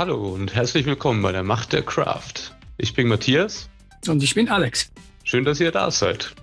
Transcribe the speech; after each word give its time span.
Hallo 0.00 0.32
und 0.32 0.54
herzlich 0.54 0.86
willkommen 0.86 1.20
bei 1.20 1.30
der 1.30 1.42
Macht 1.42 1.74
der 1.74 1.82
Craft. 1.82 2.56
Ich 2.78 2.94
bin 2.94 3.06
Matthias. 3.06 3.68
Und 4.08 4.22
ich 4.22 4.34
bin 4.34 4.48
Alex. 4.48 4.90
Schön, 5.24 5.44
dass 5.44 5.60
ihr 5.60 5.72
da 5.72 5.90
seid. 5.90 6.34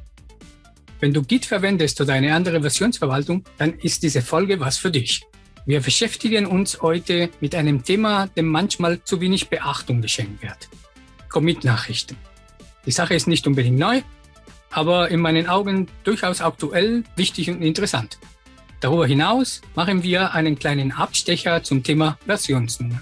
Wenn 1.00 1.12
du 1.12 1.24
Git 1.24 1.48
verwendest 1.48 2.00
oder 2.00 2.14
eine 2.14 2.36
andere 2.36 2.62
Versionsverwaltung, 2.62 3.44
dann 3.58 3.74
ist 3.80 4.04
diese 4.04 4.22
Folge 4.22 4.60
was 4.60 4.78
für 4.78 4.92
dich. 4.92 5.24
Wir 5.66 5.82
beschäftigen 5.82 6.46
uns 6.46 6.84
heute 6.84 7.32
mit 7.42 7.56
einem 7.56 7.84
Thema, 7.84 8.28
dem 8.28 8.46
manchmal 8.46 9.04
zu 9.04 9.22
wenig 9.22 9.50
Beachtung 9.50 10.04
geschenkt 10.04 10.44
wird. 10.44 10.70
Commit-Nachrichten. 11.28 12.16
Die 12.86 12.92
Sache 12.92 13.16
ist 13.16 13.28
nicht 13.28 13.48
unbedingt 13.48 13.80
neu, 13.80 14.04
aber 14.70 15.10
in 15.10 15.20
meinen 15.20 15.50
Augen 15.50 15.88
durchaus 16.04 16.42
aktuell, 16.42 17.06
wichtig 17.16 17.50
und 17.50 17.64
interessant. 17.64 18.20
Darüber 18.82 19.08
hinaus 19.08 19.62
machen 19.74 20.04
wir 20.04 20.36
einen 20.36 20.60
kleinen 20.60 20.92
Abstecher 20.92 21.64
zum 21.64 21.82
Thema 21.82 22.20
Versionsnummer. 22.28 23.02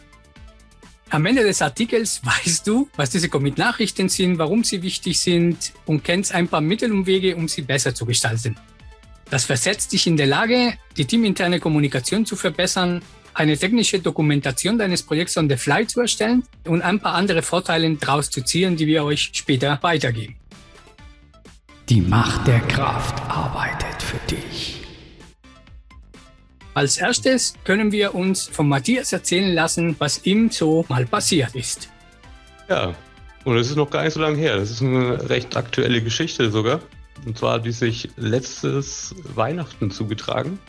Am 1.15 1.25
Ende 1.25 1.43
des 1.43 1.61
Artikels 1.61 2.19
weißt 2.25 2.67
du, 2.67 2.89
was 2.97 3.09
diese 3.09 3.29
Commit-Nachrichten 3.29 4.09
sind, 4.09 4.37
warum 4.37 4.65
sie 4.65 4.81
wichtig 4.81 5.17
sind 5.17 5.71
und 5.85 6.03
kennst 6.03 6.35
ein 6.35 6.49
paar 6.49 6.59
Mittel 6.59 6.91
und 6.91 7.05
Wege, 7.05 7.37
um 7.37 7.47
sie 7.47 7.61
besser 7.61 7.95
zu 7.95 8.05
gestalten. 8.05 8.57
Das 9.29 9.45
versetzt 9.45 9.93
dich 9.93 10.07
in 10.07 10.17
der 10.17 10.27
Lage, 10.27 10.73
die 10.97 11.05
teaminterne 11.05 11.61
Kommunikation 11.61 12.25
zu 12.25 12.35
verbessern, 12.35 13.01
eine 13.33 13.57
technische 13.57 13.99
Dokumentation 13.99 14.77
deines 14.77 15.03
Projekts 15.03 15.37
on 15.37 15.49
the 15.49 15.55
fly 15.55 15.87
zu 15.87 16.01
erstellen 16.01 16.43
und 16.65 16.81
ein 16.81 16.99
paar 16.99 17.13
andere 17.13 17.41
Vorteile 17.41 17.95
daraus 17.95 18.29
zu 18.29 18.41
ziehen, 18.41 18.75
die 18.75 18.85
wir 18.85 19.05
euch 19.05 19.29
später 19.31 19.79
weitergeben. 19.83 20.35
Die 21.87 22.01
Macht 22.01 22.45
der 22.45 22.59
Kraft 22.59 23.21
arbeitet 23.29 24.01
für 24.01 24.19
dich. 24.35 24.74
Als 26.75 26.97
erstes 26.97 27.53
können 27.63 27.93
wir 27.93 28.13
uns 28.13 28.49
von 28.49 28.67
Matthias 28.67 29.13
erzählen 29.13 29.53
lassen, 29.53 29.95
was 29.97 30.25
ihm 30.25 30.51
so 30.51 30.83
mal 30.89 31.05
passiert 31.05 31.55
ist. 31.55 31.87
Ja, 32.67 32.93
und 33.45 33.55
es 33.55 33.69
ist 33.69 33.77
noch 33.77 33.89
gar 33.89 34.03
nicht 34.03 34.11
so 34.11 34.19
lange 34.19 34.35
her. 34.35 34.57
Das 34.57 34.71
ist 34.71 34.81
eine 34.81 35.29
recht 35.29 35.55
aktuelle 35.55 36.03
Geschichte 36.03 36.51
sogar. 36.51 36.81
Und 37.25 37.37
zwar 37.37 37.53
hat 37.53 37.65
die 37.65 37.71
sich 37.71 38.09
letztes 38.17 39.15
Weihnachten 39.35 39.89
zugetragen. 39.89 40.59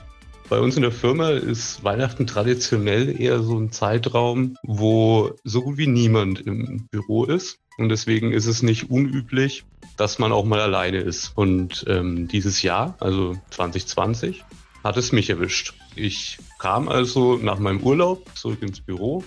Bei 0.49 0.61
uns 0.61 0.77
in 0.77 0.83
der 0.83 0.93
Firma 0.93 1.31
ist 1.31 1.83
Weihnachten 1.83 2.29
traditionell 2.29 3.21
eher 3.21 3.43
so 3.43 3.59
ein 3.59 3.73
Zeitraum, 3.73 4.57
wo 4.63 5.33
so 5.43 5.63
gut 5.63 5.77
wie 5.77 5.89
niemand 5.89 6.39
im 6.47 6.87
Büro 6.87 7.25
ist. 7.25 7.59
Und 7.79 7.89
deswegen 7.89 8.31
ist 8.31 8.47
es 8.47 8.63
nicht 8.63 8.91
unüblich, 8.91 9.65
dass 9.97 10.21
man 10.21 10.31
auch 10.31 10.45
mal 10.45 10.61
alleine 10.61 10.99
ist. 10.99 11.33
Und 11.35 11.85
ähm, 11.89 12.29
dieses 12.29 12.63
Jahr, 12.63 12.95
also 13.01 13.37
2020, 13.51 14.45
hat 14.85 14.97
es 14.97 15.11
mich 15.11 15.31
erwischt. 15.31 15.75
Ich 15.97 16.37
kam 16.59 16.89
also 16.91 17.37
nach 17.37 17.59
meinem 17.59 17.81
Urlaub 17.81 18.29
zurück 18.37 18.61
ins 18.61 18.81
Büro. 18.81 19.25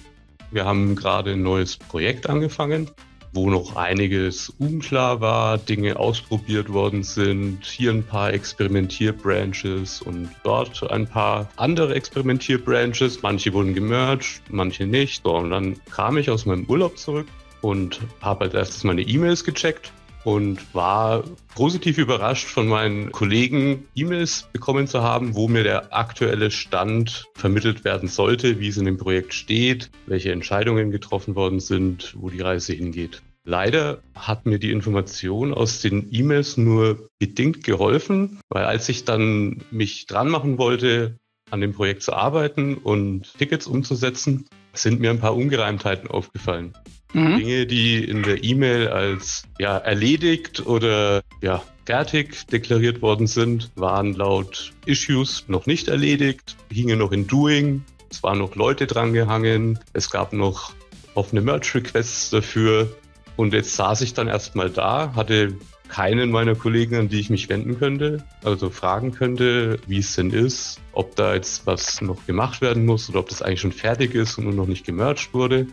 Wir 0.51 0.65
haben 0.65 0.95
gerade 0.95 1.31
ein 1.31 1.41
neues 1.41 1.77
Projekt 1.77 2.29
angefangen, 2.29 2.91
wo 3.33 3.49
noch 3.49 3.75
einiges 3.75 4.51
unklar 4.59 5.19
war, 5.19 5.57
Dinge 5.57 5.97
ausprobiert 5.97 6.71
worden 6.71 7.01
sind, 7.01 7.65
hier 7.65 7.91
ein 7.91 8.03
paar 8.03 8.33
Experimentierbranches 8.33 10.03
und 10.03 10.29
dort 10.43 10.89
ein 10.91 11.07
paar 11.07 11.49
andere 11.55 11.95
Experimentierbranches. 11.95 13.23
Manche 13.23 13.51
wurden 13.51 13.73
gemerged, 13.73 14.43
manche 14.49 14.85
nicht. 14.85 15.23
So, 15.23 15.37
und 15.37 15.49
dann 15.49 15.75
kam 15.89 16.17
ich 16.17 16.29
aus 16.29 16.45
meinem 16.45 16.65
Urlaub 16.65 16.99
zurück 16.99 17.27
und 17.61 17.99
habe 18.21 18.45
als 18.45 18.53
erstes 18.53 18.83
meine 18.83 19.01
E-Mails 19.01 19.43
gecheckt 19.43 19.91
und 20.23 20.73
war 20.73 21.23
positiv 21.55 21.97
überrascht 21.97 22.47
von 22.47 22.67
meinen 22.67 23.11
Kollegen, 23.11 23.87
E-Mails 23.95 24.49
bekommen 24.51 24.87
zu 24.87 25.01
haben, 25.01 25.35
wo 25.35 25.47
mir 25.47 25.63
der 25.63 25.93
aktuelle 25.93 26.51
Stand 26.51 27.25
vermittelt 27.35 27.83
werden 27.83 28.09
sollte, 28.09 28.59
wie 28.59 28.67
es 28.67 28.77
in 28.77 28.85
dem 28.85 28.97
Projekt 28.97 29.33
steht, 29.33 29.89
welche 30.05 30.31
Entscheidungen 30.31 30.91
getroffen 30.91 31.35
worden 31.35 31.59
sind, 31.59 32.15
wo 32.17 32.29
die 32.29 32.41
Reise 32.41 32.73
hingeht. 32.73 33.21
Leider 33.45 34.03
hat 34.13 34.45
mir 34.45 34.59
die 34.59 34.71
Information 34.71 35.53
aus 35.53 35.81
den 35.81 36.07
E-Mails 36.11 36.57
nur 36.57 37.09
bedingt 37.17 37.63
geholfen, 37.63 38.39
weil 38.49 38.65
als 38.65 38.89
ich 38.89 39.05
dann 39.05 39.63
mich 39.71 40.05
dran 40.05 40.29
machen 40.29 40.57
wollte, 40.57 41.17
an 41.49 41.61
dem 41.61 41.73
Projekt 41.73 42.03
zu 42.03 42.13
arbeiten 42.13 42.75
und 42.75 43.33
Tickets 43.39 43.65
umzusetzen, 43.65 44.45
sind 44.73 44.99
mir 44.99 45.09
ein 45.09 45.19
paar 45.19 45.35
Ungereimtheiten 45.35 46.09
aufgefallen. 46.09 46.73
Mhm. 47.13 47.37
Dinge, 47.37 47.65
die 47.65 48.03
in 48.03 48.23
der 48.23 48.43
E-Mail 48.43 48.87
als 48.89 49.43
ja, 49.57 49.77
erledigt 49.77 50.65
oder 50.65 51.21
ja, 51.41 51.63
fertig 51.85 52.45
deklariert 52.47 53.01
worden 53.01 53.25
sind, 53.25 53.71
waren 53.75 54.13
laut 54.13 54.73
Issues 54.85 55.45
noch 55.47 55.65
nicht 55.65 55.87
erledigt, 55.87 56.55
hingen 56.71 56.99
noch 56.99 57.11
in 57.11 57.25
Doing, 57.25 57.83
es 58.11 58.21
waren 58.21 58.37
noch 58.37 58.55
Leute 58.55 58.85
drangehangen, 58.85 59.79
es 59.93 60.11
gab 60.11 60.33
noch 60.33 60.73
offene 61.15 61.41
Merge-Requests 61.41 62.29
dafür. 62.29 62.95
Und 63.35 63.53
jetzt 63.53 63.75
saß 63.75 64.01
ich 64.01 64.13
dann 64.13 64.27
erstmal 64.27 64.69
da, 64.69 65.13
hatte 65.15 65.55
keinen 65.89 66.31
meiner 66.31 66.55
Kollegen, 66.55 66.95
an 66.95 67.09
die 67.09 67.19
ich 67.19 67.29
mich 67.29 67.49
wenden 67.49 67.77
könnte, 67.77 68.23
also 68.43 68.69
fragen 68.69 69.11
könnte, 69.11 69.79
wie 69.87 69.99
es 69.99 70.15
denn 70.15 70.31
ist, 70.31 70.79
ob 70.93 71.15
da 71.15 71.33
jetzt 71.33 71.65
was 71.65 72.01
noch 72.01 72.25
gemacht 72.25 72.61
werden 72.61 72.85
muss 72.85 73.09
oder 73.09 73.19
ob 73.19 73.29
das 73.29 73.41
eigentlich 73.41 73.61
schon 73.61 73.71
fertig 73.71 74.15
ist 74.15 74.37
und 74.37 74.45
nur 74.45 74.53
noch 74.53 74.67
nicht 74.67 74.85
gemerged 74.85 75.33
wurde. 75.33 75.67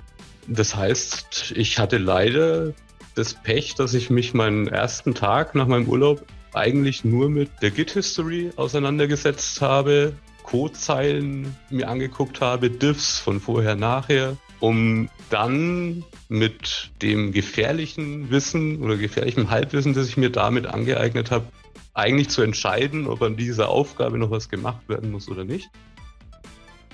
Das 0.49 0.75
heißt, 0.75 1.53
ich 1.57 1.79
hatte 1.79 1.99
leider 1.99 2.73
das 3.15 3.35
Pech, 3.35 3.75
dass 3.75 3.95
ich 3.95 4.11
mich 4.11 4.35
meinen 4.35 4.67
ersten 4.69 5.15
Tag 5.15 5.55
nach 5.55 5.67
meinem 5.67 5.89
Urlaub 5.89 6.25
eigentlich 6.53 7.05
nur 7.05 7.29
mit 7.29 7.51
der 7.63 7.71
Git-History 7.71 8.51
auseinandergesetzt 8.57 9.61
habe, 9.61 10.15
Codezeilen 10.43 11.57
mir 11.71 11.89
angeguckt 11.89 12.41
habe, 12.41 12.71
Diffs 12.71 13.19
von 13.19 13.41
vorher, 13.41 13.75
nachher, 13.75 14.37
um 14.61 15.09
dann 15.29 16.05
mit 16.29 16.91
dem 17.03 17.33
gefährlichen 17.33 18.31
Wissen 18.31 18.83
oder 18.83 18.97
gefährlichen 18.97 19.51
Halbwissen, 19.51 19.95
das 19.95 20.09
ich 20.09 20.17
mir 20.17 20.31
damit 20.31 20.67
angeeignet 20.67 21.31
habe, 21.31 21.47
eigentlich 21.95 22.29
zu 22.29 22.43
entscheiden, 22.43 23.07
ob 23.07 23.23
an 23.23 23.37
dieser 23.37 23.69
Aufgabe 23.69 24.19
noch 24.19 24.31
was 24.31 24.49
gemacht 24.49 24.89
werden 24.89 25.11
muss 25.11 25.29
oder 25.29 25.45
nicht. 25.45 25.71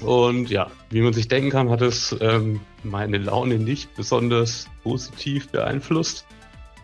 Und 0.00 0.50
ja, 0.50 0.70
wie 0.90 1.00
man 1.00 1.12
sich 1.12 1.28
denken 1.28 1.50
kann, 1.50 1.70
hat 1.70 1.80
es 1.80 2.16
ähm, 2.20 2.60
meine 2.82 3.18
Laune 3.18 3.58
nicht 3.58 3.94
besonders 3.94 4.68
positiv 4.82 5.48
beeinflusst. 5.48 6.26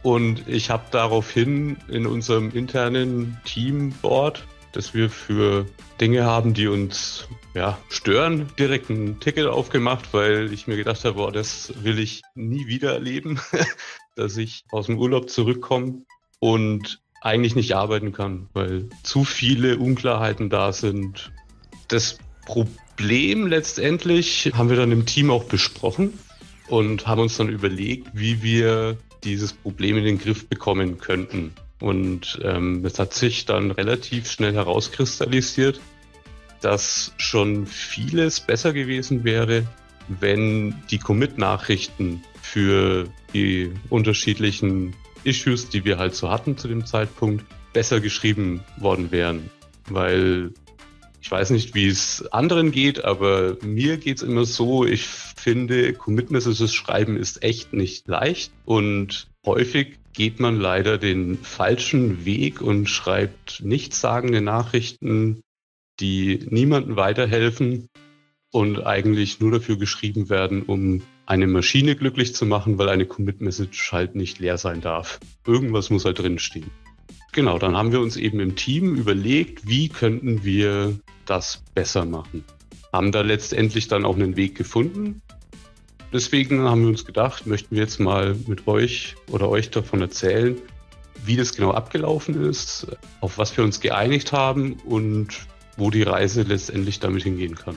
Und 0.03 0.47
ich 0.47 0.71
habe 0.71 0.85
daraufhin 0.93 1.77
in 1.89 2.07
unserem 2.07 2.51
internen 2.51 3.41
Teamboard, 3.45 4.47
das 4.73 4.95
wir 4.95 5.11
für 5.11 5.67
Dinge 6.01 6.25
haben, 6.25 6.55
die 6.55 6.69
uns 6.69 7.29
ja, 7.55 7.79
stören, 7.89 8.49
direkt 8.59 8.91
ein 8.91 9.21
Ticket 9.21 9.47
aufgemacht, 9.47 10.13
weil 10.13 10.53
ich 10.53 10.67
mir 10.67 10.77
gedacht 10.77 11.05
habe, 11.05 11.17
boah, 11.17 11.33
das 11.33 11.73
will 11.83 11.99
ich 11.99 12.23
nie 12.35 12.67
wieder 12.67 12.93
erleben, 12.93 13.41
dass 14.17 14.37
ich 14.37 14.65
aus 14.71 14.87
dem 14.87 14.99
Urlaub 14.99 15.31
zurückkomme 15.31 16.03
und 16.39 17.01
eigentlich 17.21 17.57
nicht 17.57 17.75
arbeiten 17.75 18.13
kann, 18.13 18.49
weil 18.53 18.89
zu 19.03 19.25
viele 19.25 19.79
Unklarheiten 19.79 20.51
da 20.51 20.73
sind. 20.73 21.33
Das 21.89 22.19
Problem 22.47 23.47
letztendlich 23.47 24.53
haben 24.55 24.71
wir 24.71 24.77
dann 24.77 24.93
im 24.93 25.05
Team 25.05 25.31
auch 25.31 25.45
besprochen 25.45 26.19
und 26.69 27.07
haben 27.07 27.21
uns 27.21 27.37
dann 27.37 27.49
überlegt, 27.49 28.09
wie 28.15 28.43
wir 28.43 28.99
dieses 29.25 29.53
Problem 29.53 29.97
in 29.97 30.05
den 30.05 30.19
Griff 30.19 30.49
bekommen 30.49 30.99
könnten. 30.99 31.53
Und 31.81 32.41
ähm, 32.43 32.85
es 32.85 32.99
hat 32.99 33.15
sich 33.15 33.47
dann 33.47 33.71
relativ 33.71 34.31
schnell 34.31 34.55
herauskristallisiert, 34.55 35.81
dass 36.61 37.13
schon 37.19 37.67
vieles 37.67 38.41
besser 38.41 38.73
gewesen 38.73 39.25
wäre, 39.25 39.65
wenn 40.09 40.75
die 40.91 40.99
Commit-Nachrichten 40.99 42.25
für 42.43 43.09
die 43.33 43.73
unterschiedlichen 43.91 44.95
Issues, 45.25 45.69
die 45.69 45.85
wir 45.85 45.99
halt 45.99 46.15
so 46.15 46.31
hatten 46.31 46.57
zu 46.57 46.67
dem 46.67 46.87
Zeitpunkt, 46.87 47.45
besser 47.73 48.01
geschrieben 48.01 48.65
worden 48.79 49.11
wären. 49.11 49.51
Weil 49.89 50.53
ich 51.21 51.31
weiß 51.31 51.51
nicht, 51.51 51.75
wie 51.75 51.89
es 51.89 52.27
anderen 52.33 52.71
geht, 52.71 53.05
aber 53.05 53.57
mir 53.63 53.99
geht 53.99 54.19
es 54.19 54.23
immer 54.23 54.45
so, 54.45 54.85
ich 54.85 55.03
finde, 55.03 55.93
Commit 55.93 56.31
Messages 56.31 56.73
schreiben 56.75 57.17
ist 57.17 57.43
echt 57.43 57.73
nicht 57.73 58.09
leicht 58.09 58.53
und 58.65 59.29
häufig 59.45 59.98
geht 60.13 60.41
man 60.41 60.59
leider 60.59 60.99
den 60.99 61.39
falschen 61.39 62.25
Weg 62.25 62.61
und 62.61 62.89
schreibt 62.89 63.61
nichtssagende 63.63 64.41
Nachrichten, 64.41 65.43
die 66.01 66.47
niemandem 66.51 66.97
weiterhelfen 66.97 67.89
und 68.51 68.87
eigentlich 68.87 69.41
nur 69.41 69.53
dafür 69.53 69.77
geschrieben 69.77 70.31
werden, 70.31 70.63
um 70.63 71.03
eine 71.27 71.47
Maschine 71.47 71.95
glücklich 71.95 72.35
zu 72.35 72.47
machen, 72.47 72.79
weil 72.79 72.89
eine 72.89 73.07
Commit 73.07 73.41
Message 73.41 73.93
halt 73.93 74.15
nicht 74.15 74.39
leer 74.39 74.57
sein 74.57 74.81
darf. 74.81 75.21
Irgendwas 75.47 75.91
muss 75.91 76.05
halt 76.05 76.19
drinstehen. 76.19 76.71
Genau, 77.33 77.59
dann 77.59 77.77
haben 77.77 77.93
wir 77.93 78.01
uns 78.01 78.17
eben 78.17 78.41
im 78.41 78.57
Team 78.57 78.95
überlegt, 78.95 79.69
wie 79.69 79.89
könnten 79.89 80.45
wir 80.45 80.99
das 81.27 81.63
besser 81.75 82.07
machen. 82.07 82.45
Haben 82.93 83.13
da 83.13 83.21
letztendlich 83.21 83.89
dann 83.89 84.07
auch 84.07 84.17
einen 84.17 84.37
Weg 84.37 84.57
gefunden. 84.57 85.21
Deswegen 86.13 86.63
haben 86.63 86.83
wir 86.83 86.89
uns 86.89 87.05
gedacht, 87.05 87.47
möchten 87.47 87.75
wir 87.75 87.83
jetzt 87.83 88.01
mal 88.01 88.35
mit 88.47 88.67
euch 88.67 89.15
oder 89.31 89.49
euch 89.49 89.71
davon 89.71 90.01
erzählen, 90.01 90.57
wie 91.25 91.37
das 91.37 91.53
genau 91.53 91.73
abgelaufen 91.73 92.43
ist, 92.49 92.87
auf 93.21 93.37
was 93.37 93.57
wir 93.57 93.65
uns 93.65 93.81
geeinigt 93.81 94.33
haben 94.33 94.75
und 94.85 95.29
wo 95.77 95.91
die 95.91 96.03
Reise 96.03 96.43
letztendlich 96.43 97.01
damit 97.01 97.25
hingehen 97.25 97.55
kann. 97.55 97.77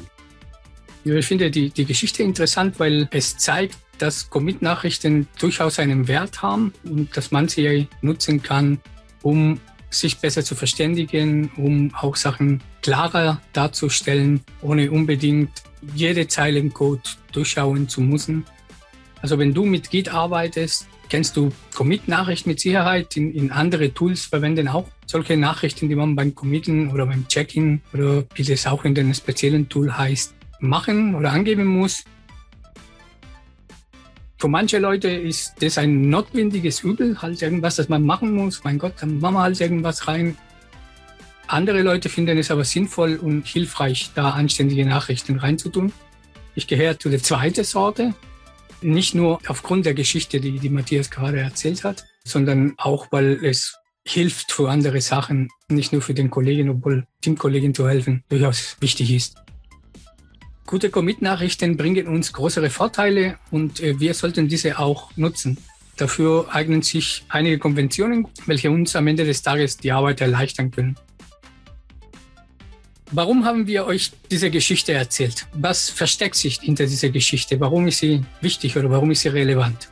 Ich 1.03 1.25
finde 1.25 1.51
die, 1.51 1.69
die 1.69 1.85
Geschichte 1.85 2.23
interessant, 2.23 2.79
weil 2.79 3.07
es 3.11 3.37
zeigt, 3.37 3.77
dass 3.97 4.29
Commit-Nachrichten 4.29 5.27
durchaus 5.39 5.79
einen 5.79 6.07
Wert 6.07 6.41
haben 6.41 6.73
und 6.83 7.15
dass 7.17 7.31
man 7.31 7.47
sie 7.47 7.87
nutzen 8.01 8.41
kann, 8.41 8.79
um 9.23 9.59
sich 9.89 10.19
besser 10.19 10.43
zu 10.43 10.55
verständigen, 10.55 11.51
um 11.57 11.93
auch 11.95 12.15
Sachen 12.15 12.63
klarer 12.81 13.41
darzustellen, 13.53 14.41
ohne 14.61 14.89
unbedingt 14.89 15.51
jede 15.95 16.27
Zeile 16.27 16.59
im 16.59 16.73
Code 16.73 17.01
durchschauen 17.31 17.87
zu 17.87 18.01
müssen. 18.01 18.45
Also 19.21 19.37
wenn 19.37 19.53
du 19.53 19.65
mit 19.65 19.89
Git 19.89 20.13
arbeitest, 20.13 20.87
kennst 21.09 21.35
du 21.35 21.51
Commit-Nachrichten 21.75 22.49
mit 22.49 22.59
Sicherheit. 22.59 23.17
In, 23.17 23.33
in, 23.33 23.51
andere 23.51 23.93
Tools 23.93 24.25
verwenden 24.25 24.67
auch 24.67 24.87
solche 25.05 25.37
Nachrichten, 25.37 25.89
die 25.89 25.95
man 25.95 26.15
beim 26.15 26.33
Committen 26.33 26.89
oder 26.91 27.05
beim 27.05 27.27
Check-in 27.27 27.81
oder 27.93 28.23
wie 28.33 28.43
das 28.43 28.65
auch 28.65 28.85
in 28.85 28.95
dem 28.95 29.13
speziellen 29.13 29.67
Tool 29.67 29.95
heißt, 29.95 30.33
machen 30.59 31.15
oder 31.15 31.31
angeben 31.31 31.65
muss. 31.65 32.05
Für 34.37 34.47
manche 34.47 34.79
Leute 34.79 35.09
ist 35.09 35.53
das 35.59 35.77
ein 35.77 36.09
notwendiges 36.09 36.81
Übel, 36.81 37.21
halt 37.21 37.41
irgendwas, 37.41 37.75
das 37.75 37.89
man 37.89 38.03
machen 38.03 38.33
muss. 38.33 38.63
Mein 38.63 38.79
Gott, 38.79 38.93
dann 38.99 39.19
machen 39.19 39.35
wir 39.35 39.41
halt 39.41 39.61
irgendwas 39.61 40.07
rein. 40.07 40.37
Andere 41.51 41.81
Leute 41.81 42.07
finden 42.07 42.37
es 42.37 42.49
aber 42.49 42.63
sinnvoll 42.63 43.17
und 43.17 43.45
hilfreich, 43.45 44.11
da 44.15 44.29
anständige 44.29 44.85
Nachrichten 44.85 45.37
reinzutun. 45.37 45.91
Ich 46.55 46.65
gehöre 46.65 46.97
zu 46.97 47.09
der 47.09 47.21
zweiten 47.21 47.65
Sorte. 47.65 48.13
Nicht 48.81 49.15
nur 49.15 49.37
aufgrund 49.45 49.85
der 49.85 49.93
Geschichte, 49.93 50.39
die, 50.39 50.59
die 50.59 50.69
Matthias 50.69 51.11
gerade 51.11 51.41
erzählt 51.41 51.83
hat, 51.83 52.05
sondern 52.23 52.75
auch, 52.77 53.07
weil 53.11 53.43
es 53.43 53.75
hilft 54.05 54.53
für 54.53 54.69
andere 54.69 55.01
Sachen, 55.01 55.49
nicht 55.67 55.91
nur 55.91 56.01
für 56.01 56.13
den 56.13 56.29
Kollegen, 56.29 56.69
obwohl 56.69 57.05
Teamkollegen 57.19 57.75
zu 57.75 57.85
helfen 57.85 58.23
durchaus 58.29 58.77
wichtig 58.79 59.11
ist. 59.11 59.35
Gute 60.65 60.89
Commit-Nachrichten 60.89 61.75
bringen 61.75 62.07
uns 62.07 62.31
größere 62.31 62.69
Vorteile 62.69 63.39
und 63.51 63.81
äh, 63.81 63.99
wir 63.99 64.13
sollten 64.13 64.47
diese 64.47 64.79
auch 64.79 65.11
nutzen. 65.17 65.57
Dafür 65.97 66.47
eignen 66.49 66.81
sich 66.81 67.25
einige 67.27 67.59
Konventionen, 67.59 68.25
welche 68.45 68.71
uns 68.71 68.95
am 68.95 69.07
Ende 69.07 69.25
des 69.25 69.41
Tages 69.41 69.75
die 69.75 69.91
Arbeit 69.91 70.21
erleichtern 70.21 70.71
können. 70.71 70.95
Warum 73.13 73.43
haben 73.43 73.67
wir 73.67 73.85
euch 73.85 74.11
diese 74.31 74.49
Geschichte 74.49 74.93
erzählt? 74.93 75.45
Was 75.53 75.89
versteckt 75.89 76.35
sich 76.35 76.61
hinter 76.61 76.85
dieser 76.85 77.09
Geschichte? 77.09 77.59
Warum 77.59 77.85
ist 77.87 77.99
sie 77.99 78.23
wichtig 78.39 78.77
oder 78.77 78.89
warum 78.89 79.11
ist 79.11 79.21
sie 79.21 79.27
relevant? 79.27 79.89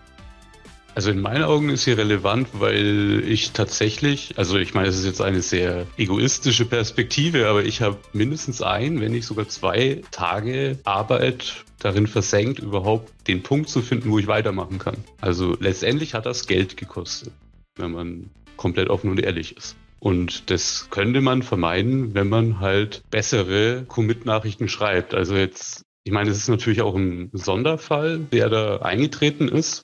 Also 0.95 1.12
in 1.12 1.19
meinen 1.19 1.44
Augen 1.44 1.69
ist 1.69 1.83
sie 1.83 1.92
relevant, 1.92 2.48
weil 2.54 3.21
ich 3.27 3.51
tatsächlich, 3.51 4.36
also 4.38 4.57
ich 4.57 4.74
meine, 4.74 4.88
es 4.88 4.98
ist 4.98 5.06
jetzt 5.06 5.21
eine 5.21 5.42
sehr 5.42 5.86
egoistische 5.98 6.66
Perspektive, 6.66 7.48
aber 7.50 7.66
ich 7.66 7.81
habe 7.81 7.98
mindestens 8.13 8.62
ein, 8.62 9.01
wenn 9.01 9.12
nicht 9.12 9.25
sogar 9.25 9.50
zwei 9.50 10.01
Tage 10.12 10.80
Arbeit 10.86 11.66
darin 11.80 12.07
versenkt, 12.07 12.60
überhaupt 12.60 13.12
den 13.27 13.44
Punkt 13.44 13.68
zu 13.68 13.81
finden, 13.81 14.12
wo 14.12 14.19
ich 14.19 14.27
weitermachen 14.27 14.80
kann. 14.80 14.98
Also 15.19 15.57
letztendlich 15.60 16.13
hat 16.13 16.25
das 16.25 16.48
Geld 16.48 16.77
gekostet, 16.77 17.33
wenn 17.75 17.92
man 17.92 18.30
komplett 18.56 18.89
offen 18.89 19.10
und 19.10 19.19
ehrlich 19.19 19.57
ist. 19.57 19.75
Und 20.00 20.50
das 20.50 20.90
könnte 20.90 21.22
man 21.22 21.44
vermeiden, 21.44 22.13
wenn 22.13 22.30
man 22.30 22.60
halt 22.60 23.04
bessere 23.10 23.84
Commit-Nachrichten 23.88 24.69
schreibt. 24.69 25.13
Also 25.13 25.36
jetzt, 25.36 25.84
ich 26.04 26.13
meine, 26.13 26.30
es 26.30 26.38
ist 26.38 26.50
natürlich 26.50 26.81
auch 26.81 26.96
ein 26.96 27.30
Sonderfall, 27.34 28.19
der 28.19 28.50
da 28.50 28.78
eingetreten 28.78 29.50
ist 29.50 29.84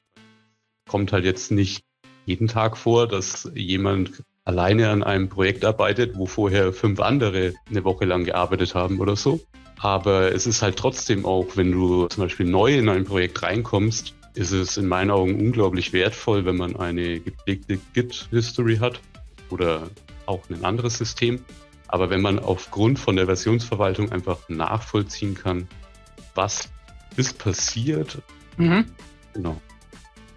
kommt 0.88 1.12
halt 1.12 1.25
jetzt 1.25 1.51
nicht 1.51 1.83
jeden 2.25 2.47
Tag 2.47 2.77
vor, 2.77 3.07
dass 3.07 3.50
jemand 3.53 4.23
alleine 4.44 4.89
an 4.89 5.03
einem 5.03 5.29
Projekt 5.29 5.65
arbeitet, 5.65 6.15
wo 6.15 6.25
vorher 6.25 6.73
fünf 6.73 7.00
andere 7.00 7.53
eine 7.69 7.83
Woche 7.83 8.06
lang 8.06 8.23
gearbeitet 8.23 8.75
haben 8.75 9.00
oder 9.00 9.15
so. 9.15 9.41
Aber 9.77 10.33
es 10.33 10.47
ist 10.47 10.61
halt 10.61 10.77
trotzdem 10.77 11.25
auch, 11.25 11.57
wenn 11.57 11.71
du 11.71 12.07
zum 12.07 12.23
Beispiel 12.23 12.45
neu 12.45 12.77
in 12.77 12.89
ein 12.89 13.03
Projekt 13.03 13.44
reinkommst, 13.44 14.15
ist 14.33 14.51
es 14.51 14.77
in 14.77 14.88
meinen 14.88 15.11
Augen 15.11 15.39
unglaublich 15.39 15.94
wertvoll, 15.94 16.45
wenn 16.45 16.57
man 16.57 16.75
eine 16.75 17.19
gepflegte 17.19 17.79
Git-History 17.94 18.77
hat 18.77 19.00
oder 19.50 19.89
auch 20.27 20.50
ein 20.50 20.63
anderes 20.63 20.98
System. 20.98 21.44
Aber 21.88 22.10
wenn 22.10 22.22
man 22.22 22.39
aufgrund 22.39 23.00
von 23.00 23.16
der 23.16 23.25
Versionsverwaltung 23.25 24.12
einfach 24.12 24.50
nachvollziehen 24.50 25.36
kann, 25.36 25.68
was 26.33 26.69
ist 27.16 27.38
passiert, 27.38 28.22
mhm. 28.57 28.86
genau, 29.33 29.62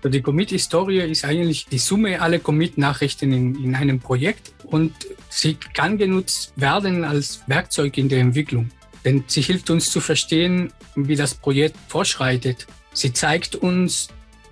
die 0.05 0.23
Commit-Historie 0.23 1.01
ist 1.01 1.25
eigentlich 1.25 1.67
die 1.67 1.79
Summe 1.79 2.21
aller 2.21 2.39
Commit-Nachrichten 2.39 3.33
in, 3.33 3.65
in 3.65 3.75
einem 3.75 3.99
Projekt 3.99 4.53
und 4.65 4.93
sie 5.29 5.55
kann 5.75 5.99
genutzt 5.99 6.53
werden 6.55 7.05
als 7.05 7.43
Werkzeug 7.49 7.99
in 7.99 8.09
der 8.09 8.21
Entwicklung. 8.21 8.71
Denn 9.05 9.25
sie 9.27 9.43
hilft 9.43 9.71
uns 9.71 9.91
zu 9.91 10.01
verstehen, 10.01 10.73
wie 10.95 11.17
das 11.17 11.35
Projekt 11.35 11.77
vorschreitet. 11.89 12.67
Sie 12.93 13.13
zeigt 13.13 13.57
uns, 13.57 14.09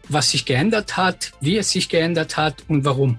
was 0.09 0.31
sich 0.31 0.45
geändert 0.47 0.97
hat, 0.97 1.33
wie 1.41 1.57
es 1.57 1.71
sich 1.71 1.89
geändert 1.89 2.37
hat 2.37 2.65
und 2.69 2.85
warum. 2.85 3.19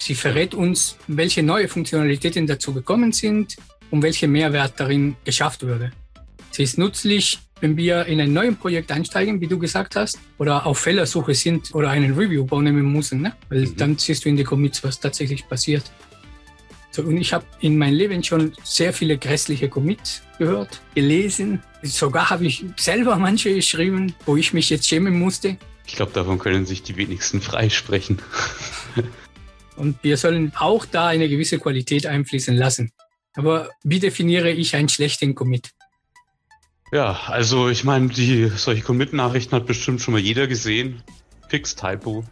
Sie 0.00 0.16
verrät 0.16 0.54
uns, 0.54 0.96
welche 1.06 1.44
neue 1.44 1.68
Funktionalitäten 1.68 2.48
dazu 2.48 2.74
gekommen 2.74 3.12
sind 3.12 3.56
und 3.92 4.02
welche 4.02 4.26
Mehrwert 4.26 4.74
darin 4.78 5.14
geschafft 5.24 5.62
wurde. 5.62 5.92
Sie 6.50 6.64
ist 6.64 6.78
nützlich 6.78 7.38
wenn 7.60 7.76
wir 7.76 8.06
in 8.06 8.20
ein 8.20 8.32
neues 8.32 8.56
Projekt 8.56 8.90
einsteigen, 8.90 9.40
wie 9.40 9.46
du 9.46 9.58
gesagt 9.58 9.96
hast, 9.96 10.18
oder 10.38 10.66
auf 10.66 10.78
Fehlersuche 10.78 11.34
sind 11.34 11.74
oder 11.74 11.90
einen 11.90 12.14
Review 12.18 12.46
vornehmen 12.46 12.90
müssen, 12.92 13.22
ne? 13.22 13.34
weil 13.48 13.60
mhm. 13.60 13.76
dann 13.76 13.98
siehst 13.98 14.24
du 14.24 14.28
in 14.28 14.36
die 14.36 14.44
Commits, 14.44 14.82
was 14.82 14.98
tatsächlich 14.98 15.46
passiert. 15.48 15.84
So, 16.90 17.02
und 17.02 17.18
ich 17.18 17.32
habe 17.32 17.44
in 17.60 17.78
meinem 17.78 17.94
Leben 17.94 18.24
schon 18.24 18.52
sehr 18.64 18.92
viele 18.92 19.16
grässliche 19.16 19.68
Commits 19.68 20.22
gehört, 20.38 20.80
gelesen. 20.94 21.62
Sogar 21.82 22.30
habe 22.30 22.46
ich 22.46 22.64
selber 22.76 23.16
manche 23.16 23.54
geschrieben, 23.54 24.12
wo 24.26 24.36
ich 24.36 24.52
mich 24.52 24.70
jetzt 24.70 24.88
schämen 24.88 25.16
musste. 25.16 25.56
Ich 25.86 25.94
glaube, 25.94 26.12
davon 26.12 26.38
können 26.38 26.66
sich 26.66 26.82
die 26.82 26.96
wenigsten 26.96 27.40
freisprechen. 27.40 28.20
und 29.80 30.02
wir 30.04 30.16
sollen 30.16 30.52
auch 30.56 30.84
da 30.84 31.08
eine 31.08 31.28
gewisse 31.28 31.58
Qualität 31.58 32.06
einfließen 32.06 32.54
lassen. 32.54 32.92
Aber 33.34 33.70
wie 33.82 33.98
definiere 33.98 34.50
ich 34.50 34.76
einen 34.76 34.88
schlechten 34.88 35.34
Commit? 35.34 35.70
Ja, 36.92 37.20
also 37.26 37.68
ich 37.68 37.84
meine, 37.84 38.08
die 38.08 38.48
solche 38.48 38.82
Commit-Nachrichten 38.82 39.54
hat 39.54 39.66
bestimmt 39.66 40.00
schon 40.00 40.12
mal 40.12 40.20
jeder 40.20 40.46
gesehen. 40.46 41.02
Fix-Typo, 41.48 42.24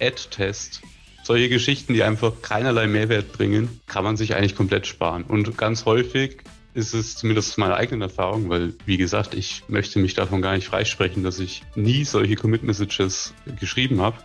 Add-Test, 0.00 0.82
solche 1.22 1.48
Geschichten, 1.48 1.94
die 1.94 2.02
einfach 2.02 2.42
keinerlei 2.42 2.86
Mehrwert 2.86 3.32
bringen, 3.32 3.80
kann 3.86 4.04
man 4.04 4.16
sich 4.16 4.34
eigentlich 4.34 4.56
komplett 4.56 4.86
sparen. 4.86 5.24
Und 5.24 5.56
ganz 5.56 5.84
häufig 5.84 6.42
ist 6.74 6.92
es 6.92 7.16
zumindest 7.16 7.56
meine 7.56 7.76
eigene 7.76 8.04
Erfahrung, 8.04 8.48
weil, 8.48 8.74
wie 8.84 8.96
gesagt, 8.96 9.34
ich 9.34 9.62
möchte 9.68 9.98
mich 9.98 10.14
davon 10.14 10.42
gar 10.42 10.54
nicht 10.54 10.66
freisprechen, 10.66 11.22
dass 11.22 11.38
ich 11.38 11.62
nie 11.76 12.04
solche 12.04 12.34
Commit-Messages 12.34 13.32
geschrieben 13.60 14.00
habe. 14.00 14.16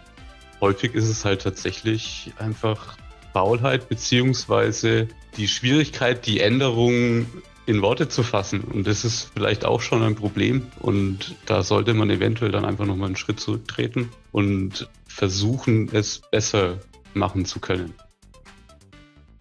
Häufig 0.62 0.94
ist 0.94 1.08
es 1.08 1.26
halt 1.26 1.42
tatsächlich 1.42 2.34
einfach 2.38 2.98
Faulheit 3.34 3.88
beziehungsweise 3.90 5.08
die 5.38 5.48
Schwierigkeit, 5.48 6.26
die 6.26 6.40
Änderungen 6.40 7.28
in 7.66 7.82
Worte 7.82 8.10
zu 8.10 8.24
fassen. 8.24 8.62
Und 8.62 8.88
das 8.88 9.06
ist 9.06 9.32
vielleicht 9.34 9.64
auch 9.64 9.82
schon 9.82 10.02
ein 10.02 10.16
Problem. 10.16 10.68
Und 10.80 11.36
da 11.46 11.64
sollte 11.64 11.94
man 11.94 12.10
eventuell 12.10 12.52
dann 12.52 12.66
einfach 12.66 12.86
nochmal 12.86 13.08
einen 13.08 13.16
Schritt 13.16 13.40
zurücktreten 13.40 14.10
und 14.32 14.90
versuchen, 15.08 15.90
es 15.94 16.20
besser 16.32 16.80
machen 17.14 17.46
zu 17.46 17.60
können. 17.60 17.94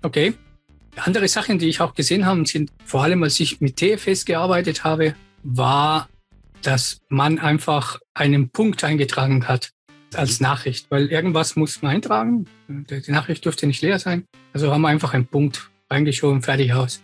Okay. 0.03 0.35
Andere 0.97 1.29
Sachen, 1.29 1.59
die 1.59 1.69
ich 1.69 1.81
auch 1.81 1.95
gesehen 1.95 2.27
habe, 2.27 2.45
sind 2.45 2.71
vor 2.85 3.03
allem, 3.03 3.23
als 3.23 3.39
ich 3.41 3.61
mit 3.61 3.77
TFS 3.77 4.25
gearbeitet 4.25 4.85
habe, 4.85 5.15
war, 5.43 6.09
dass 6.63 7.01
man 7.09 7.39
einfach 7.39 8.01
einen 8.15 8.51
Punkt 8.51 8.83
eingetragen 8.85 9.47
hat 9.47 9.71
als 10.15 10.41
Nachricht, 10.41 10.91
weil 10.91 11.07
irgendwas 11.07 11.57
muss 11.57 11.83
man 11.83 11.93
eintragen. 11.93 12.47
Die 12.69 13.11
Nachricht 13.11 13.45
dürfte 13.45 13.67
nicht 13.67 13.83
leer 13.83 13.99
sein. 13.99 14.25
Also 14.53 14.73
haben 14.73 14.83
wir 14.83 14.89
einfach 14.89 15.15
einen 15.15 15.27
Punkt 15.27 15.71
reingeschoben, 15.91 16.43
fertig 16.43 16.73
aus 16.73 17.03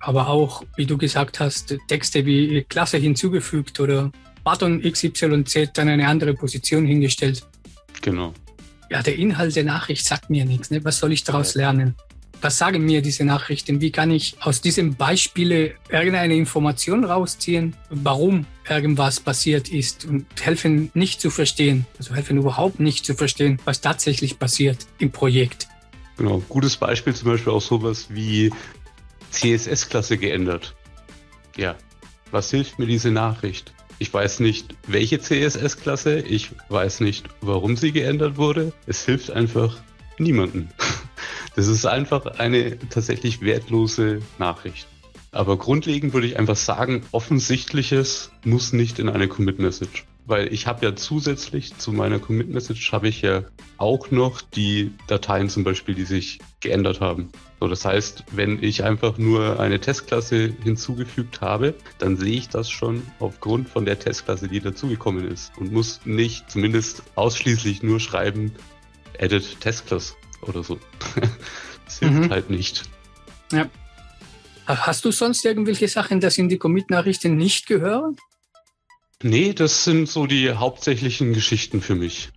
aber 0.00 0.28
auch, 0.28 0.64
wie 0.76 0.86
du 0.86 0.96
gesagt 0.96 1.40
hast, 1.40 1.76
Texte 1.88 2.24
wie 2.26 2.64
Klasse 2.68 2.98
hinzugefügt 2.98 3.80
oder 3.80 4.10
Button 4.44 4.80
XYZ 4.80 5.72
dann 5.74 5.88
eine 5.88 6.06
andere 6.06 6.34
Position 6.34 6.86
hingestellt. 6.86 7.46
Genau. 8.00 8.32
Ja, 8.90 9.02
der 9.02 9.16
Inhalt 9.16 9.54
der 9.56 9.64
Nachricht 9.64 10.06
sagt 10.06 10.30
mir 10.30 10.44
nichts. 10.44 10.70
Ne? 10.70 10.82
Was 10.84 10.98
soll 10.98 11.12
ich 11.12 11.24
daraus 11.24 11.54
lernen? 11.54 11.94
Was 12.40 12.58
sagen 12.58 12.84
mir 12.84 13.02
diese 13.02 13.24
Nachrichten? 13.24 13.80
Wie 13.80 13.90
kann 13.90 14.12
ich 14.12 14.36
aus 14.40 14.60
diesen 14.60 14.94
Beispielen 14.94 15.72
irgendeine 15.88 16.36
Information 16.36 17.04
rausziehen, 17.04 17.74
warum 17.90 18.46
irgendwas 18.68 19.18
passiert 19.18 19.68
ist 19.68 20.04
und 20.04 20.26
helfen 20.40 20.90
nicht 20.94 21.20
zu 21.20 21.30
verstehen, 21.30 21.86
also 21.98 22.14
helfen 22.14 22.38
überhaupt 22.38 22.78
nicht 22.78 23.04
zu 23.04 23.14
verstehen, 23.14 23.60
was 23.64 23.80
tatsächlich 23.80 24.38
passiert 24.38 24.86
im 24.98 25.10
Projekt. 25.10 25.66
Genau, 26.16 26.40
gutes 26.48 26.76
Beispiel 26.76 27.14
zum 27.14 27.30
Beispiel 27.32 27.52
auch 27.52 27.62
sowas 27.62 28.06
wie 28.08 28.52
CSS-Klasse 29.30 30.16
geändert. 30.16 30.74
Ja, 31.56 31.76
was 32.30 32.50
hilft 32.50 32.78
mir 32.78 32.86
diese 32.86 33.10
Nachricht? 33.10 33.72
Ich 33.98 34.14
weiß 34.14 34.40
nicht, 34.40 34.76
welche 34.86 35.18
CSS-Klasse, 35.18 36.20
ich 36.20 36.50
weiß 36.68 37.00
nicht, 37.00 37.28
warum 37.40 37.76
sie 37.76 37.90
geändert 37.90 38.36
wurde. 38.36 38.72
Es 38.86 39.04
hilft 39.04 39.32
einfach 39.32 39.76
niemanden. 40.20 40.70
Das 41.56 41.66
ist 41.66 41.86
einfach 41.86 42.26
eine 42.38 42.78
tatsächlich 42.78 43.40
wertlose 43.40 44.20
Nachricht. 44.38 44.86
Aber 45.32 45.58
grundlegend 45.58 46.14
würde 46.14 46.26
ich 46.26 46.38
einfach 46.38 46.56
sagen, 46.56 47.02
offensichtliches 47.12 48.30
muss 48.44 48.72
nicht 48.72 48.98
in 48.98 49.08
eine 49.08 49.28
Commit-Message. 49.28 50.04
Weil 50.24 50.52
ich 50.52 50.66
habe 50.66 50.84
ja 50.84 50.94
zusätzlich 50.94 51.76
zu 51.76 51.90
meiner 51.90 52.18
Commit-Message 52.18 52.92
habe 52.92 53.08
ich 53.08 53.22
ja 53.22 53.44
auch 53.78 54.10
noch 54.10 54.40
die 54.40 54.92
Dateien 55.06 55.48
zum 55.48 55.64
Beispiel, 55.64 55.94
die 55.94 56.04
sich 56.04 56.38
geändert 56.60 57.00
haben. 57.00 57.30
So, 57.60 57.66
das 57.66 57.84
heißt, 57.84 58.24
wenn 58.32 58.62
ich 58.62 58.84
einfach 58.84 59.18
nur 59.18 59.58
eine 59.58 59.80
Testklasse 59.80 60.54
hinzugefügt 60.62 61.40
habe, 61.40 61.74
dann 61.98 62.16
sehe 62.16 62.36
ich 62.36 62.48
das 62.48 62.70
schon 62.70 63.02
aufgrund 63.18 63.68
von 63.68 63.84
der 63.84 63.98
Testklasse, 63.98 64.48
die 64.48 64.60
dazugekommen 64.60 65.26
ist 65.26 65.50
und 65.58 65.72
muss 65.72 66.00
nicht 66.04 66.50
zumindest 66.50 67.02
ausschließlich 67.14 67.82
nur 67.82 67.98
schreiben, 67.98 68.52
edit 69.18 69.60
Testclass 69.60 70.16
oder 70.42 70.62
so. 70.62 70.78
das 71.84 71.98
hilft 71.98 72.14
mhm. 72.14 72.30
halt 72.30 72.50
nicht. 72.50 72.84
Ja. 73.52 73.68
Hast 74.66 75.04
du 75.04 75.12
sonst 75.12 75.44
irgendwelche 75.44 75.88
Sachen, 75.88 76.20
das 76.20 76.36
in 76.36 76.48
die 76.48 76.58
Commit-Nachrichten 76.58 77.36
nicht 77.36 77.66
gehören? 77.66 78.16
Nee, 79.22 79.52
das 79.52 79.84
sind 79.84 80.08
so 80.08 80.26
die 80.26 80.52
hauptsächlichen 80.52 81.32
Geschichten 81.32 81.80
für 81.80 81.94
mich. 81.94 82.30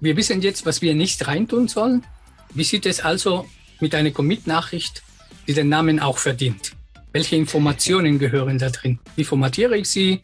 Wir 0.00 0.16
wissen 0.16 0.40
jetzt, 0.40 0.64
was 0.64 0.80
wir 0.80 0.94
nicht 0.94 1.26
reintun 1.26 1.66
sollen. 1.66 2.06
Wie 2.54 2.64
sieht 2.64 2.86
es 2.86 3.00
also 3.00 3.46
mit 3.80 3.94
einer 3.94 4.12
Commit-Nachricht, 4.12 5.02
die 5.46 5.54
den 5.54 5.68
Namen 5.68 5.98
auch 5.98 6.18
verdient? 6.18 6.72
Welche 7.12 7.36
Informationen 7.36 8.18
gehören 8.20 8.58
da 8.58 8.70
drin? 8.70 9.00
Wie 9.16 9.24
formatiere 9.24 9.76
ich 9.76 9.88
sie? 9.88 10.22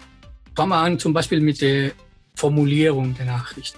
Fangen 0.54 0.70
wir 0.70 0.76
an 0.76 0.98
zum 1.00 1.12
Beispiel 1.12 1.40
mit 1.40 1.60
der 1.60 1.90
Formulierung 2.36 3.14
der 3.16 3.26
Nachricht. 3.26 3.74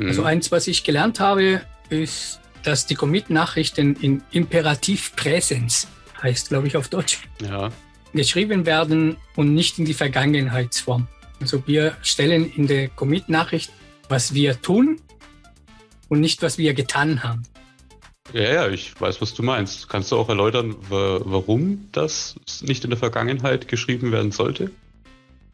Mhm. 0.00 0.08
Also 0.08 0.24
eins, 0.24 0.50
was 0.50 0.66
ich 0.66 0.82
gelernt 0.82 1.20
habe, 1.20 1.60
ist, 1.90 2.40
dass 2.62 2.86
die 2.86 2.94
Commit-Nachrichten 2.94 3.96
in 3.96 4.22
Imperativ 4.32 5.14
Präsens 5.14 5.86
heißt, 6.22 6.48
glaube 6.48 6.66
ich, 6.66 6.76
auf 6.76 6.88
Deutsch. 6.88 7.20
Ja. 7.42 7.70
Geschrieben 8.12 8.66
werden 8.66 9.16
und 9.36 9.54
nicht 9.54 9.78
in 9.78 9.84
die 9.84 9.94
Vergangenheitsform. 9.94 11.06
Also 11.40 11.62
wir 11.66 11.96
stellen 12.02 12.50
in 12.52 12.66
der 12.66 12.88
Commit-Nachricht, 12.88 13.70
was 14.08 14.34
wir 14.34 14.60
tun 14.60 15.00
und 16.08 16.20
nicht, 16.20 16.42
was 16.42 16.58
wir 16.58 16.74
getan 16.74 17.22
haben. 17.22 17.42
Ja, 18.32 18.42
ja, 18.42 18.68
ich 18.68 18.98
weiß, 19.00 19.20
was 19.20 19.34
du 19.34 19.42
meinst. 19.42 19.88
Kannst 19.88 20.12
du 20.12 20.16
auch 20.16 20.28
erläutern, 20.28 20.76
warum 20.88 21.88
das 21.92 22.36
nicht 22.62 22.84
in 22.84 22.90
der 22.90 22.98
Vergangenheit 22.98 23.68
geschrieben 23.68 24.12
werden 24.12 24.32
sollte? 24.32 24.70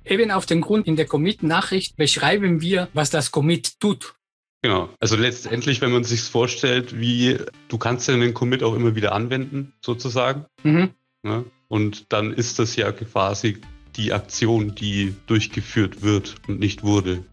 Eben 0.04 0.30
auf 0.30 0.46
den 0.46 0.60
Grund, 0.60 0.86
in 0.86 0.94
der 0.96 1.06
Commit-Nachricht 1.06 1.96
beschreiben 1.96 2.60
wir, 2.60 2.88
was 2.92 3.10
das 3.10 3.32
Commit 3.32 3.80
tut. 3.80 4.14
Genau. 4.62 4.88
Also 5.00 5.16
letztendlich, 5.16 5.80
wenn 5.80 5.92
man 5.92 6.04
sich 6.04 6.22
vorstellt, 6.22 6.98
wie 6.98 7.38
du 7.68 7.78
kannst 7.78 8.08
ja 8.08 8.16
den 8.16 8.34
Commit 8.34 8.62
auch 8.62 8.74
immer 8.74 8.94
wieder 8.94 9.12
anwenden, 9.12 9.74
sozusagen. 9.80 10.46
Mhm. 10.62 10.90
Ja, 11.24 11.44
und 11.68 12.12
dann 12.12 12.32
ist 12.32 12.58
das 12.58 12.76
ja 12.76 12.92
quasi 12.92 13.58
die 13.96 14.12
Aktion, 14.12 14.74
die 14.74 15.14
durchgeführt 15.26 16.02
wird 16.02 16.36
und 16.48 16.60
nicht 16.60 16.82
wurde. 16.82 17.24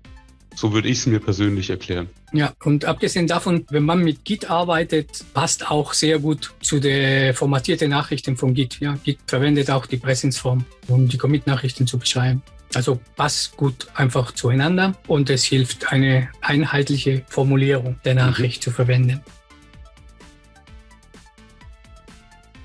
So 0.56 0.72
würde 0.74 0.88
ich 0.88 1.00
es 1.00 1.06
mir 1.08 1.20
persönlich 1.20 1.70
erklären. 1.70 2.10
Ja, 2.32 2.54
und 2.64 2.86
abgesehen 2.86 3.28
davon, 3.28 3.66
wenn 3.70 3.84
man 3.84 4.04
mit 4.04 4.24
Git 4.24 4.50
arbeitet, 4.50 5.24
passt 5.34 5.70
auch 5.70 5.94
sehr 5.94 6.20
gut 6.20 6.54
zu 6.62 6.80
der 6.80 7.34
formatierten 7.34 7.90
Nachrichten 7.90 8.38
von 8.38 8.54
Git. 8.54 8.80
Ja, 8.80 8.98
Git 9.04 9.20
verwendet 9.26 9.72
auch 9.72 9.86
die 9.86 9.98
Präsenzform, 9.98 10.66
um 10.88 11.08
die 11.08 11.18
Commit-Nachrichten 11.18 11.88
zu 11.88 11.98
beschreiben. 11.98 12.42
Also 12.76 13.00
passt 13.16 13.56
gut 13.56 13.88
einfach 13.94 14.32
zueinander 14.32 14.96
und 15.08 15.30
es 15.30 15.44
hilft, 15.44 15.92
eine 15.92 16.30
einheitliche 16.42 17.24
Formulierung 17.28 18.00
der 18.04 18.16
Nachricht 18.16 18.62
mhm. 18.62 18.64
zu 18.64 18.72
verwenden. 18.72 19.22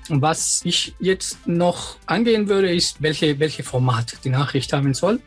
Und 0.09 0.23
was 0.23 0.61
ich 0.63 0.95
jetzt 0.99 1.47
noch 1.47 1.97
angehen 2.07 2.49
würde, 2.49 2.73
ist, 2.73 3.01
welche, 3.01 3.39
welche 3.39 3.63
Format 3.63 4.17
die 4.23 4.29
Nachricht 4.29 4.73
haben 4.73 4.95
soll. 4.95 5.19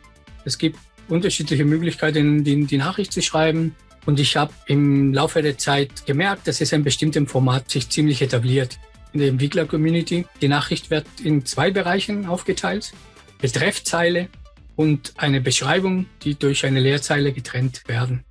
Es 0.43 0.57
gibt 0.57 0.77
unterschiedliche 1.07 1.63
Möglichkeiten, 1.63 2.43
die, 2.43 2.65
die 2.65 2.77
Nachricht 2.77 3.13
zu 3.13 3.21
schreiben. 3.21 3.75
Und 4.05 4.19
ich 4.19 4.35
habe 4.35 4.53
im 4.67 5.13
Laufe 5.13 5.41
der 5.41 5.57
Zeit 5.57 6.05
gemerkt, 6.05 6.47
dass 6.47 6.59
es 6.59 6.73
ein 6.73 6.83
bestimmtes 6.83 7.31
Format 7.31 7.71
sich 7.71 7.87
ziemlich 7.89 8.21
etabliert 8.21 8.77
in 9.13 9.19
der 9.21 9.29
Entwickler-Community. 9.29 10.25
Die 10.41 10.47
Nachricht 10.49 10.89
wird 10.89 11.05
in 11.23 11.45
zwei 11.45 11.71
Bereichen 11.71 12.25
aufgeteilt. 12.25 12.91
Betreffzeile 13.39 14.27
und 14.75 15.13
eine 15.17 15.41
Beschreibung, 15.41 16.07
die 16.23 16.35
durch 16.35 16.65
eine 16.65 16.79
Leerzeile 16.79 17.33
getrennt 17.33 17.87
werden. 17.87 18.23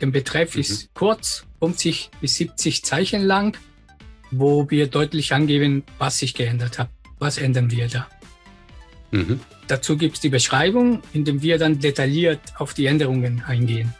Der 0.00 0.08
Betreff 0.08 0.54
mhm. 0.54 0.60
ist 0.60 0.94
kurz, 0.94 1.46
50 1.60 2.10
bis 2.20 2.36
70 2.36 2.84
Zeichen 2.84 3.22
lang, 3.22 3.56
wo 4.30 4.68
wir 4.70 4.88
deutlich 4.88 5.32
angeben, 5.32 5.84
was 5.98 6.18
sich 6.18 6.34
geändert 6.34 6.78
hat. 6.78 6.90
Was 7.18 7.38
ändern 7.38 7.70
wir 7.70 7.88
da? 7.88 8.06
Mhm. 9.10 9.40
Dazu 9.68 9.96
gibt 9.96 10.16
es 10.16 10.20
die 10.20 10.28
Beschreibung, 10.28 11.02
in 11.12 11.24
dem 11.24 11.42
wir 11.42 11.58
dann 11.58 11.80
detailliert 11.80 12.40
auf 12.58 12.74
die 12.74 12.86
Änderungen 12.86 13.42
eingehen. 13.46 13.94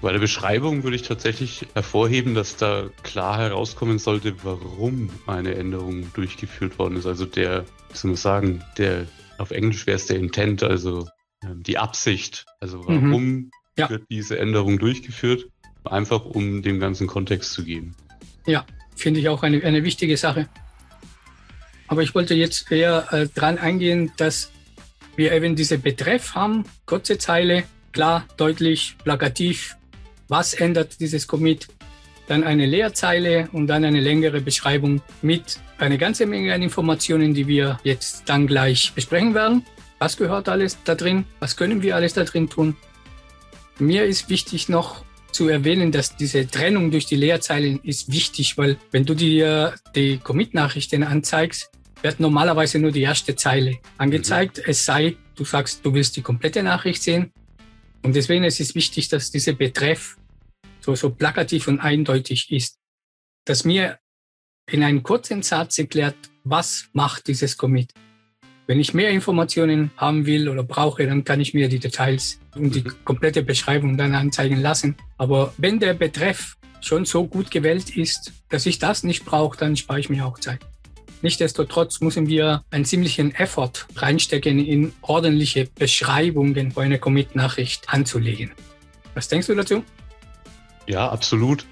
Bei 0.00 0.12
der 0.12 0.18
Beschreibung 0.18 0.82
würde 0.82 0.96
ich 0.96 1.02
tatsächlich 1.02 1.66
hervorheben, 1.72 2.34
dass 2.34 2.56
da 2.56 2.90
klar 3.02 3.38
herauskommen 3.38 3.98
sollte, 3.98 4.34
warum 4.42 5.08
eine 5.26 5.54
Änderung 5.54 6.12
durchgeführt 6.12 6.78
worden 6.78 6.96
ist. 6.96 7.06
Also 7.06 7.24
der, 7.24 7.64
wie 7.90 7.96
soll 7.96 8.10
man 8.10 8.16
sagen, 8.16 8.62
der 8.76 9.06
auf 9.38 9.50
Englisch 9.50 9.86
wäre 9.86 9.96
es 9.96 10.06
der 10.06 10.16
Intent, 10.16 10.62
also 10.62 11.08
ähm, 11.42 11.62
die 11.62 11.78
Absicht. 11.78 12.46
Also 12.60 12.78
mhm. 12.78 12.86
warum 12.86 13.24
mhm. 13.24 13.50
ja. 13.76 13.90
wird 13.90 14.04
diese 14.10 14.38
Änderung 14.38 14.78
durchgeführt? 14.78 15.46
Einfach 15.84 16.24
um 16.24 16.62
dem 16.62 16.80
ganzen 16.80 17.06
Kontext 17.06 17.52
zu 17.52 17.64
geben. 17.64 17.94
Ja, 18.46 18.64
finde 18.96 19.20
ich 19.20 19.28
auch 19.28 19.42
eine, 19.42 19.62
eine 19.62 19.84
wichtige 19.84 20.16
Sache. 20.16 20.48
Aber 21.88 22.02
ich 22.02 22.14
wollte 22.14 22.34
jetzt 22.34 22.70
eher 22.72 23.12
äh, 23.12 23.28
dran 23.28 23.58
eingehen, 23.58 24.12
dass 24.16 24.50
wir 25.16 25.32
eben 25.32 25.54
diese 25.56 25.78
Betreff 25.78 26.34
haben, 26.34 26.64
kurze 26.86 27.18
Zeile, 27.18 27.64
klar, 27.92 28.24
deutlich, 28.38 28.96
plakativ. 29.04 29.76
Was 30.28 30.54
ändert 30.54 31.00
dieses 31.00 31.26
Commit? 31.26 31.68
dann 32.26 32.44
eine 32.44 32.66
Leerzeile 32.66 33.48
und 33.52 33.66
dann 33.66 33.84
eine 33.84 34.00
längere 34.00 34.40
Beschreibung 34.40 35.02
mit 35.22 35.58
einer 35.78 35.98
ganzen 35.98 36.30
Menge 36.30 36.54
an 36.54 36.62
Informationen, 36.62 37.34
die 37.34 37.46
wir 37.46 37.78
jetzt 37.84 38.24
dann 38.26 38.46
gleich 38.46 38.92
besprechen 38.94 39.34
werden. 39.34 39.64
Was 39.98 40.16
gehört 40.16 40.48
alles 40.48 40.78
da 40.84 40.94
drin? 40.94 41.24
Was 41.40 41.56
können 41.56 41.82
wir 41.82 41.96
alles 41.96 42.14
da 42.14 42.24
drin 42.24 42.48
tun? 42.48 42.76
Mir 43.78 44.04
ist 44.04 44.28
wichtig 44.28 44.68
noch 44.68 45.04
zu 45.32 45.48
erwähnen, 45.48 45.90
dass 45.90 46.16
diese 46.16 46.46
Trennung 46.46 46.90
durch 46.90 47.06
die 47.06 47.16
Leerzeilen 47.16 47.80
ist 47.82 48.12
wichtig, 48.12 48.56
weil 48.56 48.78
wenn 48.92 49.04
du 49.04 49.14
dir 49.14 49.74
die 49.94 50.18
Commit-Nachrichten 50.18 51.02
anzeigst, 51.02 51.70
wird 52.02 52.20
normalerweise 52.20 52.78
nur 52.78 52.92
die 52.92 53.02
erste 53.02 53.34
Zeile 53.34 53.78
angezeigt. 53.98 54.58
Mhm. 54.58 54.64
Es 54.66 54.84
sei, 54.84 55.16
du 55.34 55.44
sagst, 55.44 55.84
du 55.84 55.92
willst 55.92 56.16
die 56.16 56.22
komplette 56.22 56.62
Nachricht 56.62 57.02
sehen. 57.02 57.32
Und 58.02 58.14
deswegen 58.14 58.44
ist 58.44 58.60
es 58.60 58.74
wichtig, 58.74 59.08
dass 59.08 59.30
dieser 59.30 59.54
Betreff 59.54 60.16
so, 60.80 60.94
so 60.94 61.10
plakativ 61.10 61.66
und 61.66 61.80
eindeutig 61.80 62.52
ist, 62.52 62.76
dass 63.46 63.64
mir 63.64 63.98
in 64.70 64.82
einem 64.82 65.02
kurzen 65.02 65.42
Satz 65.42 65.78
erklärt, 65.78 66.16
was 66.44 66.88
macht 66.92 67.28
dieses 67.28 67.56
Commit. 67.56 67.92
Wenn 68.66 68.80
ich 68.80 68.94
mehr 68.94 69.10
Informationen 69.10 69.90
haben 69.96 70.24
will 70.24 70.48
oder 70.48 70.62
brauche, 70.62 71.06
dann 71.06 71.24
kann 71.24 71.40
ich 71.40 71.52
mir 71.52 71.68
die 71.68 71.78
Details 71.78 72.40
und 72.54 72.74
die 72.74 72.80
mhm. 72.80 73.04
komplette 73.04 73.42
Beschreibung 73.42 73.98
dann 73.98 74.14
anzeigen 74.14 74.60
lassen. 74.60 74.96
Aber 75.18 75.52
wenn 75.58 75.78
der 75.78 75.92
Betreff 75.92 76.56
schon 76.80 77.04
so 77.04 77.26
gut 77.26 77.50
gewählt 77.50 77.94
ist, 77.96 78.32
dass 78.48 78.64
ich 78.64 78.78
das 78.78 79.04
nicht 79.04 79.24
brauche, 79.24 79.58
dann 79.58 79.76
spare 79.76 80.00
ich 80.00 80.08
mir 80.08 80.24
auch 80.24 80.38
Zeit. 80.38 80.60
Nichtsdestotrotz 81.20 82.00
müssen 82.00 82.26
wir 82.26 82.64
einen 82.70 82.84
ziemlichen 82.84 83.34
Effort 83.34 83.86
reinstecken, 83.96 84.58
in 84.58 84.92
ordentliche 85.00 85.66
Beschreibungen 85.74 86.72
für 86.72 86.82
eine 86.82 86.98
Commit-Nachricht 86.98 87.88
anzulegen. 87.88 88.52
Was 89.14 89.28
denkst 89.28 89.46
du 89.46 89.54
dazu? 89.54 89.84
Ja, 90.86 91.08
absolut. 91.08 91.64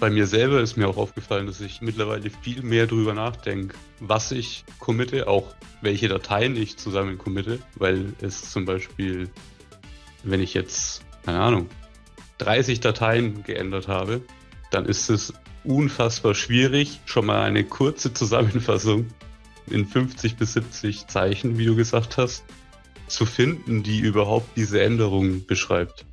Bei 0.00 0.08
mir 0.08 0.26
selber 0.26 0.62
ist 0.62 0.78
mir 0.78 0.88
auch 0.88 0.96
aufgefallen, 0.96 1.46
dass 1.46 1.60
ich 1.60 1.82
mittlerweile 1.82 2.30
viel 2.30 2.62
mehr 2.62 2.86
drüber 2.86 3.12
nachdenke, 3.12 3.76
was 4.00 4.32
ich 4.32 4.64
committe, 4.78 5.28
auch 5.28 5.54
welche 5.82 6.08
Dateien 6.08 6.56
ich 6.56 6.78
zusammen 6.78 7.18
committe, 7.18 7.58
weil 7.76 8.14
es 8.22 8.50
zum 8.50 8.64
Beispiel, 8.64 9.28
wenn 10.24 10.40
ich 10.40 10.54
jetzt, 10.54 11.04
keine 11.26 11.40
Ahnung, 11.40 11.68
30 12.38 12.80
Dateien 12.80 13.42
geändert 13.42 13.88
habe, 13.88 14.22
dann 14.70 14.86
ist 14.86 15.10
es 15.10 15.34
unfassbar 15.64 16.34
schwierig, 16.34 17.00
schon 17.04 17.26
mal 17.26 17.42
eine 17.42 17.64
kurze 17.64 18.14
Zusammenfassung 18.14 19.06
in 19.66 19.84
50 19.84 20.36
bis 20.36 20.54
70 20.54 21.08
Zeichen, 21.08 21.58
wie 21.58 21.66
du 21.66 21.76
gesagt 21.76 22.16
hast, 22.16 22.42
zu 23.06 23.26
finden, 23.26 23.82
die 23.82 24.00
überhaupt 24.00 24.56
diese 24.56 24.80
Änderung 24.80 25.44
beschreibt. 25.44 26.06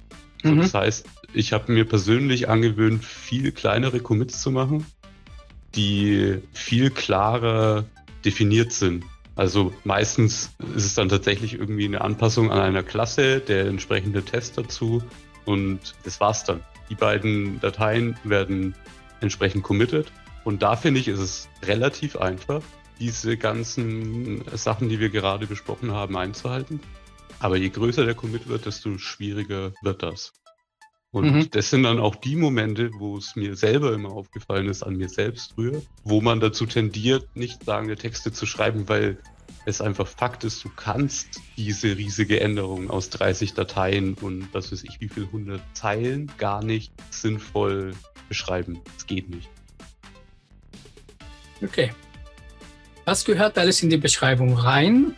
Mhm. 0.44 0.58
Das 0.58 0.74
heißt, 0.74 1.06
ich 1.34 1.54
habe 1.54 1.72
mir 1.72 1.86
persönlich 1.86 2.50
angewöhnt, 2.50 3.04
viel 3.04 3.52
kleinere 3.52 4.00
Commits 4.00 4.42
zu 4.42 4.52
machen, 4.52 4.86
die 5.76 6.40
viel 6.54 6.90
klarer 6.90 7.86
definiert 8.26 8.72
sind. 8.72 9.04
Also 9.36 9.74
meistens 9.84 10.56
ist 10.76 10.86
es 10.86 10.96
dann 10.96 11.10
tatsächlich 11.10 11.54
irgendwie 11.54 11.86
eine 11.86 12.02
Anpassung 12.02 12.52
an 12.52 12.60
einer 12.60 12.82
Klasse, 12.82 13.40
der 13.40 13.68
entsprechende 13.68 14.24
Test 14.24 14.58
dazu 14.58 15.04
und 15.46 15.96
das 16.04 16.20
war's 16.20 16.44
dann. 16.44 16.62
Die 16.90 16.96
beiden 16.96 17.60
Dateien 17.60 18.18
werden 18.24 18.74
entsprechend 19.22 19.64
committed 19.64 20.12
und 20.44 20.64
da 20.64 20.76
finde 20.76 21.00
ich, 21.00 21.08
ist 21.08 21.20
es 21.20 21.50
relativ 21.64 22.16
einfach, 22.16 22.62
diese 23.00 23.38
ganzen 23.38 24.44
Sachen, 24.56 24.90
die 24.90 25.00
wir 25.00 25.10
gerade 25.10 25.46
besprochen 25.46 25.92
haben, 25.92 26.18
einzuhalten. 26.18 26.80
Aber 27.40 27.58
je 27.58 27.70
größer 27.70 28.06
der 28.06 28.16
Commit 28.16 28.48
wird, 28.48 28.66
desto 28.66 28.98
schwieriger 28.98 29.74
wird 29.84 30.02
das. 30.02 30.34
Und 31.12 31.34
mhm. 31.34 31.50
das 31.52 31.70
sind 31.70 31.84
dann 31.84 32.00
auch 32.00 32.16
die 32.16 32.36
Momente, 32.36 32.92
wo 32.98 33.18
es 33.18 33.36
mir 33.36 33.56
selber 33.56 33.94
immer 33.94 34.12
aufgefallen 34.12 34.68
ist, 34.68 34.84
an 34.84 34.98
mir 34.98 35.10
selbst 35.10 35.54
früher, 35.54 35.82
wo 36.04 36.22
man 36.22 36.40
dazu 36.40 36.66
tendiert, 36.66 37.28
nicht 37.36 37.64
sagende 37.64 37.96
Texte 37.96 38.34
zu 38.34 38.46
schreiben, 38.46 38.90
weil 38.90 39.18
es 39.66 39.82
einfach 39.82 40.08
Fakt 40.08 40.44
ist, 40.44 40.64
du 40.64 40.70
kannst 40.70 41.42
diese 41.58 41.98
riesige 41.98 42.40
Änderung 42.40 42.90
aus 42.90 43.10
30 43.10 43.54
Dateien 43.54 44.14
und 44.16 44.50
was 44.54 44.72
weiß 44.72 44.84
ich, 44.84 45.00
wie 45.00 45.10
viel 45.10 45.24
100 45.26 45.62
Zeilen 45.74 46.32
gar 46.38 46.64
nicht 46.64 46.92
sinnvoll 47.10 47.94
beschreiben. 48.28 48.80
Es 48.98 49.06
geht 49.06 49.30
nicht. 49.30 49.50
Okay. 51.62 51.92
Was 53.06 53.24
gehört 53.24 53.58
alles 53.58 53.82
in 53.82 53.90
die 53.90 53.98
Beschreibung 53.98 54.58
rein? 54.58 55.16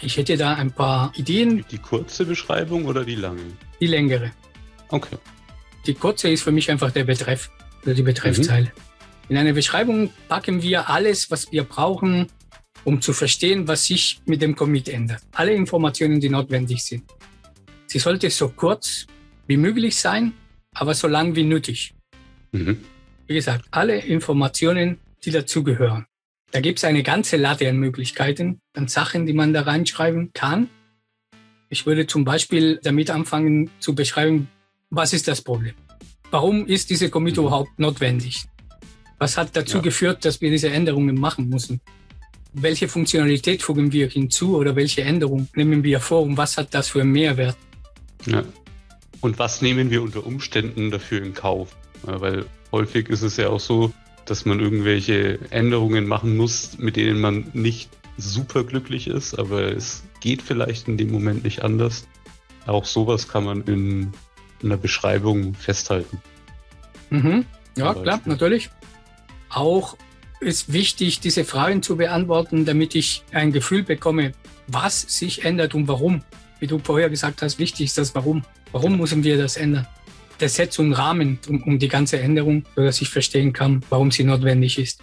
Ich 0.00 0.16
hätte 0.16 0.36
da 0.36 0.54
ein 0.54 0.72
paar 0.72 1.12
Ideen. 1.16 1.64
Die 1.70 1.78
kurze 1.78 2.24
Beschreibung 2.24 2.86
oder 2.86 3.04
die 3.04 3.14
lange? 3.14 3.42
Die 3.80 3.86
längere. 3.86 4.32
Okay. 4.94 5.18
Die 5.86 5.94
kurze 5.94 6.28
ist 6.30 6.42
für 6.42 6.52
mich 6.52 6.70
einfach 6.70 6.92
der 6.92 7.02
Betreff 7.02 7.50
oder 7.82 7.94
die 7.94 8.04
Betreffzeile. 8.04 8.66
Mhm. 8.66 9.30
In 9.30 9.36
einer 9.38 9.52
Beschreibung 9.52 10.10
packen 10.28 10.62
wir 10.62 10.88
alles, 10.88 11.32
was 11.32 11.50
wir 11.50 11.64
brauchen, 11.64 12.28
um 12.84 13.00
zu 13.00 13.12
verstehen, 13.12 13.66
was 13.66 13.86
sich 13.86 14.20
mit 14.24 14.40
dem 14.40 14.54
Commit 14.54 14.88
ändert. 14.88 15.22
Alle 15.32 15.52
Informationen, 15.52 16.20
die 16.20 16.28
notwendig 16.28 16.84
sind. 16.84 17.02
Sie 17.86 17.98
sollte 17.98 18.30
so 18.30 18.50
kurz 18.50 19.06
wie 19.48 19.56
möglich 19.56 19.96
sein, 19.96 20.32
aber 20.74 20.94
so 20.94 21.08
lang 21.08 21.34
wie 21.34 21.42
nötig. 21.42 21.92
Mhm. 22.52 22.84
Wie 23.26 23.34
gesagt, 23.34 23.64
alle 23.72 23.98
Informationen, 23.98 25.00
die 25.24 25.32
dazugehören. 25.32 26.06
Da 26.52 26.60
gibt 26.60 26.78
es 26.78 26.84
eine 26.84 27.02
ganze 27.02 27.36
Latte 27.36 27.68
an 27.68 27.78
Möglichkeiten, 27.78 28.60
an 28.76 28.86
Sachen, 28.86 29.26
die 29.26 29.32
man 29.32 29.52
da 29.52 29.62
reinschreiben 29.62 30.30
kann. 30.34 30.68
Ich 31.68 31.84
würde 31.84 32.06
zum 32.06 32.24
Beispiel 32.24 32.78
damit 32.80 33.10
anfangen 33.10 33.70
zu 33.80 33.96
beschreiben, 33.96 34.48
was 34.96 35.12
ist 35.12 35.28
das 35.28 35.40
Problem? 35.42 35.74
Warum 36.30 36.66
ist 36.66 36.90
diese 36.90 37.10
Commit 37.10 37.36
mhm. 37.36 37.42
überhaupt 37.42 37.78
notwendig? 37.78 38.46
Was 39.18 39.36
hat 39.36 39.54
dazu 39.56 39.78
ja. 39.78 39.82
geführt, 39.82 40.24
dass 40.24 40.40
wir 40.40 40.50
diese 40.50 40.70
Änderungen 40.70 41.14
machen 41.14 41.48
müssen? 41.48 41.80
welche 42.54 42.88
Funktionalität 42.88 43.62
fügen 43.62 43.92
wir 43.92 44.08
hinzu 44.08 44.56
oder 44.56 44.76
welche 44.76 45.02
Änderung 45.02 45.48
nehmen 45.54 45.82
wir 45.82 46.00
vor 46.00 46.22
und 46.22 46.36
was 46.36 46.56
hat 46.56 46.72
das 46.72 46.88
für 46.88 47.00
einen 47.00 47.12
Mehrwert? 47.12 47.56
Ja. 48.26 48.44
Und 49.20 49.38
was 49.38 49.60
nehmen 49.60 49.90
wir 49.90 50.02
unter 50.02 50.24
Umständen 50.24 50.90
dafür 50.90 51.22
in 51.22 51.34
Kauf? 51.34 51.76
Weil 52.02 52.46
häufig 52.72 53.08
ist 53.08 53.22
es 53.22 53.36
ja 53.36 53.48
auch 53.48 53.60
so, 53.60 53.92
dass 54.24 54.44
man 54.44 54.60
irgendwelche 54.60 55.38
Änderungen 55.50 56.06
machen 56.06 56.36
muss, 56.36 56.78
mit 56.78 56.96
denen 56.96 57.20
man 57.20 57.46
nicht 57.52 57.90
super 58.16 58.64
glücklich 58.64 59.08
ist, 59.08 59.34
aber 59.34 59.72
es 59.72 60.04
geht 60.20 60.40
vielleicht 60.40 60.88
in 60.88 60.96
dem 60.96 61.10
Moment 61.10 61.44
nicht 61.44 61.62
anders. 61.62 62.06
Auch 62.66 62.84
sowas 62.84 63.28
kann 63.28 63.44
man 63.44 63.62
in 63.64 64.12
einer 64.64 64.76
Beschreibung 64.76 65.54
festhalten. 65.54 66.20
Mhm. 67.10 67.44
Ja, 67.76 67.94
klar, 67.94 68.20
natürlich. 68.24 68.70
Auch 69.48 69.96
ist 70.40 70.72
wichtig, 70.72 71.20
diese 71.20 71.44
Fragen 71.44 71.82
zu 71.82 71.96
beantworten, 71.96 72.64
damit 72.64 72.94
ich 72.94 73.24
ein 73.32 73.52
Gefühl 73.52 73.82
bekomme, 73.82 74.32
was 74.66 75.00
sich 75.02 75.44
ändert 75.44 75.74
und 75.74 75.88
warum. 75.88 76.22
Wie 76.60 76.66
du 76.66 76.78
vorher 76.78 77.10
gesagt 77.10 77.42
hast, 77.42 77.58
wichtig 77.58 77.86
ist 77.86 77.98
das 77.98 78.14
Warum. 78.14 78.42
Warum 78.72 78.98
müssen 78.98 79.22
wir 79.22 79.36
das 79.36 79.56
ändern? 79.56 79.86
Das 80.38 80.56
setzt 80.56 80.80
einen 80.80 80.92
Rahmen 80.92 81.38
um, 81.48 81.62
um 81.62 81.78
die 81.78 81.88
ganze 81.88 82.18
Änderung, 82.18 82.64
sodass 82.74 83.00
ich 83.00 83.08
verstehen 83.08 83.52
kann, 83.52 83.84
warum 83.90 84.10
sie 84.10 84.24
notwendig 84.24 84.78
ist. 84.78 85.00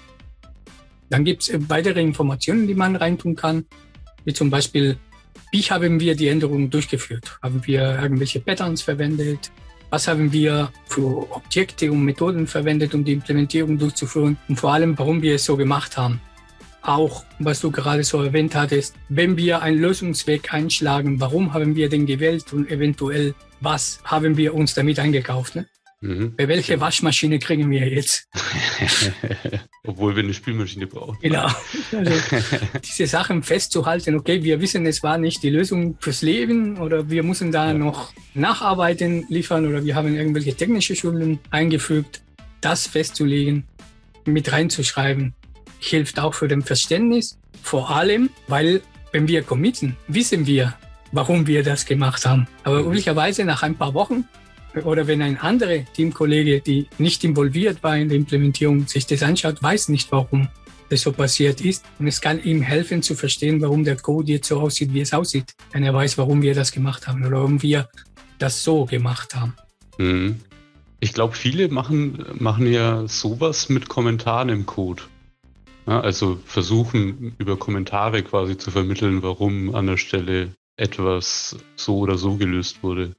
Dann 1.10 1.24
gibt 1.24 1.44
es 1.44 1.70
weitere 1.70 2.02
Informationen, 2.02 2.68
die 2.68 2.74
man 2.74 2.96
reintun 2.96 3.36
kann, 3.36 3.66
wie 4.24 4.34
zum 4.34 4.50
Beispiel, 4.50 4.98
wie 5.52 5.62
haben 5.64 6.00
wir 6.00 6.16
die 6.16 6.30
Änderung 6.30 6.70
durchgeführt? 6.70 7.38
Haben 7.42 7.62
wir 7.66 8.00
irgendwelche 8.02 8.40
Patterns 8.40 8.82
verwendet? 8.82 9.52
Was 9.90 10.08
haben 10.08 10.32
wir 10.32 10.72
für 10.88 11.30
Objekte 11.32 11.92
und 11.92 12.06
Methoden 12.06 12.48
verwendet, 12.48 12.94
um 12.94 13.04
die 13.04 13.12
Implementierung 13.12 13.78
durchzuführen 13.78 14.38
und 14.48 14.58
vor 14.58 14.72
allem, 14.72 14.98
warum 14.98 15.22
wir 15.22 15.36
es 15.36 15.44
so 15.44 15.58
gemacht 15.58 15.98
haben. 15.98 16.22
Auch, 16.82 17.26
was 17.40 17.60
du 17.60 17.70
gerade 17.70 18.04
so 18.04 18.24
erwähnt 18.24 18.56
hattest, 18.56 18.96
wenn 19.10 19.36
wir 19.36 19.62
einen 19.62 19.80
Lösungsweg 19.80 20.54
einschlagen, 20.54 21.20
warum 21.20 21.54
haben 21.54 21.76
wir 21.76 21.90
den 21.90 22.06
gewählt 22.06 22.54
und 22.54 22.72
eventuell, 22.72 23.36
was 23.60 24.00
haben 24.06 24.38
wir 24.38 24.56
uns 24.56 24.74
damit 24.74 24.98
eingekauft? 24.98 25.56
Ne? 25.56 25.68
Mhm. 26.02 26.36
Bei 26.36 26.48
welche 26.48 26.80
Waschmaschine 26.82 27.38
kriegen 27.38 27.70
wir 27.70 27.88
jetzt? 27.88 28.28
Obwohl 29.84 30.16
wir 30.16 30.24
eine 30.24 30.34
Spülmaschine 30.34 30.88
brauchen. 30.88 31.18
Genau. 31.22 31.48
Also, 31.92 32.12
diese 32.84 33.06
Sachen 33.06 33.44
festzuhalten, 33.44 34.16
okay, 34.16 34.44
wir 34.44 34.60
wissen, 34.60 34.86
es 34.88 35.04
war 35.04 35.20
nicht 35.20 35.44
die 35.44 35.52
Lösung 35.52 35.98
fürs 36.00 36.24
Leben 36.24 36.80
oder 36.80 37.10
wir 37.12 37.22
müssen 37.22 37.52
da 37.52 37.68
ja. 37.68 37.74
noch 37.76 38.14
Nacharbeiten 38.34 39.26
liefern 39.30 39.68
oder 39.68 39.86
wir 39.86 39.94
haben 39.94 40.16
irgendwelche 40.16 40.56
technische 40.56 40.96
Schulden 40.96 41.40
eingefügt. 41.52 42.24
Das 42.62 42.88
festzulegen, 42.88 43.66
mit 44.26 44.52
reinzuschreiben, 44.52 45.36
hilft 45.80 46.20
auch 46.20 46.34
für 46.34 46.48
den 46.48 46.64
Verständnis. 46.64 47.38
Vor 47.62 47.92
allem, 47.92 48.32
weil 48.48 48.82
wenn 49.12 49.28
wir 49.28 49.44
committen, 49.44 49.98
wissen 50.08 50.48
wir, 50.48 50.74
warum 51.12 51.46
wir 51.46 51.64
das 51.64 51.86
gemacht 51.86 52.26
haben. 52.26 52.48
Aber 52.64 52.82
mhm. 52.82 52.88
üblicherweise 52.88 53.46
nach 53.46 53.62
ein 53.62 53.76
paar 53.76 53.94
Wochen 53.94 54.26
oder 54.84 55.08
wenn 55.08 55.22
ein 55.22 55.38
anderer 55.38 55.84
Teamkollege, 55.94 56.62
die 56.62 56.88
nicht 56.98 57.24
involviert 57.24 57.84
war 57.84 57.98
in 57.98 58.10
der 58.10 58.18
Implementierung, 58.18 58.88
sich 58.88 59.06
das 59.06 59.24
anschaut, 59.24 59.62
weiß 59.62 59.90
nicht, 59.90 60.12
warum 60.12 60.48
das 60.90 61.02
so 61.02 61.12
passiert 61.12 61.62
ist. 61.62 61.86
Und 62.00 62.08
es 62.08 62.22
kann 62.22 62.44
ihm 62.44 62.62
helfen 62.62 63.02
zu 63.02 63.16
verstehen, 63.16 63.62
warum 63.62 63.84
der 63.84 63.96
Code 63.96 64.32
jetzt 64.32 64.48
so 64.48 64.60
aussieht, 64.60 64.94
wie 64.94 65.02
es 65.02 65.14
aussieht. 65.14 65.54
Wenn 65.72 65.84
er 65.84 65.94
weiß, 65.94 66.18
warum 66.18 66.42
wir 66.42 66.54
das 66.54 66.72
gemacht 66.72 67.08
haben 67.08 67.26
oder 67.26 67.38
warum 67.38 67.62
wir 67.62 67.90
das 68.40 68.64
so 68.64 68.86
gemacht 68.86 69.36
haben. 69.36 69.56
Mhm. 69.98 70.40
Ich 71.00 71.14
glaube, 71.14 71.36
viele 71.36 71.70
machen, 71.70 72.24
machen 72.38 72.72
ja 72.72 73.08
sowas 73.08 73.70
mit 73.70 73.90
Kommentaren 73.90 74.50
im 74.50 74.66
Code. 74.66 75.04
Ja, 75.88 76.00
also 76.00 76.40
versuchen 76.46 77.34
über 77.40 77.58
Kommentare 77.58 78.22
quasi 78.22 78.56
zu 78.56 78.70
vermitteln, 78.70 79.24
warum 79.24 79.74
an 79.74 79.88
der 79.88 79.98
Stelle 79.98 80.54
etwas 80.78 81.58
so 81.76 81.98
oder 81.98 82.18
so 82.18 82.36
gelöst 82.36 82.84
wurde. 82.84 83.16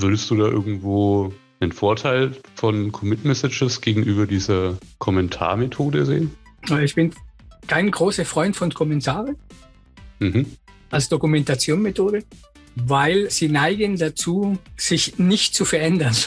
Würdest 0.00 0.30
du 0.30 0.36
da 0.36 0.44
irgendwo 0.44 1.32
einen 1.58 1.72
Vorteil 1.72 2.36
von 2.54 2.92
Commit 2.92 3.24
Messages 3.24 3.80
gegenüber 3.80 4.26
dieser 4.26 4.78
Kommentarmethode 4.98 6.06
sehen? 6.06 6.30
Ich 6.82 6.94
bin 6.94 7.12
kein 7.66 7.90
großer 7.90 8.24
Freund 8.24 8.54
von 8.54 8.72
Kommentaren 8.72 9.36
mhm. 10.20 10.46
als 10.90 11.08
Dokumentationmethode, 11.08 12.22
weil 12.76 13.28
sie 13.30 13.48
neigen 13.48 13.96
dazu, 13.96 14.56
sich 14.76 15.18
nicht 15.18 15.54
zu 15.54 15.64
verändern. 15.64 16.14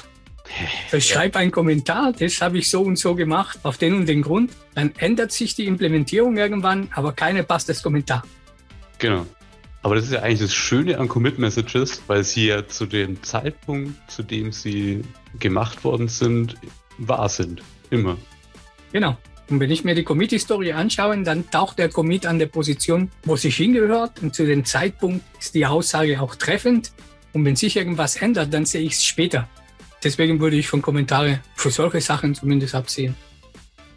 Ich 0.92 1.08
schreibe 1.08 1.40
einen 1.40 1.52
Kommentar, 1.52 2.12
das 2.12 2.42
habe 2.42 2.58
ich 2.58 2.70
so 2.70 2.82
und 2.82 2.98
so 2.98 3.16
gemacht, 3.16 3.60
auf 3.64 3.78
den 3.78 3.94
und 3.94 4.10
den 4.10 4.22
Grund. 4.22 4.52
Dann 4.76 4.92
ändert 4.98 5.32
sich 5.32 5.56
die 5.56 5.66
Implementierung 5.66 6.36
irgendwann, 6.36 6.90
aber 6.94 7.14
keine 7.14 7.46
passt 7.46 7.70
das 7.70 7.82
Kommentar. 7.82 8.24
Genau. 8.98 9.26
Aber 9.84 9.96
das 9.96 10.06
ist 10.06 10.14
ja 10.14 10.22
eigentlich 10.22 10.42
das 10.42 10.54
Schöne 10.54 11.00
an 11.00 11.08
Commit 11.08 11.40
Messages, 11.40 12.04
weil 12.08 12.24
sie 12.24 12.48
ja 12.48 12.68
zu 12.68 12.86
dem 12.86 13.22
Zeitpunkt, 13.24 14.12
zu 14.12 14.22
dem 14.22 14.52
sie 14.52 15.02
gemacht 15.40 15.84
worden 15.84 16.08
sind, 16.08 16.56
wahr 16.98 17.30
sind. 17.30 17.64
Immer. 17.90 18.18
Genau. 18.92 19.18
Und 19.50 19.60
wenn 19.60 19.72
ich 19.72 19.84
mir 19.84 19.96
die 19.96 20.04
Commit-Historie 20.04 20.72
anschaue, 20.72 21.22
dann 21.24 21.50
taucht 21.50 21.80
der 21.80 21.90
Commit 21.90 22.26
an 22.26 22.40
der 22.40 22.46
Position, 22.46 23.12
wo 23.26 23.36
sich 23.36 23.58
hingehört. 23.58 24.22
Und 24.22 24.34
zu 24.34 24.46
dem 24.46 24.64
Zeitpunkt 24.64 25.26
ist 25.40 25.56
die 25.56 25.66
Aussage 25.66 26.22
auch 26.22 26.36
treffend. 26.36 26.94
Und 27.34 27.44
wenn 27.44 27.56
sich 27.56 27.76
irgendwas 27.76 28.16
ändert, 28.16 28.54
dann 28.54 28.66
sehe 28.66 28.82
ich 28.82 28.94
es 28.94 29.04
später. 29.04 29.50
Deswegen 30.04 30.40
würde 30.40 30.56
ich 30.56 30.68
von 30.68 30.82
Kommentare 30.82 31.42
für 31.56 31.70
solche 31.70 32.02
Sachen 32.02 32.34
zumindest 32.34 32.76
absehen. 32.76 33.16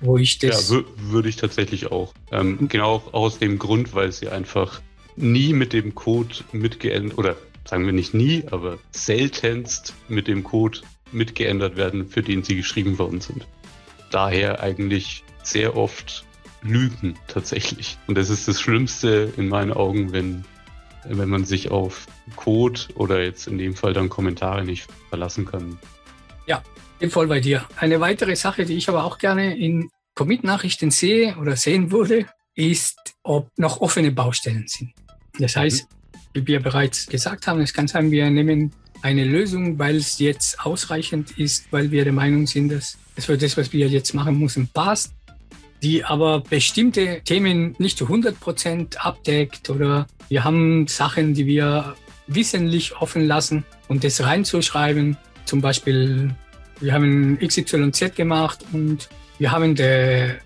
Wo 0.00 0.18
ich 0.18 0.38
das. 0.38 0.70
Ja, 0.70 0.82
würde 0.96 1.28
ich 1.28 1.36
tatsächlich 1.36 1.90
auch. 1.90 2.14
Ähm, 2.32 2.68
genau 2.68 3.02
aus 3.12 3.38
dem 3.38 3.58
Grund, 3.58 3.94
weil 3.94 4.12
sie 4.12 4.28
einfach 4.28 4.80
nie 5.16 5.52
mit 5.52 5.72
dem 5.72 5.94
Code 5.94 6.36
mitgeändert, 6.52 7.18
oder 7.18 7.36
sagen 7.64 7.86
wir 7.86 7.92
nicht 7.92 8.14
nie, 8.14 8.44
aber 8.50 8.78
seltenst 8.90 9.94
mit 10.08 10.28
dem 10.28 10.44
Code 10.44 10.80
mitgeändert 11.12 11.76
werden, 11.76 12.08
für 12.08 12.22
den 12.22 12.42
sie 12.42 12.56
geschrieben 12.56 12.98
worden 12.98 13.20
sind. 13.20 13.46
Daher 14.10 14.62
eigentlich 14.62 15.24
sehr 15.42 15.76
oft 15.76 16.24
Lügen 16.62 17.16
tatsächlich. 17.28 17.98
Und 18.06 18.16
das 18.16 18.30
ist 18.30 18.48
das 18.48 18.60
Schlimmste 18.60 19.32
in 19.36 19.48
meinen 19.48 19.72
Augen, 19.72 20.12
wenn, 20.12 20.44
wenn 21.04 21.28
man 21.28 21.44
sich 21.44 21.70
auf 21.70 22.06
Code 22.36 22.80
oder 22.94 23.22
jetzt 23.22 23.46
in 23.46 23.58
dem 23.58 23.74
Fall 23.74 23.92
dann 23.92 24.08
Kommentare 24.08 24.64
nicht 24.64 24.88
verlassen 25.10 25.44
kann. 25.44 25.78
Ja, 26.46 26.62
voll 27.08 27.26
bei 27.26 27.40
dir. 27.40 27.66
Eine 27.76 28.00
weitere 28.00 28.34
Sache, 28.34 28.64
die 28.64 28.76
ich 28.76 28.88
aber 28.88 29.04
auch 29.04 29.18
gerne 29.18 29.56
in 29.56 29.90
Commit-Nachrichten 30.14 30.90
sehe 30.90 31.36
oder 31.36 31.56
sehen 31.56 31.90
würde, 31.90 32.26
ist, 32.54 33.14
ob 33.22 33.48
noch 33.56 33.80
offene 33.80 34.12
Baustellen 34.12 34.66
sind. 34.68 34.92
Das 35.38 35.56
heißt, 35.56 35.86
wie 36.32 36.46
wir 36.46 36.60
bereits 36.60 37.06
gesagt 37.06 37.46
haben, 37.46 37.60
es 37.60 37.72
kann 37.72 37.88
sein, 37.88 38.10
wir 38.10 38.28
nehmen 38.30 38.72
eine 39.02 39.24
Lösung, 39.24 39.78
weil 39.78 39.96
es 39.96 40.18
jetzt 40.18 40.60
ausreichend 40.60 41.38
ist, 41.38 41.70
weil 41.70 41.90
wir 41.90 42.04
der 42.04 42.12
Meinung 42.12 42.46
sind, 42.46 42.70
dass 42.70 42.96
es 43.16 43.26
für 43.26 43.36
das, 43.36 43.56
was 43.56 43.72
wir 43.72 43.88
jetzt 43.88 44.14
machen 44.14 44.38
müssen, 44.38 44.68
passt. 44.68 45.12
die 45.82 46.02
aber 46.02 46.40
bestimmte 46.40 47.20
Themen 47.24 47.74
nicht 47.78 47.98
zu 47.98 48.04
100 48.04 48.40
Prozent 48.40 49.04
abdeckt 49.04 49.68
oder 49.68 50.06
wir 50.30 50.42
haben 50.42 50.86
Sachen, 50.86 51.34
die 51.34 51.46
wir 51.46 51.94
wissentlich 52.26 52.96
offen 52.96 53.26
lassen 53.26 53.64
und 53.88 54.02
das 54.02 54.22
reinzuschreiben. 54.22 55.18
Zum 55.44 55.60
Beispiel, 55.60 56.34
wir 56.80 56.94
haben 56.94 57.38
XYZ 57.38 58.14
gemacht 58.14 58.64
und 58.72 59.10
wir 59.38 59.52
haben 59.52 59.74
den 59.74 60.36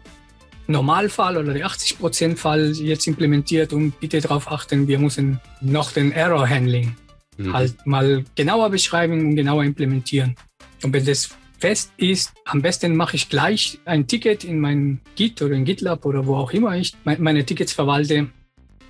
Normalfall 0.68 1.37
oder 1.37 1.52
den 1.52 1.64
80%-Fall 1.64 2.72
jetzt 2.72 3.07
implementiert 3.07 3.72
und 3.72 3.98
bitte 3.98 4.20
darauf 4.20 4.50
achten, 4.50 4.87
wir 4.87 4.98
müssen 4.98 5.40
noch 5.61 5.92
den 5.92 6.12
Error 6.12 6.48
Handling 6.48 6.94
mhm. 7.38 7.52
halt 7.52 7.87
mal 7.87 8.24
genauer 8.35 8.70
beschreiben 8.70 9.18
und 9.20 9.37
genauer 9.37 9.64
implementieren. 9.64 10.37
Und 10.83 10.92
wenn 10.92 11.07
das 11.07 11.31
fest 11.59 11.92
ist, 11.96 12.33
am 12.44 12.62
besten 12.62 12.94
mache 12.94 13.16
ich 13.16 13.28
gleich 13.28 13.78
ein 13.85 14.07
Ticket 14.07 14.44
in 14.44 14.61
mein 14.61 15.00
Git 15.16 15.42
oder 15.42 15.54
in 15.54 15.64
GitLab 15.64 16.04
oder 16.04 16.26
wo 16.26 16.37
auch 16.37 16.52
immer 16.52 16.76
ich 16.76 16.94
meine 17.04 17.44
Tickets 17.44 17.72
verwalte, 17.72 18.28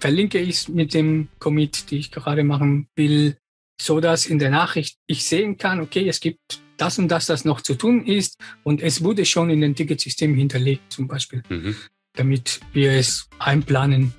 verlinke 0.00 0.38
ich 0.38 0.50
es 0.50 0.68
mit 0.68 0.94
dem 0.94 1.28
Commit, 1.38 1.90
die 1.90 1.98
ich 1.98 2.10
gerade 2.10 2.44
machen 2.44 2.88
will, 2.94 3.36
so 3.80 4.00
dass 4.00 4.26
in 4.26 4.38
der 4.38 4.50
Nachricht 4.50 4.96
ich 5.06 5.24
sehen 5.24 5.56
kann, 5.56 5.80
okay, 5.80 6.08
es 6.08 6.20
gibt 6.20 6.60
das 6.78 6.98
und 6.98 7.08
das, 7.08 7.26
das 7.26 7.44
noch 7.44 7.60
zu 7.60 7.74
tun 7.74 8.06
ist 8.06 8.38
und 8.62 8.80
es 8.82 9.04
wurde 9.04 9.24
schon 9.24 9.50
in 9.50 9.60
den 9.60 9.74
Ticketsystem 9.74 10.34
hinterlegt 10.34 10.92
zum 10.92 11.08
Beispiel, 11.08 11.42
mhm. 11.48 11.76
damit 12.14 12.60
wir 12.72 12.92
es 12.92 13.28
einplanen, 13.38 14.14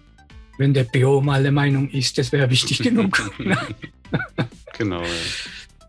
wenn 0.58 0.74
der 0.74 0.84
PO 0.84 1.22
mal 1.22 1.42
der 1.42 1.52
Meinung 1.52 1.90
ist, 1.90 2.18
das 2.18 2.32
wäre 2.32 2.50
wichtig 2.50 2.80
genug. 2.80 3.32
genau. 4.78 5.02
Ja 5.02 5.08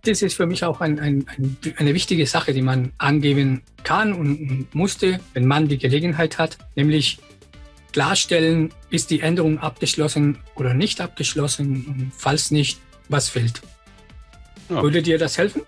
das 0.03 0.23
ist 0.23 0.35
für 0.35 0.47
mich 0.47 0.65
auch 0.65 0.81
ein, 0.81 0.99
ein, 0.99 1.27
ein, 1.29 1.57
eine 1.77 1.95
wichtige 1.95 2.27
Sache, 2.27 2.53
die 2.53 2.63
man 2.63 2.93
angeben 2.99 3.63
kann 3.85 4.13
und 4.13 4.75
musste, 4.75 5.21
wenn 5.35 5.47
man 5.47 5.69
die 5.69 5.79
Gelegenheit 5.79 6.39
hat, 6.39 6.59
nämlich 6.75 7.19
klarstellen, 7.93 8.73
ist 8.89 9.11
die 9.11 9.21
Änderung 9.21 9.59
abgeschlossen 9.59 10.39
oder 10.55 10.75
nicht 10.75 11.01
abgeschlossen 11.01 11.85
und 11.87 12.13
falls 12.17 12.51
nicht, 12.51 12.81
was 13.09 13.29
fehlt. 13.29 13.61
Ja. 14.69 14.83
Würde 14.83 15.03
dir 15.03 15.19
das 15.19 15.37
helfen? 15.37 15.63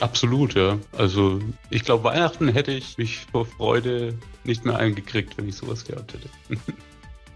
Absolut, 0.00 0.54
ja. 0.54 0.78
Also 0.96 1.40
ich 1.70 1.84
glaube, 1.84 2.04
Weihnachten 2.04 2.48
hätte 2.48 2.72
ich 2.72 2.98
mich 2.98 3.26
vor 3.32 3.46
Freude 3.46 4.18
nicht 4.44 4.64
mehr 4.64 4.78
eingekriegt, 4.78 5.36
wenn 5.38 5.48
ich 5.48 5.56
sowas 5.56 5.84
gehabt 5.84 6.14
hätte. 6.14 6.28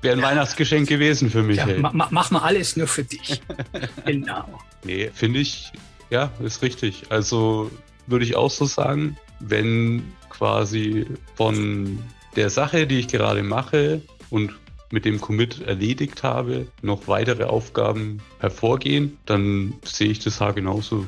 Wäre 0.03 0.17
ein 0.17 0.21
ja. 0.21 0.27
Weihnachtsgeschenk 0.27 0.89
gewesen 0.89 1.31
für 1.31 1.43
mich. 1.43 1.59
Ja, 1.59 1.67
ma 1.79 2.09
mach 2.11 2.31
mal 2.31 2.41
alles 2.41 2.77
nur 2.77 2.87
für 2.87 3.05
dich. 3.05 3.43
genau. 4.07 4.61
Nee, 4.85 5.11
finde 5.13 5.41
ich 5.41 5.73
ja, 6.11 6.33
ist 6.41 6.63
richtig. 6.63 7.05
Also 7.09 7.71
würde 8.07 8.25
ich 8.25 8.37
auch 8.37 8.51
so 8.51 8.65
sagen, 8.65 9.17
wenn 9.39 10.13
quasi 10.29 11.07
von 11.37 11.99
der 12.37 12.51
Sache, 12.51 12.87
die 12.87 12.99
ich 12.99 13.09
gerade 13.09 13.43
mache 13.43 14.03
und 14.29 14.55
mit 14.91 15.05
dem 15.05 15.21
Commit 15.21 15.61
erledigt 15.63 16.25
habe, 16.25 16.67
noch 16.83 17.07
weitere 17.07 17.45
Aufgaben 17.45 18.21
hervorgehen, 18.41 19.19
dann 19.25 19.75
sehe 19.85 20.11
ich 20.11 20.19
das 20.19 20.41
H 20.41 20.51
genauso. 20.53 21.07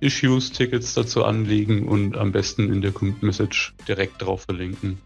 Issues, 0.00 0.52
Tickets 0.52 0.94
dazu 0.94 1.24
anlegen 1.24 1.86
und 1.86 2.16
am 2.16 2.32
besten 2.32 2.72
in 2.72 2.80
der 2.80 2.92
Commit-Message 2.92 3.74
direkt 3.86 4.22
drauf 4.22 4.42
verlinken. 4.42 4.98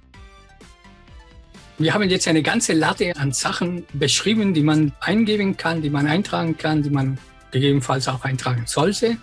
Wir 1.79 1.94
haben 1.94 2.09
jetzt 2.11 2.27
eine 2.27 2.42
ganze 2.42 2.72
Latte 2.72 3.16
an 3.16 3.33
Sachen 3.33 3.85
beschrieben, 3.92 4.53
die 4.53 4.62
man 4.62 4.92
eingeben 5.01 5.57
kann, 5.57 5.81
die 5.81 5.90
man 5.90 6.09
eintragen 6.09 6.57
kann, 6.59 6.83
die 6.83 6.90
man 6.90 7.18
gegebenenfalls 7.53 8.09
auch 8.09 8.24
eintragen 8.24 8.64
sollte. 8.66 9.16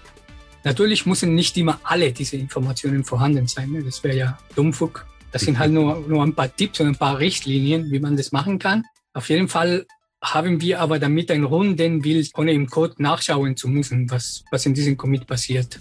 Natürlich 0.63 1.05
müssen 1.05 1.35
nicht 1.35 1.57
immer 1.57 1.79
alle 1.83 2.11
diese 2.13 2.37
Informationen 2.37 3.03
vorhanden 3.03 3.47
sein. 3.47 3.71
Ne? 3.71 3.83
Das 3.83 4.03
wäre 4.03 4.15
ja 4.15 4.37
Dummfug. 4.55 5.05
Das 5.31 5.41
sind 5.41 5.59
halt 5.59 5.73
nur, 5.73 6.05
nur 6.07 6.23
ein 6.23 6.33
paar 6.33 6.55
Tipps 6.55 6.79
und 6.79 6.87
ein 6.87 6.95
paar 6.95 7.19
Richtlinien, 7.19 7.91
wie 7.91 7.99
man 7.99 8.15
das 8.15 8.31
machen 8.31 8.57
kann. 8.57 8.83
Auf 9.13 9.29
jeden 9.29 9.49
Fall 9.49 9.85
haben 10.33 10.61
wir 10.61 10.79
aber 10.79 10.99
damit 10.99 11.31
ein 11.31 11.43
runden 11.43 12.01
Bild, 12.01 12.31
ohne 12.35 12.51
im 12.53 12.67
Code 12.67 12.95
nachschauen 12.97 13.55
zu 13.55 13.67
müssen, 13.67 14.09
was, 14.09 14.43
was 14.51 14.65
in 14.65 14.73
diesem 14.73 14.97
Commit 14.97 15.27
passiert. 15.27 15.79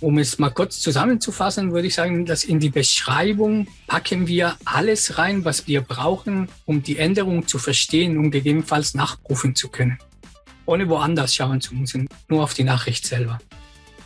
Um 0.00 0.18
es 0.18 0.38
mal 0.38 0.50
kurz 0.50 0.80
zusammenzufassen, 0.80 1.72
würde 1.72 1.88
ich 1.88 1.94
sagen, 1.94 2.24
dass 2.24 2.44
in 2.44 2.60
die 2.60 2.70
Beschreibung 2.70 3.66
packen 3.88 4.28
wir 4.28 4.56
alles 4.64 5.18
rein, 5.18 5.44
was 5.44 5.66
wir 5.66 5.80
brauchen, 5.80 6.48
um 6.66 6.82
die 6.82 6.98
Änderung 6.98 7.48
zu 7.48 7.58
verstehen 7.58 8.16
und 8.16 8.30
gegebenenfalls 8.30 8.94
nachprüfen 8.94 9.56
zu 9.56 9.68
können 9.68 9.98
ohne 10.68 10.88
woanders 10.88 11.34
schauen 11.34 11.60
zu 11.60 11.74
müssen, 11.74 12.08
nur 12.28 12.42
auf 12.42 12.54
die 12.54 12.64
Nachricht 12.64 13.06
selber. 13.06 13.38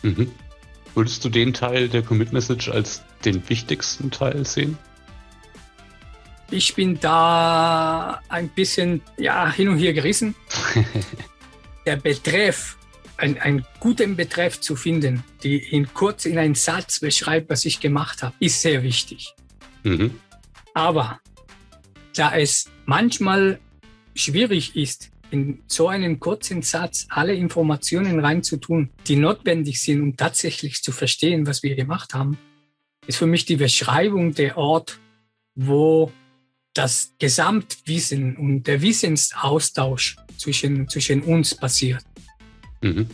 Mhm. 0.02 0.30
Würdest 0.94 1.24
du 1.24 1.28
den 1.28 1.52
Teil 1.52 1.88
der 1.88 2.02
Commit 2.02 2.32
Message 2.32 2.68
als 2.68 3.02
den 3.24 3.48
wichtigsten 3.48 4.10
Teil 4.10 4.46
sehen? 4.46 4.78
Ich 6.52 6.74
bin 6.74 7.00
da 7.00 8.20
ein 8.28 8.48
bisschen 8.50 9.00
ja, 9.16 9.50
hin 9.50 9.70
und 9.70 9.78
her 9.78 9.94
gerissen. 9.94 10.34
der 11.86 11.96
Betreff, 11.96 12.76
ein, 13.16 13.38
einen 13.38 13.64
guten 13.80 14.16
Betreff 14.16 14.60
zu 14.60 14.76
finden, 14.76 15.24
die 15.42 15.56
in 15.56 15.92
kurz 15.94 16.26
in 16.26 16.36
einen 16.36 16.54
Satz 16.54 17.00
beschreibt, 17.00 17.48
was 17.48 17.64
ich 17.64 17.80
gemacht 17.80 18.22
habe, 18.22 18.34
ist 18.38 18.60
sehr 18.60 18.82
wichtig. 18.82 19.34
Mhm. 19.82 20.18
Aber 20.74 21.20
da 22.14 22.36
es 22.36 22.70
manchmal 22.84 23.58
schwierig 24.14 24.76
ist, 24.76 25.10
in 25.30 25.62
so 25.66 25.88
einen 25.88 26.20
kurzen 26.20 26.60
Satz 26.60 27.06
alle 27.08 27.34
Informationen 27.34 28.20
reinzutun, 28.20 28.90
die 29.06 29.16
notwendig 29.16 29.80
sind, 29.80 30.02
um 30.02 30.16
tatsächlich 30.18 30.82
zu 30.82 30.92
verstehen, 30.92 31.46
was 31.46 31.62
wir 31.62 31.74
gemacht 31.74 32.12
haben, 32.12 32.36
ist 33.06 33.16
für 33.16 33.26
mich 33.26 33.46
die 33.46 33.56
Beschreibung 33.56 34.34
der 34.34 34.58
Ort, 34.58 35.00
wo 35.54 36.12
das 36.74 37.14
Gesamtwissen 37.18 38.36
und 38.36 38.64
der 38.66 38.80
Wissensaustausch 38.80 40.16
zwischen, 40.36 40.88
zwischen 40.88 41.22
uns 41.22 41.54
passiert. 41.54 42.04
Mhm. 42.80 43.08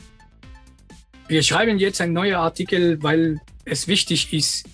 Wir 1.26 1.42
schreiben 1.42 1.78
jetzt 1.78 2.00
ein 2.00 2.12
neuer 2.12 2.40
Artikel, 2.40 3.02
weil 3.02 3.40
es 3.64 3.86
wichtig 3.86 4.32
ist, 4.32 4.66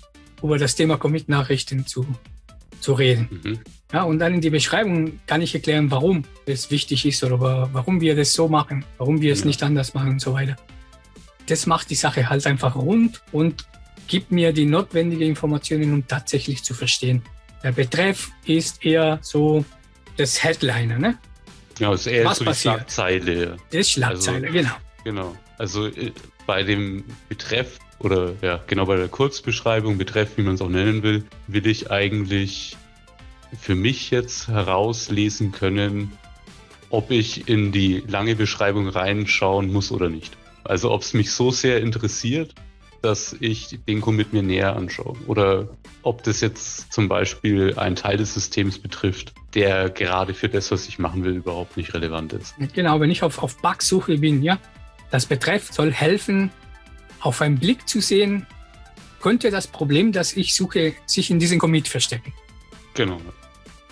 über 0.43 0.59
das 0.59 0.75
Thema 0.75 0.99
Commit-Nachrichten 0.99 1.87
zu, 1.87 2.07
zu 2.81 2.93
reden. 2.93 3.29
Mhm. 3.43 3.59
Ja, 3.93 4.03
und 4.03 4.19
dann 4.19 4.35
in 4.35 4.41
die 4.41 4.51
Beschreibung 4.51 5.21
kann 5.27 5.41
ich 5.41 5.55
erklären, 5.55 5.91
warum 5.91 6.25
es 6.47 6.71
wichtig 6.71 7.07
ist 7.07 7.25
oder 7.25 7.41
warum 7.73 8.01
wir 8.01 8.15
das 8.15 8.33
so 8.33 8.49
machen, 8.49 8.85
warum 8.99 9.21
wir 9.21 9.33
es 9.33 9.41
ja. 9.41 9.47
nicht 9.47 9.63
anders 9.63 9.95
machen 9.95 10.11
und 10.11 10.21
so 10.21 10.33
weiter. 10.33 10.57
Das 11.47 11.67
macht 11.67 11.91
die 11.91 11.95
Sache 11.95 12.29
halt 12.29 12.47
einfach 12.47 12.77
rund 12.77 13.23
und 13.33 13.67
gibt 14.07 14.33
mir 14.33 14.53
die 14.53 14.67
notwendigen 14.67 15.29
Informationen, 15.29 15.93
um 15.93 16.07
tatsächlich 16.07 16.63
zu 16.63 16.75
verstehen. 16.75 17.23
Der 17.65 17.73
Betreff 17.73 18.31
ist 18.45 18.85
eher 18.85 19.19
so 19.23 19.65
das 20.19 20.45
Headliner, 20.45 20.99
ne? 20.99 21.19
Ja, 21.79 21.95
ist 21.95 22.07
eher 22.07 22.27
Was 22.27 22.39
so 22.39 22.45
passiert? 22.45 22.75
die 22.75 22.93
Schlagzeile. 22.93 23.57
Das 23.73 23.91
Schlagzeile, 23.91 24.47
also, 24.47 24.59
genau. 24.59 24.75
Genau. 25.03 25.37
Also 25.57 25.87
äh, 25.87 26.13
bei 26.47 26.63
dem 26.63 27.05
Betreff 27.31 27.79
oder 28.01 28.35
ja, 28.43 28.61
genau 28.67 28.85
bei 28.85 28.97
der 28.97 29.09
Kurzbeschreibung, 29.09 29.97
Betreff, 29.97 30.37
wie 30.37 30.43
man 30.43 30.57
es 30.57 30.61
auch 30.61 30.69
nennen 30.69 31.03
will, 31.03 31.25
will 31.47 31.67
ich 31.67 31.91
eigentlich 31.91 32.77
für 33.59 33.75
mich 33.75 34.11
jetzt 34.11 34.49
herauslesen 34.49 35.51
können, 35.51 36.13
ob 36.91 37.11
ich 37.11 37.49
in 37.49 37.73
die 37.73 38.05
lange 38.07 38.37
Beschreibung 38.37 38.89
reinschauen 38.89 39.73
muss 39.73 39.91
oder 39.91 40.11
nicht. 40.11 40.37
Also 40.65 40.91
ob 40.91 41.01
es 41.01 41.15
mich 41.15 41.33
so 41.33 41.51
sehr 41.51 41.81
interessiert, 41.81 42.55
dass 43.05 43.37
ich 43.39 43.79
den 43.87 44.01
Commit 44.01 44.33
mir 44.33 44.43
näher 44.43 44.75
anschaue. 44.77 45.17
Oder 45.27 45.69
ob 46.03 46.23
das 46.23 46.41
jetzt 46.41 46.93
zum 46.93 47.09
Beispiel 47.09 47.79
einen 47.79 47.97
Teil 47.97 48.17
des 48.17 48.35
Systems 48.35 48.79
betrifft, 48.79 49.33
der 49.55 49.91
gerade 49.91 50.35
für 50.35 50.49
das, 50.49 50.71
was 50.71 50.89
ich 50.89 50.99
machen 50.99 51.25
will, 51.25 51.35
überhaupt 51.35 51.77
nicht 51.77 51.95
relevant 51.95 52.33
ist. 52.33 52.55
Genau, 52.73 53.01
wenn 53.01 53.11
ich 53.11 53.23
auf, 53.23 53.43
auf 53.43 53.59
Bugsuche 53.59 54.19
bin, 54.19 54.43
ja, 54.43 54.59
das 55.11 55.27
Betreff 55.27 55.73
soll 55.73 55.93
helfen, 55.93 56.51
auf 57.21 57.41
einen 57.41 57.59
Blick 57.59 57.89
zu 57.89 58.01
sehen, 58.01 58.47
könnte 59.21 59.51
das 59.51 59.67
Problem, 59.67 60.13
das 60.13 60.37
ich 60.37 60.55
suche, 60.55 60.95
sich 61.07 61.31
in 61.31 61.39
diesem 61.39 61.59
Commit 61.59 61.89
verstecken. 61.89 62.33
Genau. 62.95 63.21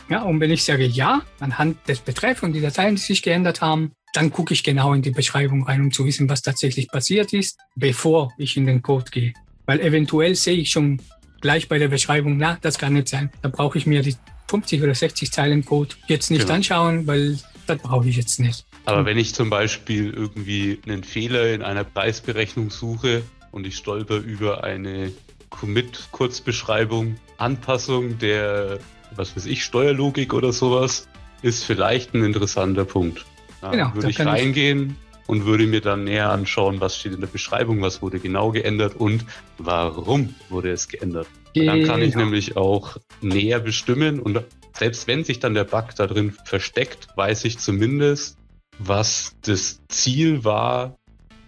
Ja, 0.09 0.23
und 0.23 0.41
wenn 0.41 0.51
ich 0.51 0.65
sage 0.65 0.85
ja, 0.85 1.23
anhand 1.41 1.77
des 1.89 2.01
Betreffs 2.01 2.43
und 2.43 2.53
die 2.53 2.61
Dateien, 2.61 2.97
die 2.97 3.01
sich 3.01 3.23
geändert 3.23 3.61
haben, 3.63 3.93
dann 4.13 4.31
gucke 4.31 4.55
ich 4.55 4.63
genau 4.63 4.93
in 4.95 5.03
die 5.03 5.11
Beschreibung 5.11 5.65
rein, 5.65 5.81
um 5.81 5.93
zu 5.93 6.05
wissen, 6.05 6.29
was 6.29 6.43
tatsächlich 6.43 6.89
passiert 6.89 7.33
ist, 7.33 7.59
bevor 7.75 8.33
ich 8.39 8.57
in 8.57 8.67
den 8.67 8.83
Code 8.83 9.11
gehe. 9.11 9.33
Weil 9.67 9.81
eventuell 9.81 10.35
sehe 10.35 10.57
ich 10.57 10.71
schon 10.71 11.01
gleich 11.41 11.69
bei 11.69 11.79
der 11.79 11.89
Beschreibung, 11.89 12.37
na, 12.37 12.59
das 12.61 12.79
kann 12.79 12.93
nicht 12.93 13.09
sein. 13.09 13.31
Da 13.43 13.49
brauche 13.49 13.79
ich 13.79 13.87
mir 13.87 14.03
die 14.03 14.15
50 14.49 14.83
oder 14.83 14.95
60 14.95 15.33
Zeilen 15.33 15.65
Code 15.65 15.95
jetzt 16.07 16.31
nicht 16.31 16.43
genau. 16.43 16.55
anschauen, 16.55 17.07
weil 17.07 17.39
das 17.67 17.79
brauche 17.79 18.09
ich 18.09 18.17
jetzt 18.17 18.39
nicht. 18.39 18.67
Aber 18.85 19.05
wenn 19.07 19.17
ich 19.17 19.35
zum 19.35 19.49
Beispiel 19.49 20.13
irgendwie 20.13 20.81
einen 20.87 21.05
Fehler 21.05 21.53
in 21.55 21.63
einer 21.63 21.85
Preisberechnung 21.85 22.71
suche 22.71 23.23
und 23.51 23.67
ich 23.67 23.77
stolper 23.77 24.17
über 24.17 24.65
eine 24.65 25.13
Commit-Kurzbeschreibung, 25.51 27.17
Anpassung 27.39 28.19
der 28.19 28.79
was 29.17 29.37
weiß 29.37 29.47
ich, 29.47 29.65
Steuerlogik 29.65 30.35
oder 30.35 30.53
sowas, 30.53 31.09
ist 31.43 31.65
vielleicht 31.65 32.15
ein 32.15 32.25
interessanter 32.25 32.85
Punkt. 32.85 33.25
Ja, 33.63 33.71
genau, 33.71 33.95
würde 33.95 34.11
ich 34.11 34.21
reingehen 34.21 34.97
ich 35.23 35.29
und 35.29 35.47
würde 35.47 35.67
mir 35.67 35.81
dann 35.81 36.05
näher 36.05 36.31
anschauen, 36.31 36.81
was 36.81 36.99
steht 36.99 37.13
in 37.13 37.21
der 37.21 37.29
Beschreibung, 37.29 37.81
was 37.81 38.03
wurde 38.03 38.19
genau 38.19 38.51
geändert 38.51 38.97
und 38.97 39.25
warum 39.59 40.35
wurde 40.49 40.71
es 40.71 40.89
geändert. 40.89 41.29
Dann 41.55 41.85
kann 41.85 42.03
ich 42.03 42.13
genau. 42.13 42.25
nämlich 42.25 42.57
auch 42.57 42.97
näher 43.21 43.61
bestimmen 43.61 44.21
und 44.21 44.43
selbst 44.77 45.07
wenn 45.07 45.23
sich 45.23 45.39
dann 45.39 45.55
der 45.55 45.65
Bug 45.65 45.95
da 45.97 46.07
drin 46.07 46.35
versteckt, 46.45 47.09
weiß 47.15 47.45
ich 47.45 47.59
zumindest, 47.59 48.37
was 48.79 49.37
das 49.43 49.81
Ziel 49.89 50.45
war, 50.45 50.97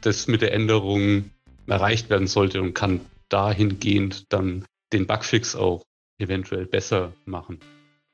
das 0.03 0.29
mit 0.29 0.43
der 0.43 0.53
Änderung 0.53 1.31
erreicht 1.67 2.11
werden 2.11 2.27
sollte 2.27 2.61
und 2.61 2.75
kann 2.75 3.01
dahingehend 3.29 4.33
dann 4.33 4.65
den 4.93 5.07
Bugfix 5.07 5.57
auch 5.57 5.83
eventuell 6.19 6.67
besser 6.67 7.13
machen. 7.25 7.59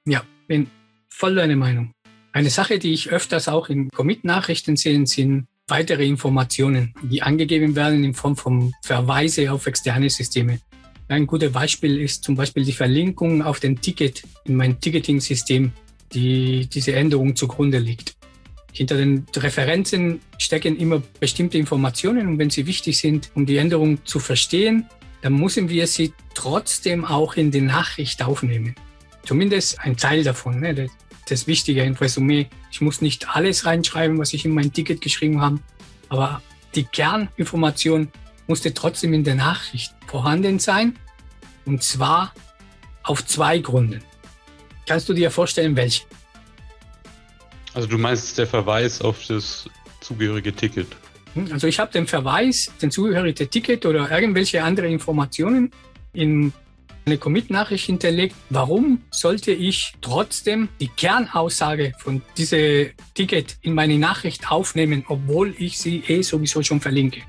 Ja, 0.06 0.22
bin 0.46 0.70
voll 1.08 1.34
deine 1.34 1.56
Meinung. 1.56 1.92
Eine 2.32 2.50
Sache, 2.50 2.78
die 2.78 2.92
ich 2.92 3.10
öfters 3.10 3.48
auch 3.48 3.68
in 3.68 3.88
Commit-Nachrichten 3.90 4.76
sehe, 4.76 5.04
sind 5.06 5.48
weitere 5.66 6.06
Informationen, 6.06 6.94
die 7.02 7.22
angegeben 7.22 7.74
werden 7.74 8.04
in 8.04 8.14
Form 8.14 8.36
von 8.36 8.72
Verweise 8.82 9.50
auf 9.50 9.66
externe 9.66 10.08
Systeme. 10.08 10.60
Ein 11.08 11.26
gutes 11.26 11.50
Beispiel 11.50 12.00
ist 12.00 12.22
zum 12.22 12.36
Beispiel 12.36 12.64
die 12.64 12.72
Verlinkung 12.72 13.42
auf 13.42 13.58
den 13.58 13.80
Ticket 13.80 14.22
in 14.44 14.54
mein 14.54 14.80
Ticketing-System, 14.80 15.72
die 16.12 16.68
diese 16.68 16.92
Änderung 16.92 17.34
zugrunde 17.34 17.78
liegt. 17.78 18.14
Hinter 18.72 18.96
den 18.96 19.26
Referenzen 19.36 20.20
stecken 20.38 20.76
immer 20.76 21.02
bestimmte 21.18 21.58
Informationen 21.58 22.28
und 22.28 22.38
wenn 22.38 22.50
sie 22.50 22.66
wichtig 22.66 22.98
sind, 22.98 23.32
um 23.34 23.44
die 23.44 23.56
Änderung 23.56 24.04
zu 24.04 24.20
verstehen, 24.20 24.86
dann 25.22 25.34
müssen 25.34 25.68
wir 25.68 25.88
sie 25.88 26.12
trotzdem 26.34 27.04
auch 27.04 27.34
in 27.34 27.50
die 27.50 27.60
Nachricht 27.60 28.22
aufnehmen. 28.22 28.76
Zumindest 29.24 29.80
ein 29.80 29.96
Teil 29.96 30.22
davon. 30.22 30.60
Ne? 30.60 30.88
Das, 31.30 31.46
Wichtige 31.46 31.82
im 31.82 31.94
Resümee. 31.94 32.48
Ich 32.70 32.80
muss 32.80 33.00
nicht 33.00 33.28
alles 33.28 33.64
reinschreiben, 33.64 34.18
was 34.18 34.32
ich 34.32 34.44
in 34.44 34.52
mein 34.52 34.72
Ticket 34.72 35.00
geschrieben 35.00 35.40
habe, 35.40 35.60
aber 36.08 36.42
die 36.74 36.84
Kerninformation 36.84 38.08
musste 38.46 38.74
trotzdem 38.74 39.12
in 39.14 39.24
der 39.24 39.36
Nachricht 39.36 39.94
vorhanden 40.06 40.58
sein. 40.58 40.98
Und 41.64 41.82
zwar 41.82 42.34
auf 43.04 43.24
zwei 43.24 43.58
Gründen. 43.58 44.02
Kannst 44.86 45.08
du 45.08 45.12
dir 45.12 45.30
vorstellen, 45.30 45.76
welche? 45.76 46.04
Also 47.74 47.86
du 47.86 47.96
meinst 47.96 48.36
der 48.38 48.46
Verweis 48.46 49.00
auf 49.00 49.24
das 49.26 49.68
zugehörige 50.00 50.52
Ticket? 50.52 50.88
Hm, 51.34 51.52
also 51.52 51.68
ich 51.68 51.78
habe 51.78 51.92
den 51.92 52.06
Verweis, 52.06 52.72
den 52.82 52.90
zugehörigen 52.90 53.48
Ticket 53.48 53.86
oder 53.86 54.10
irgendwelche 54.10 54.64
andere 54.64 54.88
Informationen 54.88 55.70
in 56.12 56.52
eine 57.06 57.18
Commit-Nachricht 57.18 57.86
hinterlegt. 57.86 58.34
Warum 58.50 59.02
sollte 59.10 59.52
ich 59.52 59.94
trotzdem 60.00 60.68
die 60.80 60.88
Kernaussage 60.88 61.92
von 61.98 62.22
diesem 62.36 62.90
Ticket 63.14 63.56
in 63.62 63.74
meine 63.74 63.98
Nachricht 63.98 64.50
aufnehmen, 64.50 65.04
obwohl 65.08 65.54
ich 65.58 65.78
sie 65.78 66.02
eh 66.06 66.22
sowieso 66.22 66.62
schon 66.62 66.80
verlinke? 66.80 67.22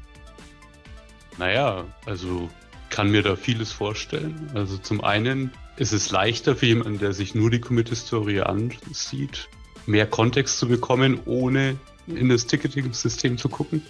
Naja, 1.38 1.86
also 2.06 2.50
kann 2.90 3.10
mir 3.10 3.24
da 3.24 3.36
vieles 3.36 3.72
vorstellen. 3.72 4.52
Also 4.54 4.78
zum 4.78 5.04
einen 5.04 5.52
ist 5.78 5.94
es 5.94 6.12
leichter 6.12 6.56
für 6.56 6.68
jemanden, 6.68 7.00
der 7.00 7.14
sich 7.14 7.34
nur 7.34 7.50
die 7.50 7.62
Commit-Historie 7.62 8.42
ansieht, 8.42 9.50
mehr 9.88 10.06
Kontext 10.06 10.60
zu 10.60 10.68
bekommen, 10.68 11.20
ohne 11.26 11.78
in 12.08 12.30
das 12.30 12.46
Ticketing-System 12.48 13.38
zu 13.38 13.50
gucken. 13.50 13.82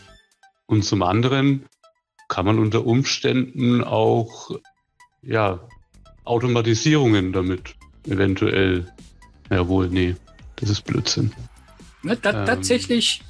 Und 0.68 0.86
zum 0.86 1.04
anderen 1.04 1.66
kann 2.30 2.46
man 2.46 2.60
unter 2.60 2.86
Umständen 2.86 3.84
auch 3.84 4.52
ja, 5.24 5.60
Automatisierungen 6.24 7.32
damit 7.34 7.76
eventuell. 8.08 8.86
Jawohl, 9.50 9.90
nee, 9.90 10.16
das 10.58 10.70
ist 10.70 10.82
Blödsinn. 10.84 11.32
Ja, 12.04 12.16
ta 12.16 12.30
ähm, 12.32 12.46
tatsächlich, 12.46 13.22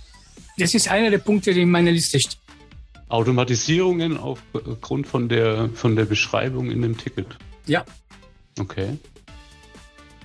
das 0.57 0.73
ist 0.73 0.89
einer 0.89 1.09
der 1.09 1.17
Punkte, 1.17 1.53
die 1.53 1.61
in 1.61 1.71
meiner 1.71 1.91
Liste 1.91 2.19
steht. 2.19 2.37
Automatisierungen 3.09 4.17
aufgrund 4.17 5.05
von 5.07 5.27
der, 5.27 5.69
von 5.73 5.95
der 5.95 6.05
Beschreibung 6.05 6.71
in 6.71 6.81
dem 6.81 6.97
Ticket. 6.97 7.27
Ja. 7.65 7.83
Okay. 8.59 8.97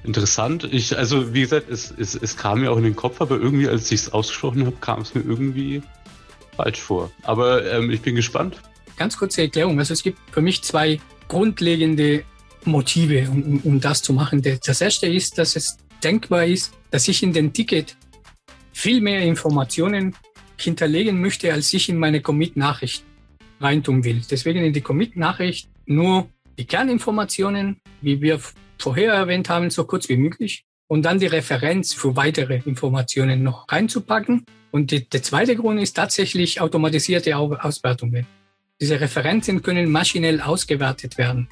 Interessant. 0.04 0.68
Ich, 0.70 0.96
also 0.96 1.34
wie 1.34 1.40
gesagt, 1.40 1.68
es, 1.68 1.90
es, 1.90 2.14
es 2.14 2.36
kam 2.36 2.60
mir 2.60 2.70
auch 2.70 2.76
in 2.76 2.84
den 2.84 2.94
Kopf, 2.94 3.20
aber 3.20 3.38
irgendwie, 3.40 3.68
als 3.68 3.90
ich 3.90 4.02
es 4.02 4.12
ausgesprochen 4.12 4.64
habe, 4.66 4.76
kam 4.80 5.00
es 5.00 5.14
mir 5.16 5.22
irgendwie 5.22 5.82
falsch 6.56 6.80
vor. 6.80 7.10
Aber 7.22 7.68
ähm, 7.72 7.90
ich 7.90 8.02
bin 8.02 8.14
gespannt. 8.14 8.60
Ganz 8.96 9.16
kurze 9.16 9.42
Erklärung. 9.42 9.78
Also 9.78 9.92
es 9.92 10.02
gibt 10.02 10.18
für 10.30 10.40
mich 10.40 10.62
zwei 10.62 11.00
grundlegende 11.28 12.24
Motive, 12.64 13.28
um, 13.30 13.60
um 13.62 13.80
das 13.80 14.02
zu 14.02 14.12
machen. 14.12 14.42
Das 14.42 14.80
erste 14.80 15.06
ist, 15.06 15.38
dass 15.38 15.56
es 15.56 15.78
denkbar 16.02 16.46
ist, 16.46 16.72
dass 16.90 17.08
ich 17.08 17.22
in 17.22 17.32
den 17.32 17.52
Ticket 17.52 17.96
viel 18.72 19.00
mehr 19.00 19.22
Informationen 19.22 20.14
hinterlegen 20.58 21.20
möchte, 21.20 21.52
als 21.52 21.72
ich 21.72 21.88
in 21.88 21.98
meine 21.98 22.20
Commit-Nachricht 22.20 23.04
reintun 23.60 24.04
will. 24.04 24.22
Deswegen 24.30 24.64
in 24.64 24.72
die 24.72 24.80
Commit-Nachricht 24.80 25.68
nur 25.86 26.28
die 26.58 26.64
Kerninformationen, 26.64 27.80
wie 28.00 28.20
wir 28.20 28.40
vorher 28.78 29.12
erwähnt 29.12 29.48
haben, 29.48 29.70
so 29.70 29.84
kurz 29.84 30.08
wie 30.08 30.16
möglich. 30.16 30.64
Und 30.88 31.02
dann 31.02 31.18
die 31.18 31.26
Referenz 31.26 31.92
für 31.92 32.14
weitere 32.16 32.60
Informationen 32.64 33.42
noch 33.42 33.66
reinzupacken. 33.70 34.44
Und 34.70 34.90
die, 34.90 35.08
der 35.08 35.22
zweite 35.22 35.56
Grund 35.56 35.80
ist 35.80 35.94
tatsächlich 35.94 36.60
automatisierte 36.60 37.36
Auswertungen. 37.36 38.26
Diese 38.80 39.00
Referenzen 39.00 39.62
können 39.62 39.90
maschinell 39.90 40.40
ausgewertet 40.40 41.16
werden. 41.16 41.48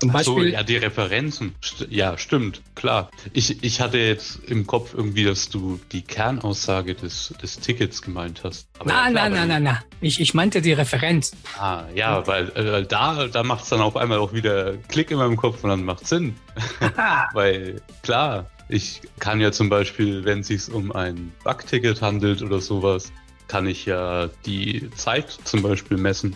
Zum 0.00 0.12
Beispiel. 0.12 0.34
So, 0.34 0.42
ja, 0.42 0.62
die 0.62 0.76
Referenzen. 0.76 1.54
Ja, 1.88 2.18
stimmt, 2.18 2.62
klar. 2.74 3.10
Ich, 3.32 3.62
ich 3.62 3.80
hatte 3.80 3.98
jetzt 3.98 4.40
im 4.46 4.66
Kopf 4.66 4.92
irgendwie, 4.94 5.24
dass 5.24 5.48
du 5.48 5.80
die 5.92 6.02
Kernaussage 6.02 6.94
des, 6.94 7.34
des 7.40 7.60
Tickets 7.60 8.02
gemeint 8.02 8.42
hast. 8.44 8.68
Aber 8.78 8.90
nein, 8.90 9.14
ja, 9.14 9.22
nein, 9.22 9.32
nein, 9.32 9.48
nein, 9.48 9.62
nein. 9.62 9.78
Ich, 10.02 10.20
ich 10.20 10.34
meinte 10.34 10.60
die 10.60 10.72
Referenz. 10.72 11.32
Ah, 11.58 11.84
ja, 11.94 12.26
weil 12.26 12.48
äh, 12.50 12.86
da, 12.86 13.26
da 13.26 13.42
macht 13.42 13.64
es 13.64 13.70
dann 13.70 13.80
auf 13.80 13.96
einmal 13.96 14.18
auch 14.18 14.34
wieder 14.34 14.76
Klick 14.88 15.10
in 15.10 15.18
meinem 15.18 15.36
Kopf 15.36 15.64
und 15.64 15.70
dann 15.70 15.84
macht 15.84 16.06
Sinn. 16.06 16.34
weil, 17.32 17.80
klar, 18.02 18.50
ich 18.68 19.00
kann 19.18 19.40
ja 19.40 19.52
zum 19.52 19.70
Beispiel, 19.70 20.24
wenn 20.24 20.40
es 20.40 20.48
sich 20.48 20.70
um 20.70 20.92
ein 20.92 21.32
Bug-Ticket 21.44 22.02
handelt 22.02 22.42
oder 22.42 22.60
sowas, 22.60 23.12
kann 23.48 23.66
ich 23.66 23.86
ja 23.86 24.28
die 24.44 24.90
Zeit 24.96 25.30
zum 25.44 25.62
Beispiel 25.62 25.96
messen 25.96 26.34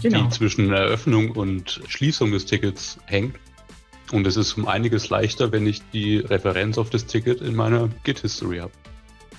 genau. 0.00 0.24
die 0.24 0.28
zwischen 0.30 0.72
Eröffnung 0.72 1.30
und 1.30 1.80
Schließung 1.88 2.32
des 2.32 2.46
Tickets 2.46 2.98
hängt. 3.06 3.36
Und 4.12 4.26
es 4.26 4.36
ist 4.36 4.54
um 4.54 4.68
einiges 4.68 5.08
leichter, 5.08 5.50
wenn 5.52 5.66
ich 5.66 5.82
die 5.92 6.18
Referenz 6.18 6.78
auf 6.78 6.90
das 6.90 7.06
Ticket 7.06 7.40
in 7.40 7.54
meiner 7.54 7.88
Git-History 8.04 8.58
habe. 8.58 8.72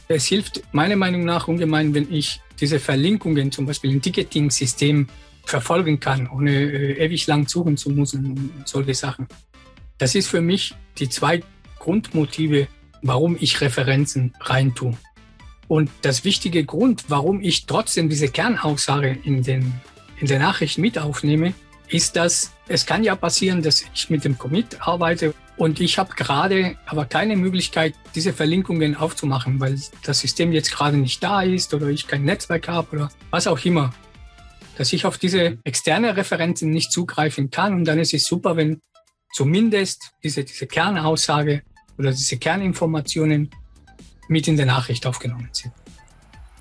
Es 0.07 0.25
hilft 0.25 0.61
meiner 0.71 0.95
Meinung 0.95 1.23
nach 1.23 1.47
ungemein, 1.47 1.93
wenn 1.93 2.11
ich 2.11 2.41
diese 2.59 2.79
Verlinkungen 2.79 3.51
zum 3.51 3.65
Beispiel 3.65 3.91
im 3.91 4.01
Ticketing-System 4.01 5.07
verfolgen 5.45 5.99
kann, 5.99 6.27
ohne 6.29 6.51
äh, 6.51 7.05
ewig 7.05 7.27
lang 7.27 7.47
suchen 7.47 7.77
zu 7.77 7.89
müssen 7.91 8.25
und 8.25 8.67
solche 8.67 8.93
Sachen. 8.93 9.27
Das 9.97 10.15
ist 10.15 10.27
für 10.27 10.41
mich 10.41 10.73
die 10.97 11.09
zwei 11.09 11.41
Grundmotive, 11.79 12.67
warum 13.01 13.37
ich 13.39 13.61
Referenzen 13.61 14.33
reintue. 14.41 14.97
Und 15.67 15.89
das 16.01 16.23
wichtige 16.23 16.63
Grund, 16.63 17.05
warum 17.07 17.41
ich 17.41 17.65
trotzdem 17.65 18.09
diese 18.09 18.29
Kernaussage 18.29 19.17
in 19.23 19.43
den 19.43 19.73
in 20.19 20.27
der 20.27 20.39
Nachricht 20.39 20.77
mit 20.77 20.97
aufnehme, 20.97 21.53
ist, 21.87 22.15
dass 22.15 22.53
es 22.67 22.85
kann 22.85 23.03
ja 23.03 23.15
passieren, 23.15 23.61
dass 23.61 23.83
ich 23.93 24.09
mit 24.09 24.23
dem 24.23 24.37
Commit 24.37 24.77
arbeite 24.79 25.33
und 25.57 25.79
ich 25.79 25.97
habe 25.97 26.15
gerade 26.15 26.77
aber 26.85 27.05
keine 27.05 27.35
Möglichkeit, 27.35 27.93
diese 28.15 28.33
Verlinkungen 28.33 28.95
aufzumachen, 28.95 29.59
weil 29.59 29.79
das 30.03 30.19
System 30.19 30.51
jetzt 30.51 30.71
gerade 30.71 30.97
nicht 30.97 31.23
da 31.23 31.41
ist 31.41 31.73
oder 31.73 31.87
ich 31.87 32.07
kein 32.07 32.23
Netzwerk 32.23 32.67
habe 32.67 32.95
oder 32.95 33.09
was 33.29 33.47
auch 33.47 33.63
immer. 33.63 33.93
Dass 34.77 34.91
ich 34.91 35.05
auf 35.05 35.17
diese 35.17 35.57
externe 35.63 36.17
Referenzen 36.17 36.71
nicht 36.71 36.91
zugreifen 36.91 37.49
kann 37.49 37.73
und 37.73 37.85
dann 37.85 37.99
ist 37.99 38.13
es 38.13 38.25
super, 38.25 38.57
wenn 38.57 38.81
zumindest 39.33 40.11
diese, 40.23 40.43
diese 40.43 40.67
Kernaussage 40.67 41.61
oder 41.97 42.11
diese 42.11 42.37
Kerninformationen 42.37 43.49
mit 44.27 44.47
in 44.47 44.57
der 44.57 44.65
Nachricht 44.65 45.05
aufgenommen 45.05 45.49
sind. 45.51 45.73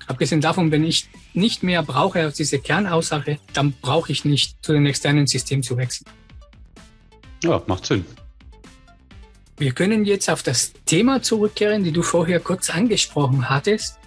Abgesehen 0.07 0.41
davon, 0.41 0.71
wenn 0.71 0.83
ich 0.83 1.09
nicht 1.33 1.63
mehr 1.63 1.81
brauche 1.81 2.21
als 2.21 2.35
diese 2.37 2.59
Kernaussage, 2.59 3.39
dann 3.53 3.73
brauche 3.81 4.11
ich 4.11 4.23
nicht 4.23 4.63
zu 4.63 4.73
dem 4.73 4.85
externen 4.85 5.25
System 5.25 5.63
zu 5.63 5.77
wechseln. 5.77 6.05
Ja, 7.43 7.61
macht 7.65 7.85
Sinn. 7.85 8.05
Wir 9.57 9.71
können 9.71 10.05
jetzt 10.05 10.29
auf 10.29 10.43
das 10.43 10.73
Thema 10.85 11.21
zurückkehren, 11.21 11.83
die 11.83 11.91
du 11.91 12.01
vorher 12.01 12.39
kurz 12.39 12.69
angesprochen 12.69 13.49
hattest. 13.49 13.97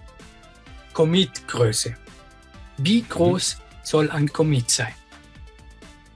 Commit-Größe. 0.93 1.95
Wie 2.77 3.03
groß 3.03 3.57
mhm. 3.57 3.61
soll 3.83 4.11
ein 4.11 4.33
Commit 4.33 4.71
sein? 4.71 4.93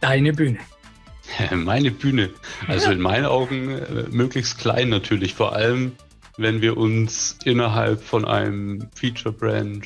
Deine 0.01 0.33
Bühne. 0.33 0.59
Meine 1.55 1.91
Bühne. 1.91 2.31
Also 2.69 2.87
ja. 2.87 2.93
in 2.97 3.01
meinen 3.01 3.27
Augen 3.27 3.71
äh, 3.71 4.05
möglichst 4.11 4.59
klein 4.59 4.91
natürlich. 4.91 5.35
Vor 5.35 5.55
allem, 5.55 5.93
wenn 6.37 6.61
wir 6.61 6.77
uns 6.77 7.39
innerhalb 7.45 8.03
von 8.03 8.25
einem 8.25 8.89
Feature 8.95 9.35
Branch, 9.35 9.85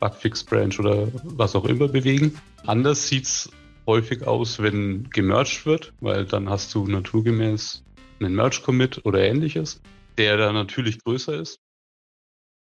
Bugfix 0.00 0.44
Branch 0.44 0.78
oder 0.78 1.08
was 1.24 1.56
auch 1.56 1.64
immer 1.64 1.88
bewegen. 1.88 2.40
Anders 2.66 3.08
sieht 3.08 3.24
es 3.24 3.50
häufig 3.86 4.26
aus, 4.26 4.60
wenn 4.60 5.08
gemerged 5.10 5.66
wird, 5.66 5.92
weil 6.00 6.24
dann 6.24 6.48
hast 6.48 6.74
du 6.74 6.86
naturgemäß 6.86 7.84
einen 8.20 8.34
Merge-Commit 8.34 9.04
oder 9.04 9.20
ähnliches, 9.20 9.80
der 10.18 10.36
dann 10.36 10.54
natürlich 10.54 11.02
größer 11.02 11.40
ist. 11.40 11.58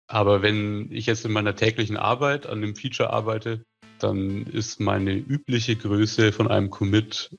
Aber 0.07 0.43
wenn 0.43 0.93
ich 0.93 1.07
jetzt 1.07 1.25
in 1.25 1.33
meiner 1.33 1.57
täglichen 1.57 1.97
Arbeit 1.97 2.47
an 2.47 2.61
dem 2.61 2.77
Feature 2.77 3.11
arbeite, 3.11 3.65
dann 3.99 4.43
ist 4.43 4.81
meine 4.81 5.15
übliche 5.15 5.77
Größe 5.77 6.33
von 6.33 6.49
einem 6.49 6.71
Commit 6.71 7.35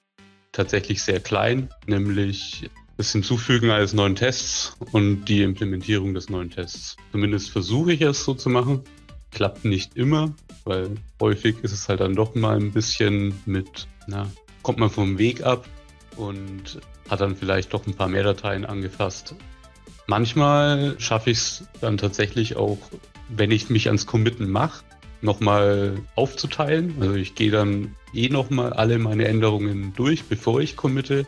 tatsächlich 0.52 1.04
sehr 1.04 1.20
klein, 1.20 1.70
nämlich 1.86 2.70
das 2.98 3.12
Hinzufügen 3.12 3.72
eines 3.72 3.94
neuen 3.94 4.16
Tests 4.16 4.78
und 4.92 5.26
die 5.26 5.44
Implementierung 5.44 6.14
des 6.14 6.30
neuen 6.30 6.50
Tests. 6.50 6.96
Zumindest 7.12 7.50
versuche 7.50 7.94
ich 7.94 8.02
es 8.02 8.24
so 8.24 8.34
zu 8.34 8.50
machen. 8.50 8.82
Klappt 9.32 9.66
nicht 9.66 9.98
immer, 9.98 10.34
weil 10.64 10.92
häufig 11.22 11.58
ist 11.62 11.74
es 11.74 11.90
halt 11.90 12.00
dann 12.00 12.16
doch 12.16 12.36
mal 12.36 12.56
ein 12.56 12.72
bisschen 12.72 13.34
mit, 13.46 13.88
na, 14.08 14.32
kommt 14.62 14.80
man 14.80 14.90
vom 14.90 15.18
Weg 15.18 15.44
ab 15.44 15.68
und 16.16 16.80
hat 17.10 17.22
dann 17.22 17.36
vielleicht 17.36 17.74
doch 17.74 17.86
ein 17.86 17.94
paar 17.94 18.08
mehr 18.08 18.24
Dateien 18.24 18.66
angefasst. 18.66 19.36
Manchmal 20.08 20.96
schaffe 21.00 21.32
ich 21.32 21.38
es 21.38 21.64
dann 21.82 21.98
tatsächlich 21.98 22.56
auch, 22.56 22.78
wenn 23.30 23.52
ich 23.52 23.70
mich 23.70 23.88
ans 23.88 24.06
Committen 24.06 24.50
mache, 24.50 24.84
nochmal 25.22 26.00
aufzuteilen. 26.16 26.96
Also 27.02 27.16
ich 27.16 27.36
gehe 27.36 27.52
dann 27.52 27.96
eh 28.14 28.30
nochmal 28.30 28.72
alle 28.74 29.00
meine 29.00 29.26
Änderungen 29.28 29.94
durch, 29.96 30.24
bevor 30.26 30.62
ich 30.62 30.78
committe, 30.78 31.26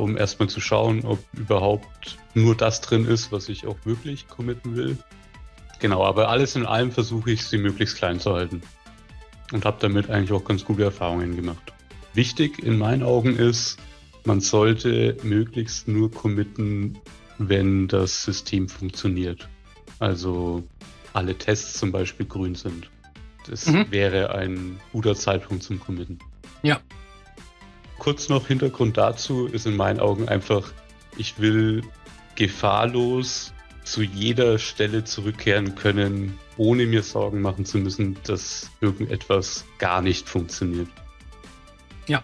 um 0.00 0.16
erstmal 0.16 0.48
zu 0.48 0.60
schauen, 0.60 1.04
ob 1.04 1.18
überhaupt 1.32 2.18
nur 2.34 2.54
das 2.54 2.80
drin 2.80 3.06
ist, 3.06 3.32
was 3.32 3.48
ich 3.48 3.66
auch 3.66 3.76
wirklich 3.84 4.28
committen 4.28 4.76
will. 4.76 4.98
Genau, 5.80 6.04
aber 6.04 6.28
alles 6.28 6.56
in 6.56 6.66
allem 6.66 6.90
versuche 6.90 7.30
ich, 7.30 7.44
sie 7.44 7.58
möglichst 7.58 7.96
klein 7.96 8.20
zu 8.20 8.34
halten. 8.34 8.62
Und 9.52 9.64
habe 9.64 9.78
damit 9.80 10.10
eigentlich 10.10 10.32
auch 10.32 10.44
ganz 10.44 10.64
gute 10.64 10.84
Erfahrungen 10.84 11.36
gemacht. 11.36 11.72
Wichtig 12.14 12.62
in 12.62 12.78
meinen 12.78 13.02
Augen 13.02 13.36
ist, 13.36 13.78
man 14.24 14.40
sollte 14.40 15.16
möglichst 15.22 15.88
nur 15.88 16.10
committen, 16.10 16.98
wenn 17.38 17.88
das 17.88 18.24
System 18.24 18.68
funktioniert. 18.68 19.48
Also 20.00 20.64
alle 21.12 21.36
Tests 21.36 21.78
zum 21.78 21.92
Beispiel 21.92 22.26
grün 22.26 22.54
sind. 22.54 22.90
Das 23.48 23.66
mhm. 23.66 23.86
wäre 23.90 24.34
ein 24.34 24.78
guter 24.92 25.14
Zeitpunkt 25.14 25.62
zum 25.62 25.80
Committen. 25.80 26.18
Ja. 26.62 26.80
Kurz 27.98 28.28
noch 28.28 28.46
Hintergrund 28.46 28.96
dazu 28.96 29.46
ist 29.46 29.66
in 29.66 29.76
meinen 29.76 30.00
Augen 30.00 30.28
einfach, 30.28 30.72
ich 31.16 31.38
will 31.38 31.82
gefahrlos 32.36 33.52
zu 33.84 34.02
jeder 34.02 34.58
Stelle 34.58 35.04
zurückkehren 35.04 35.74
können, 35.74 36.38
ohne 36.56 36.86
mir 36.86 37.02
Sorgen 37.02 37.40
machen 37.40 37.64
zu 37.64 37.78
müssen, 37.78 38.16
dass 38.24 38.70
irgendetwas 38.80 39.64
gar 39.78 40.02
nicht 40.02 40.28
funktioniert. 40.28 40.88
Ja, 42.06 42.22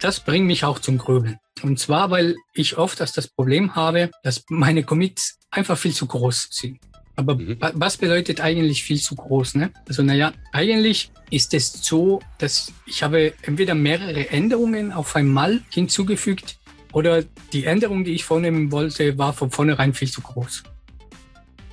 das 0.00 0.20
bringt 0.20 0.46
mich 0.46 0.64
auch 0.64 0.78
zum 0.78 0.98
Grübeln. 0.98 1.38
Und 1.62 1.78
zwar, 1.78 2.10
weil 2.10 2.36
ich 2.52 2.76
oft 2.76 3.00
das 3.00 3.28
Problem 3.28 3.74
habe, 3.74 4.10
dass 4.22 4.44
meine 4.48 4.84
Commits 4.84 5.38
einfach 5.50 5.78
viel 5.78 5.94
zu 5.94 6.06
groß 6.06 6.48
sind. 6.50 6.78
Aber 7.16 7.34
mhm. 7.34 7.56
was 7.74 7.96
bedeutet 7.96 8.40
eigentlich 8.40 8.82
viel 8.82 9.00
zu 9.00 9.16
groß? 9.16 9.56
Ne? 9.56 9.72
Also 9.88 10.02
naja, 10.02 10.32
eigentlich 10.52 11.10
ist 11.30 11.54
es 11.54 11.72
so, 11.72 12.20
dass 12.38 12.72
ich 12.84 13.02
habe 13.02 13.32
entweder 13.42 13.74
mehrere 13.74 14.28
Änderungen 14.28 14.92
auf 14.92 15.16
einmal 15.16 15.62
hinzugefügt 15.70 16.58
oder 16.92 17.24
die 17.52 17.64
Änderung, 17.64 18.04
die 18.04 18.12
ich 18.12 18.24
vornehmen 18.24 18.70
wollte, 18.70 19.18
war 19.18 19.32
von 19.32 19.50
vornherein 19.50 19.94
viel 19.94 20.10
zu 20.10 20.20
groß. 20.20 20.62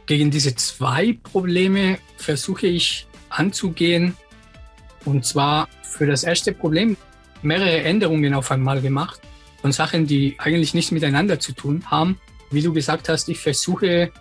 Gegen 0.05 0.31
diese 0.31 0.55
zwei 0.55 1.17
Probleme 1.23 1.99
versuche 2.17 2.67
ich 2.67 3.07
anzugehen. 3.29 4.15
Und 5.05 5.25
zwar 5.25 5.67
für 5.81 6.07
das 6.07 6.23
erste 6.23 6.53
Problem 6.53 6.97
mehrere 7.41 7.83
Änderungen 7.83 8.33
auf 8.33 8.51
einmal 8.51 8.81
gemacht 8.81 9.21
von 9.61 9.71
Sachen, 9.71 10.07
die 10.07 10.35
eigentlich 10.39 10.73
nichts 10.73 10.91
miteinander 10.91 11.39
zu 11.39 11.53
tun 11.53 11.83
haben. 11.85 12.19
Wie 12.51 12.61
du 12.61 12.73
gesagt 12.73 13.09
hast, 13.09 13.29
ich 13.29 13.39
versuche 13.39 14.11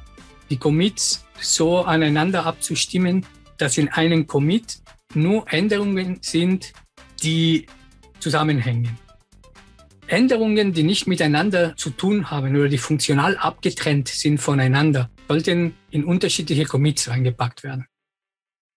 die 0.52 0.58
Commits 0.58 1.24
so 1.40 1.78
aneinander 1.78 2.44
abzustimmen, 2.44 3.24
dass 3.56 3.78
in 3.78 3.88
einem 3.88 4.26
Commit 4.26 4.82
nur 5.14 5.50
Änderungen 5.50 6.18
sind, 6.20 6.74
die 7.22 7.66
zusammenhängen. 8.20 8.98
Änderungen, 10.08 10.74
die 10.74 10.82
nicht 10.82 11.06
miteinander 11.06 11.74
zu 11.78 11.88
tun 11.88 12.30
haben 12.30 12.54
oder 12.54 12.68
die 12.68 12.76
funktional 12.76 13.38
abgetrennt 13.38 14.08
sind 14.08 14.38
voneinander, 14.38 15.08
sollten 15.26 15.74
in 15.90 16.04
unterschiedliche 16.04 16.66
Commits 16.66 17.08
reingepackt 17.08 17.62
werden. 17.62 17.86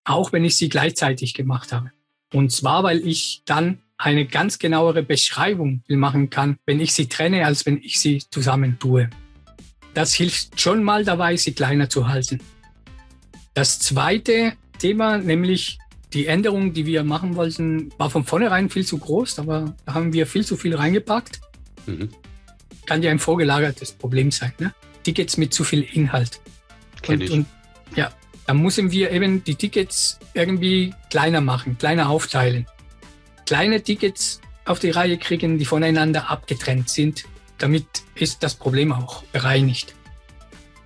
Auch 0.05 0.31
wenn 0.31 0.45
ich 0.45 0.55
sie 0.55 0.69
gleichzeitig 0.69 1.33
gemacht 1.33 1.73
habe. 1.73 1.91
Und 2.33 2.53
zwar, 2.53 2.83
weil 2.83 3.05
ich 3.05 3.41
dann 3.43 3.81
eine 3.97 4.25
ganz 4.25 4.59
genauere 4.59 5.03
Beschreibung 5.03 5.83
machen 5.89 6.29
kann, 6.29 6.55
wenn 6.65 6.79
ich 6.79 6.93
sie 6.93 7.09
trenne, 7.09 7.45
als 7.45 7.65
wenn 7.65 7.79
ich 7.79 7.99
sie 7.99 8.23
zusammen 8.31 8.79
tue. 8.79 9.09
Das 9.95 10.13
hilft 10.13 10.59
schon 10.59 10.83
mal 10.83 11.03
dabei, 11.05 11.37
sie 11.37 11.53
kleiner 11.53 11.89
zu 11.89 12.07
halten. 12.07 12.41
Das 13.53 13.79
zweite 13.79 14.53
Thema, 14.77 15.17
nämlich 15.17 15.79
die 16.13 16.27
Änderung, 16.27 16.73
die 16.73 16.85
wir 16.85 17.03
machen 17.03 17.35
wollten, 17.35 17.91
war 17.97 18.09
von 18.09 18.25
vornherein 18.25 18.69
viel 18.69 18.85
zu 18.85 18.97
groß, 18.97 19.39
aber 19.39 19.73
da 19.85 19.93
haben 19.93 20.11
wir 20.11 20.27
viel 20.27 20.45
zu 20.45 20.57
viel 20.57 20.75
reingepackt. 20.75 21.39
Mhm. 21.87 22.09
Kann 22.85 23.01
ja 23.01 23.09
ein 23.09 23.19
vorgelagertes 23.19 23.93
Problem 23.93 24.31
sein. 24.31 24.51
Ne? 24.59 24.73
Tickets 25.03 25.37
mit 25.37 25.53
zu 25.53 25.63
viel 25.63 25.81
Inhalt. 25.93 26.41
Kenn 27.01 27.15
und, 27.15 27.21
ich. 27.21 27.31
und 27.31 27.45
ja, 27.95 28.11
da 28.45 28.53
müssen 28.53 28.91
wir 28.91 29.11
eben 29.11 29.45
die 29.45 29.55
Tickets 29.55 30.19
irgendwie 30.33 30.93
kleiner 31.09 31.39
machen, 31.39 31.77
kleiner 31.77 32.09
aufteilen. 32.09 32.67
Kleine 33.45 33.81
Tickets 33.81 34.41
auf 34.65 34.79
die 34.79 34.89
Reihe 34.89 35.17
kriegen, 35.17 35.57
die 35.57 35.65
voneinander 35.65 36.29
abgetrennt 36.29 36.89
sind, 36.89 37.25
damit 37.57 37.85
ist 38.15 38.43
das 38.43 38.55
Problem 38.55 38.91
auch 38.91 39.23
bereinigt. 39.23 39.95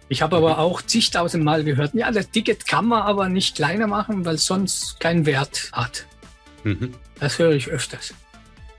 Ich 0.08 0.22
habe 0.24 0.38
aber 0.38 0.58
auch 0.58 0.82
zigtausend 0.82 1.44
Mal 1.44 1.64
gehört, 1.64 1.94
ja, 1.94 2.12
das 2.12 2.32
Ticket 2.32 2.66
kann 2.68 2.88
man 2.88 3.04
aber 3.04 3.30
nicht 3.30 3.56
kleiner 3.56 3.86
machen, 3.86 4.26
weil 4.26 4.38
sonst 4.38 5.00
keinen 5.00 5.26
Wert 5.26 5.70
hat. 5.72 6.08
Mhm. 6.64 6.96
Das 7.20 7.38
höre 7.38 7.52
ich 7.52 7.68
öfters. 7.68 8.14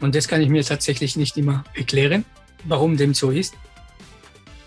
Und 0.01 0.15
das 0.15 0.27
kann 0.27 0.41
ich 0.41 0.49
mir 0.49 0.65
tatsächlich 0.65 1.17
nicht 1.17 1.37
immer 1.37 1.65
erklären, 1.75 2.25
warum 2.65 2.97
dem 2.97 3.15
so 3.15 3.31
ist. 3.31 3.55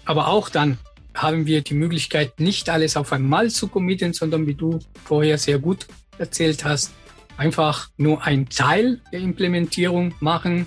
Aber 0.06 0.28
auch 0.28 0.50
dann 0.50 0.78
haben 1.14 1.46
wir 1.46 1.62
die 1.62 1.74
Möglichkeit, 1.74 2.40
nicht 2.40 2.70
alles 2.70 2.98
auf 2.98 3.12
einmal 3.12 3.50
zu 3.50 3.68
committen, 3.68 4.14
sondern 4.14 4.48
wie 4.48 4.56
du 4.56 4.80
vorher 5.04 5.38
sehr 5.38 5.60
gut 5.60 5.88
erzählt 6.18 6.64
hast, 6.64 6.94
einfach 7.38 7.90
nur 7.98 8.24
ein 8.24 8.48
Teil 8.50 9.02
der 9.12 9.20
Implementierung 9.20 10.14
machen, 10.20 10.66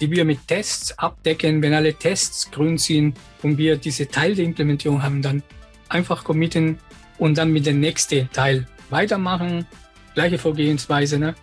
die 0.00 0.10
wir 0.10 0.24
mit 0.24 0.46
Tests 0.46 0.96
abdecken. 0.98 1.62
Wenn 1.62 1.74
alle 1.74 1.94
Tests 1.94 2.50
grün 2.50 2.78
sind 2.78 3.18
und 3.42 3.58
wir 3.58 3.76
diese 3.76 4.08
Teil 4.08 4.34
der 4.34 4.44
Implementierung 4.44 5.02
haben, 5.02 5.22
dann 5.22 5.42
einfach 5.88 6.24
committen 6.24 6.78
und 7.18 7.38
dann 7.38 7.52
mit 7.52 7.66
dem 7.66 7.80
nächsten 7.80 8.30
Teil 8.32 8.66
weitermachen. 8.90 9.66
Gleiche 10.14 10.38
Vorgehensweise, 10.38 11.18
ne? 11.18 11.34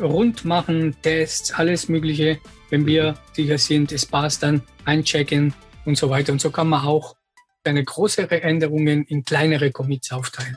rund 0.00 0.44
machen, 0.44 0.96
Tests, 1.02 1.52
alles 1.52 1.88
Mögliche. 1.88 2.38
Wenn 2.70 2.86
wir 2.86 3.14
sicher 3.32 3.58
sind, 3.58 3.92
es 3.92 4.06
passt, 4.06 4.42
dann 4.42 4.62
einchecken 4.84 5.54
und 5.84 5.96
so 5.96 6.10
weiter. 6.10 6.32
Und 6.32 6.40
so 6.40 6.50
kann 6.50 6.68
man 6.68 6.84
auch 6.84 7.16
eine 7.64 7.84
größere 7.84 8.42
Änderungen 8.42 9.04
in 9.04 9.24
kleinere 9.24 9.70
Commits 9.70 10.12
aufteilen. 10.12 10.56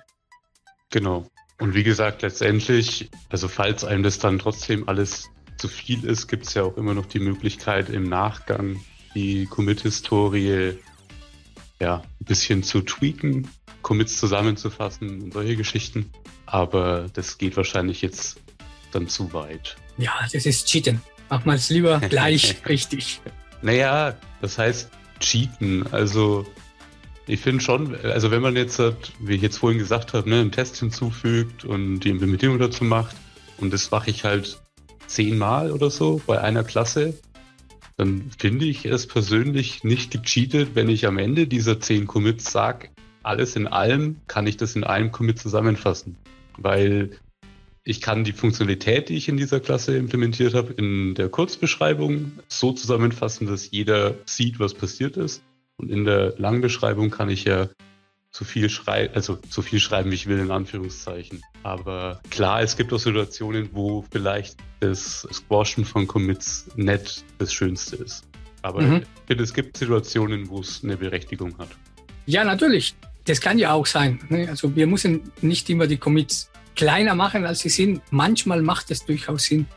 Genau. 0.90 1.28
Und 1.60 1.76
wie 1.76 1.84
gesagt, 1.84 2.22
letztendlich, 2.22 3.10
also 3.30 3.48
falls 3.48 3.84
einem 3.84 4.04
das 4.04 4.20
dann 4.20 4.40
trotzdem 4.40 4.88
alles 4.88 5.30
zu 5.58 5.68
viel 5.68 6.04
ist, 6.06 6.28
gibt 6.28 6.46
es 6.46 6.54
ja 6.54 6.64
auch 6.64 6.78
immer 6.78 6.94
noch 6.94 7.06
die 7.06 7.20
Möglichkeit 7.20 7.90
im 7.90 8.10
Nachgang 8.10 8.80
die 9.16 9.46
Commit-Historie 9.46 10.78
ja, 11.80 11.98
ein 11.98 12.26
bisschen 12.26 12.64
zu 12.64 12.82
tweaken, 12.82 13.48
Commits 13.82 14.18
zusammenzufassen 14.18 15.22
und 15.22 15.34
solche 15.34 15.56
Geschichten. 15.56 16.10
Aber 16.46 17.08
das 17.14 17.38
geht 17.38 17.58
wahrscheinlich 17.58 18.02
jetzt 18.02 18.40
dann 18.92 19.08
zu 19.08 19.34
weit. 19.34 19.76
Ja, 19.98 20.14
das 20.32 20.46
ist 20.46 20.68
Cheaten. 20.68 21.02
Mach 21.30 21.46
mal 21.46 21.56
es 21.56 21.70
lieber 21.70 22.00
gleich 22.10 22.58
richtig. 22.68 23.22
Naja, 23.62 24.18
das 24.42 24.58
heißt 24.58 24.90
Cheaten. 25.20 25.86
Also 25.92 26.46
ich 27.28 27.40
finde 27.40 27.64
schon, 27.64 27.96
also 28.04 28.32
wenn 28.32 28.42
man 28.42 28.56
jetzt, 28.56 28.82
wie 29.20 29.36
ich 29.36 29.42
jetzt 29.42 29.58
vorhin 29.58 29.80
gesagt 29.80 30.14
habe, 30.14 30.30
ne, 30.30 30.40
einen 30.42 30.52
Test 30.52 30.78
hinzufügt 30.78 31.66
und 31.66 32.02
die 32.02 32.10
Implementierung 32.10 32.60
dazu 32.60 32.84
macht 32.84 33.16
und 33.58 33.74
das 33.74 33.92
mache 33.92 34.10
ich 34.10 34.24
halt 34.24 34.60
zehnmal 35.14 35.72
oder 35.72 35.90
so 35.90 36.22
bei 36.26 36.42
einer 36.42 36.64
Klasse, 36.64 37.14
dann 37.98 38.32
finde 38.38 38.66
ich 38.66 38.86
es 38.86 39.08
persönlich 39.08 39.84
nicht 39.84 40.12
gecheatet, 40.12 40.72
wenn 40.74 40.90
ich 40.90 41.06
am 41.06 41.18
Ende 41.18 41.48
dieser 41.48 41.80
zehn 41.80 42.08
Commits 42.08 42.52
sage, 42.52 42.90
alles 43.22 43.56
in 43.56 43.68
allem 43.68 44.18
kann 44.28 44.48
ich 44.48 44.58
das 44.58 44.76
in 44.76 44.84
einem 44.84 45.12
Commit 45.12 45.40
zusammenfassen. 45.40 46.18
Weil 46.58 47.12
ich 47.84 48.02
kann 48.02 48.24
die 48.24 48.34
Funktionalität, 48.34 49.10
die 49.10 49.18
ich 49.18 49.30
in 49.30 49.38
dieser 49.38 49.60
Klasse 49.60 49.98
implementiert 49.98 50.54
habe, 50.54 50.74
in 50.74 51.16
der 51.16 51.30
Kurzbeschreibung 51.30 52.34
so 52.48 52.72
zusammenfassen, 52.72 53.48
dass 53.48 53.72
jeder 53.72 54.16
sieht, 54.26 54.60
was 54.60 54.74
passiert 54.74 55.18
ist. 55.18 55.44
Und 55.78 55.90
in 55.90 56.06
der 56.06 56.36
Langbeschreibung 56.38 57.10
kann 57.10 57.30
ich 57.30 57.44
ja 57.44 57.70
so 58.36 58.46
viel 58.46 58.70
schreiben, 58.70 59.14
also 59.14 59.38
so 59.48 59.62
viel 59.62 59.80
schreiben, 59.80 60.10
wie 60.10 60.16
ich 60.16 60.28
will, 60.28 60.40
in 60.40 60.50
Anführungszeichen. 60.50 61.44
Aber 61.62 62.20
klar, 62.32 62.64
es 62.64 62.76
gibt 62.76 62.92
auch 62.92 62.98
Situationen, 62.98 63.70
wo 63.74 64.04
vielleicht 64.12 64.58
das 64.80 65.28
Squashen 65.32 65.86
von 65.86 66.08
Commits 66.08 66.66
nett 66.76 67.24
das 67.38 67.54
Schönste 67.54 67.98
ist. 67.98 68.26
Aber 68.64 68.82
mhm. 68.82 68.98
ich 68.98 69.28
finde, 69.28 69.44
es 69.44 69.54
gibt 69.54 69.78
Situationen, 69.78 70.50
wo 70.50 70.62
es 70.62 70.84
eine 70.84 70.98
Berechtigung 70.98 71.56
hat. 71.60 71.70
Ja, 72.26 72.44
natürlich. 72.44 72.96
Das 73.26 73.40
kann 73.40 73.60
ja 73.60 73.72
auch 73.72 73.86
sein. 73.86 74.20
Ne? 74.30 74.50
Also 74.50 74.76
wir 74.76 74.88
müssen 74.88 75.32
nicht 75.42 75.70
immer 75.70 75.86
die 75.86 75.98
Commits 75.98 76.50
kleiner 76.76 77.14
machen, 77.14 77.46
als 77.46 77.60
sie 77.60 77.70
sind. 77.70 78.02
Manchmal 78.10 78.64
macht 78.64 78.90
es 78.90 79.06
durchaus 79.06 79.44
Sinn, 79.44 79.68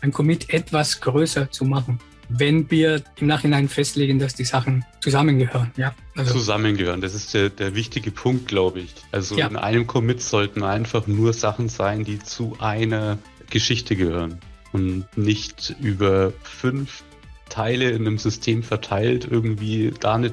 ein 0.00 0.10
Commit 0.10 0.48
etwas 0.50 1.00
größer 1.02 1.50
zu 1.50 1.64
machen. 1.64 2.00
Wenn 2.28 2.70
wir 2.70 3.02
im 3.16 3.26
Nachhinein 3.26 3.68
festlegen, 3.68 4.18
dass 4.18 4.34
die 4.34 4.44
Sachen 4.44 4.84
zusammengehören. 5.00 5.70
Ja, 5.76 5.94
also. 6.16 6.34
Zusammengehören, 6.34 7.00
das 7.00 7.14
ist 7.14 7.34
der, 7.34 7.50
der 7.50 7.74
wichtige 7.74 8.10
Punkt, 8.10 8.48
glaube 8.48 8.80
ich. 8.80 8.94
Also 9.12 9.36
ja. 9.36 9.46
in 9.46 9.56
einem 9.56 9.86
Commit 9.86 10.20
sollten 10.22 10.62
einfach 10.62 11.06
nur 11.06 11.32
Sachen 11.32 11.68
sein, 11.68 12.04
die 12.04 12.18
zu 12.18 12.56
einer 12.58 13.18
Geschichte 13.50 13.96
gehören 13.96 14.40
und 14.72 15.06
nicht 15.16 15.76
über 15.80 16.32
fünf 16.42 17.04
Teile 17.48 17.90
in 17.90 18.06
einem 18.06 18.18
System 18.18 18.62
verteilt 18.62 19.28
irgendwie 19.30 19.92
da 20.00 20.14
eine, 20.14 20.32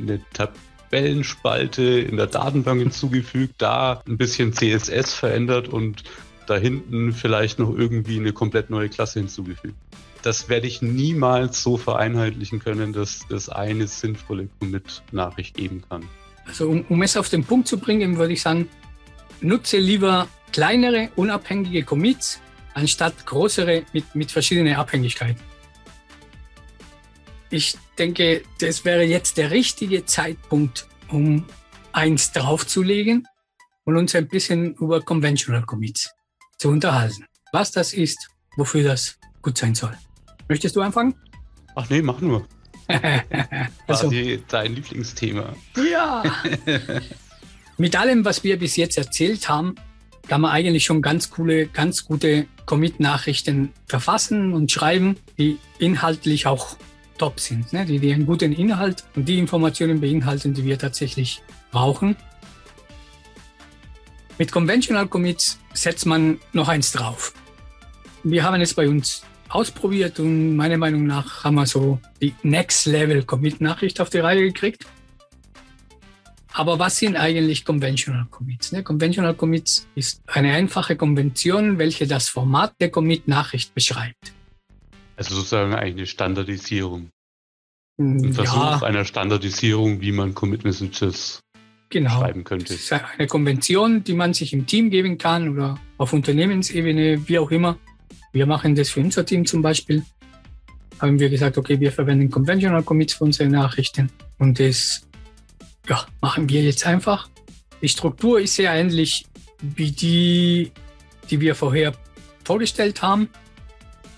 eine 0.00 0.20
Tabellenspalte 0.32 1.82
in 1.82 2.16
der 2.16 2.26
Datenbank 2.26 2.80
hinzugefügt, 2.82 3.56
da 3.58 4.02
ein 4.08 4.16
bisschen 4.16 4.52
CSS 4.52 5.12
verändert 5.12 5.68
und 5.68 6.04
da 6.46 6.56
hinten 6.56 7.12
vielleicht 7.12 7.58
noch 7.58 7.76
irgendwie 7.76 8.18
eine 8.18 8.32
komplett 8.32 8.70
neue 8.70 8.88
Klasse 8.88 9.18
hinzugefügt. 9.18 9.74
Das 10.26 10.48
werde 10.48 10.66
ich 10.66 10.82
niemals 10.82 11.62
so 11.62 11.76
vereinheitlichen 11.76 12.58
können, 12.58 12.92
dass 12.92 13.24
das 13.28 13.48
eine 13.48 13.86
sinnvolle 13.86 14.48
Commit-Nachricht 14.58 15.54
geben 15.54 15.84
kann. 15.88 16.02
Also 16.46 16.68
um, 16.68 16.84
um 16.88 17.00
es 17.02 17.16
auf 17.16 17.28
den 17.28 17.44
Punkt 17.44 17.68
zu 17.68 17.78
bringen, 17.78 18.16
würde 18.16 18.32
ich 18.32 18.42
sagen, 18.42 18.68
nutze 19.40 19.78
lieber 19.78 20.26
kleinere, 20.50 21.10
unabhängige 21.14 21.84
Commits, 21.84 22.40
anstatt 22.74 23.24
größere 23.24 23.84
mit, 23.92 24.16
mit 24.16 24.32
verschiedenen 24.32 24.74
Abhängigkeiten. 24.74 25.40
Ich 27.50 27.76
denke, 27.96 28.42
das 28.58 28.84
wäre 28.84 29.04
jetzt 29.04 29.36
der 29.36 29.52
richtige 29.52 30.06
Zeitpunkt, 30.06 30.88
um 31.06 31.44
eins 31.92 32.32
draufzulegen 32.32 33.28
und 33.84 33.96
uns 33.96 34.12
ein 34.16 34.26
bisschen 34.26 34.74
über 34.74 35.00
Conventional 35.02 35.62
Commits 35.62 36.10
zu 36.58 36.70
unterhalten. 36.70 37.26
Was 37.52 37.70
das 37.70 37.92
ist, 37.92 38.28
wofür 38.56 38.82
das 38.82 39.20
gut 39.40 39.56
sein 39.56 39.76
soll. 39.76 39.96
Möchtest 40.48 40.76
du 40.76 40.80
anfangen? 40.80 41.14
Ach 41.74 41.88
nee, 41.90 42.02
mach 42.02 42.20
nur. 42.20 42.46
also, 43.86 44.08
Quasi 44.08 44.42
dein 44.48 44.74
Lieblingsthema. 44.74 45.54
Ja. 45.90 46.22
Mit 47.78 47.96
allem, 47.96 48.24
was 48.24 48.44
wir 48.44 48.58
bis 48.58 48.76
jetzt 48.76 48.96
erzählt 48.96 49.48
haben, 49.48 49.74
kann 50.28 50.40
man 50.40 50.50
eigentlich 50.50 50.84
schon 50.84 51.02
ganz 51.02 51.30
coole, 51.30 51.66
ganz 51.66 52.04
gute 52.04 52.46
Commit-Nachrichten 52.64 53.72
verfassen 53.86 54.52
und 54.54 54.72
schreiben, 54.72 55.16
die 55.38 55.58
inhaltlich 55.78 56.46
auch 56.46 56.76
top 57.18 57.40
sind, 57.40 57.72
ne? 57.72 57.84
die, 57.84 57.98
die 57.98 58.12
einen 58.12 58.26
guten 58.26 58.52
Inhalt 58.52 59.04
und 59.14 59.26
die 59.26 59.38
Informationen 59.38 60.00
beinhalten, 60.00 60.54
die 60.54 60.64
wir 60.64 60.78
tatsächlich 60.78 61.42
brauchen. 61.70 62.16
Mit 64.38 64.52
Conventional 64.52 65.06
Commits 65.06 65.58
setzt 65.72 66.06
man 66.06 66.38
noch 66.52 66.68
eins 66.68 66.92
drauf. 66.92 67.32
Wir 68.22 68.42
haben 68.42 68.60
es 68.60 68.74
bei 68.74 68.88
uns 68.88 69.22
ausprobiert 69.48 70.18
und 70.20 70.56
meiner 70.56 70.76
Meinung 70.76 71.06
nach 71.06 71.44
haben 71.44 71.54
wir 71.54 71.66
so 71.66 72.00
die 72.20 72.34
Next 72.42 72.86
Level 72.86 73.22
Commit 73.24 73.60
Nachricht 73.60 74.00
auf 74.00 74.10
die 74.10 74.18
Reihe 74.18 74.42
gekriegt. 74.42 74.86
Aber 76.52 76.78
was 76.78 76.96
sind 76.96 77.16
eigentlich 77.16 77.66
Conventional 77.66 78.26
Commits? 78.30 78.72
Ne? 78.72 78.82
Conventional 78.82 79.34
Commits 79.34 79.86
ist 79.94 80.22
eine 80.26 80.54
einfache 80.54 80.96
Konvention, 80.96 81.76
welche 81.76 82.06
das 82.06 82.30
Format 82.30 82.72
der 82.80 82.90
Commit-Nachricht 82.90 83.74
beschreibt. 83.74 84.32
Also 85.16 85.34
sozusagen 85.34 85.74
eigentlich 85.74 85.96
eine 85.96 86.06
Standardisierung. 86.06 87.10
Ein 87.98 88.22
hm, 88.22 88.32
Versuch 88.32 88.56
ja. 88.56 88.82
einer 88.82 89.04
Standardisierung, 89.04 90.00
wie 90.00 90.12
man 90.12 90.34
Commit 90.34 90.64
Messages 90.64 91.40
genau. 91.90 92.20
schreiben 92.20 92.44
könnte. 92.44 92.72
Das 92.72 92.82
ist 92.82 92.92
eine 92.92 93.26
Konvention, 93.26 94.02
die 94.04 94.14
man 94.14 94.32
sich 94.32 94.54
im 94.54 94.66
Team 94.66 94.88
geben 94.88 95.18
kann 95.18 95.50
oder 95.50 95.78
auf 95.98 96.14
Unternehmensebene, 96.14 97.28
wie 97.28 97.38
auch 97.38 97.50
immer. 97.50 97.78
Wir 98.32 98.46
machen 98.46 98.74
das 98.74 98.90
für 98.90 99.00
unser 99.00 99.24
Team 99.24 99.46
zum 99.46 99.62
Beispiel. 99.62 100.04
Haben 100.98 101.18
wir 101.18 101.28
gesagt, 101.28 101.58
okay, 101.58 101.78
wir 101.78 101.92
verwenden 101.92 102.30
Conventional 102.30 102.82
Commits 102.82 103.14
für 103.14 103.24
unsere 103.24 103.48
Nachrichten 103.48 104.10
und 104.38 104.58
das 104.58 105.02
ja, 105.88 106.06
machen 106.20 106.48
wir 106.48 106.62
jetzt 106.62 106.86
einfach. 106.86 107.28
Die 107.82 107.88
Struktur 107.88 108.40
ist 108.40 108.54
sehr 108.54 108.72
ähnlich 108.72 109.26
wie 109.60 109.90
die, 109.90 110.72
die 111.30 111.40
wir 111.40 111.54
vorher 111.54 111.94
vorgestellt 112.44 113.02
haben. 113.02 113.28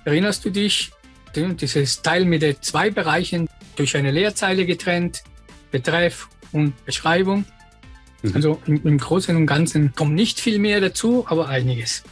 Erinnerst 0.05 0.45
du 0.45 0.51
dich? 0.51 0.93
Dieses 1.35 2.03
Teil 2.03 2.25
mit 2.25 2.43
den 2.43 2.61
zwei 2.63 2.91
Bereichen 2.91 3.49
durch 3.77 3.97
eine 3.97 4.11
Leerzeile 4.11 4.67
getrennt, 4.67 5.23
Betreff 5.71 6.29
und 6.53 6.85
Beschreibung. 6.85 7.45
Mhm. 8.23 8.35
Also 8.35 8.61
im, 8.67 8.81
im 8.85 8.99
Großen 8.99 9.37
und 9.37 9.47
Ganzen 9.47 9.95
kommt 9.95 10.15
nicht 10.15 10.41
viel 10.41 10.59
mehr 10.59 10.81
dazu, 10.81 11.27
aber 11.29 11.49
einiges. 11.49 12.03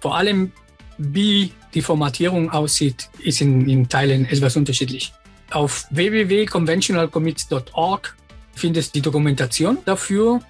Vor 0.00 0.16
allem, 0.16 0.52
wie 0.98 1.52
die 1.74 1.82
Formatierung 1.82 2.50
aussieht, 2.50 3.10
ist 3.18 3.40
in, 3.40 3.68
in 3.68 3.88
Teilen 3.88 4.26
etwas 4.26 4.56
unterschiedlich. 4.56 5.12
Auf 5.50 5.86
www.conventionalcommits.org 5.90 8.16
findest 8.54 8.94
du 8.94 8.98
die 8.98 9.02
Dokumentation 9.02 9.78
dafür. 9.84 10.40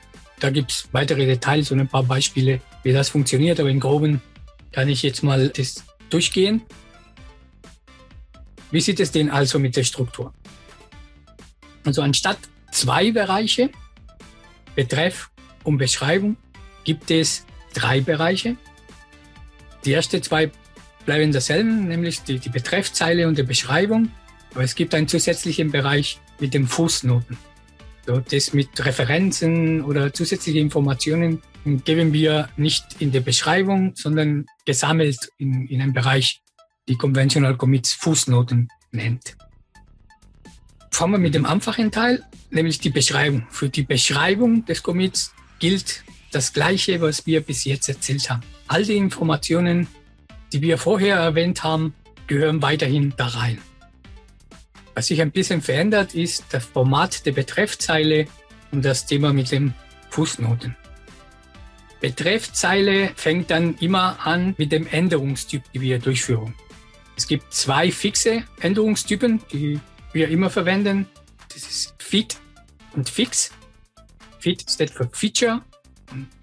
Da 0.41 0.51
gibt 0.51 0.73
es 0.73 0.89
weitere 0.93 1.25
Details 1.27 1.71
und 1.71 1.81
ein 1.81 1.89
paar 1.89 2.03
Beispiele, 2.03 2.61
wie 2.83 2.93
das 2.93 3.09
funktioniert, 3.09 3.59
aber 3.61 3.71
im 3.71 3.81
Groben 3.81 4.21
kann 4.73 4.89
ich 4.89 5.03
jetzt 5.03 5.23
mal 5.23 5.49
das 5.49 5.85
durchgehen. 6.11 6.63
Wie 8.71 8.81
sieht 8.81 9.01
es 9.01 9.13
denn 9.13 9.31
also 9.31 9.59
mit 9.59 9.77
der 9.77 9.85
Struktur? 9.85 10.33
Also 11.85 12.03
anstatt 12.03 12.39
zwei 12.71 13.13
Bereiche, 13.13 13.71
Betreff 14.75 15.31
und 15.65 15.79
Beschreibung, 15.79 16.37
gibt 16.85 17.11
es 17.11 17.45
drei 17.75 18.01
Bereiche. 18.01 18.57
Die 19.85 19.93
ersten 19.93 20.23
zwei 20.23 20.51
bleiben 21.05 21.33
dasselben, 21.33 21.89
nämlich 21.89 22.23
die, 22.23 22.39
die 22.39 22.49
Betreffzeile 22.49 23.27
und 23.27 23.39
die 23.39 23.43
Beschreibung. 23.43 24.11
Aber 24.53 24.63
es 24.63 24.75
gibt 24.75 24.95
einen 24.95 25.09
zusätzlichen 25.09 25.71
Bereich 25.71 26.21
mit 26.39 26.55
den 26.55 26.67
Fußnoten. 26.67 27.37
So, 28.07 28.19
das 28.19 28.53
mit 28.53 28.85
Referenzen 28.85 29.83
oder 29.83 30.13
zusätzliche 30.13 30.59
Informationen 30.59 31.41
geben 31.85 32.13
wir 32.13 32.49
nicht 32.57 32.85
in 32.99 33.13
der 33.13 33.21
Beschreibung, 33.21 33.93
sondern 33.95 34.47
gesammelt 34.65 35.31
in, 35.39 35.67
in 35.69 35.81
einem 35.81 35.93
Bereich, 35.93 36.43
die 36.89 36.97
Conventional 36.97 37.57
Commits 37.57 37.93
Fußnoten 37.93 38.69
nennt. 38.91 39.37
Fangen 40.91 41.13
wir 41.13 41.19
mit 41.19 41.35
dem 41.35 41.47
einfachen 41.47 41.91
Teil, 41.91 42.25
nämlich 42.51 42.81
die 42.81 42.91
Beschreibung. 42.91 43.47
Für 43.51 43.69
die 43.69 43.85
Beschreibung 43.85 44.65
des 44.67 44.83
Commits 44.83 45.33
gilt 45.61 46.03
das 46.33 46.53
Gleiche, 46.53 47.01
was 47.01 47.27
wir 47.27 47.43
bis 47.43 47.65
jetzt 47.65 47.89
erzählt 47.89 48.29
haben. 48.31 48.43
All 48.67 48.85
die 48.85 48.97
Informationen, 48.97 49.87
die 50.53 50.63
wir 50.63 50.79
vorher 50.79 51.17
erwähnt 51.17 51.63
haben, 51.63 51.95
gehören 52.27 52.63
weiterhin 52.63 53.15
da 53.17 53.27
rein. 53.27 53.59
Was 54.95 55.07
sich 55.07 55.21
ein 55.23 55.31
bisschen 55.31 55.63
verändert, 55.63 56.15
ist 56.15 56.45
das 56.51 56.65
Format 56.65 57.25
der 57.27 57.33
Betreffzeile 57.33 58.27
und 58.73 58.85
das 58.85 59.07
Thema 59.07 59.33
mit 59.33 59.51
den 59.51 59.75
Fußnoten. 60.11 60.77
Betreffzeile 62.01 63.13
fängt 63.15 63.51
dann 63.51 63.77
immer 63.79 64.27
an 64.27 64.55
mit 64.59 64.73
dem 64.73 64.87
Änderungstyp, 64.87 65.63
die 65.73 65.81
wir 65.81 65.99
durchführen. 65.99 66.55
Es 67.17 67.27
gibt 67.27 67.53
zwei 67.55 67.93
fixe 67.93 68.45
Änderungstypen, 68.61 69.41
die 69.53 69.79
wir 70.13 70.29
immer 70.29 70.51
verwenden. 70.51 71.07
Das 71.49 71.63
ist 71.63 71.95
Fit 71.99 72.39
und 72.95 73.09
Fix. 73.09 73.53
Fit 74.41 74.69
steht 74.69 74.91
für 74.91 75.09
Feature 75.13 75.63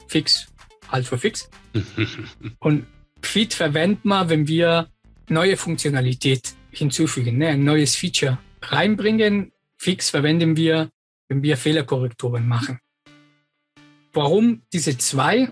Fix 0.08 0.48
halt 0.92 1.06
für 1.06 1.18
Fix. 1.18 1.50
und 2.60 2.86
Fit 3.22 3.54
verwendet 3.54 4.06
man, 4.06 4.30
wenn 4.30 4.48
wir 4.48 4.90
neue 5.30 5.58
Funktionalität 5.58 6.54
hinzufügen, 6.72 7.38
ne? 7.38 7.50
ein 7.50 7.64
neues 7.64 7.96
Feature 7.96 8.40
reinbringen. 8.62 9.52
Fix 9.78 10.10
verwenden 10.10 10.58
wir, 10.58 10.90
wenn 11.28 11.44
wir 11.44 11.58
Fehlerkorrekturen 11.58 12.48
machen. 12.48 12.80
Warum 14.14 14.64
diese 14.74 14.98
zwei? 14.98 15.50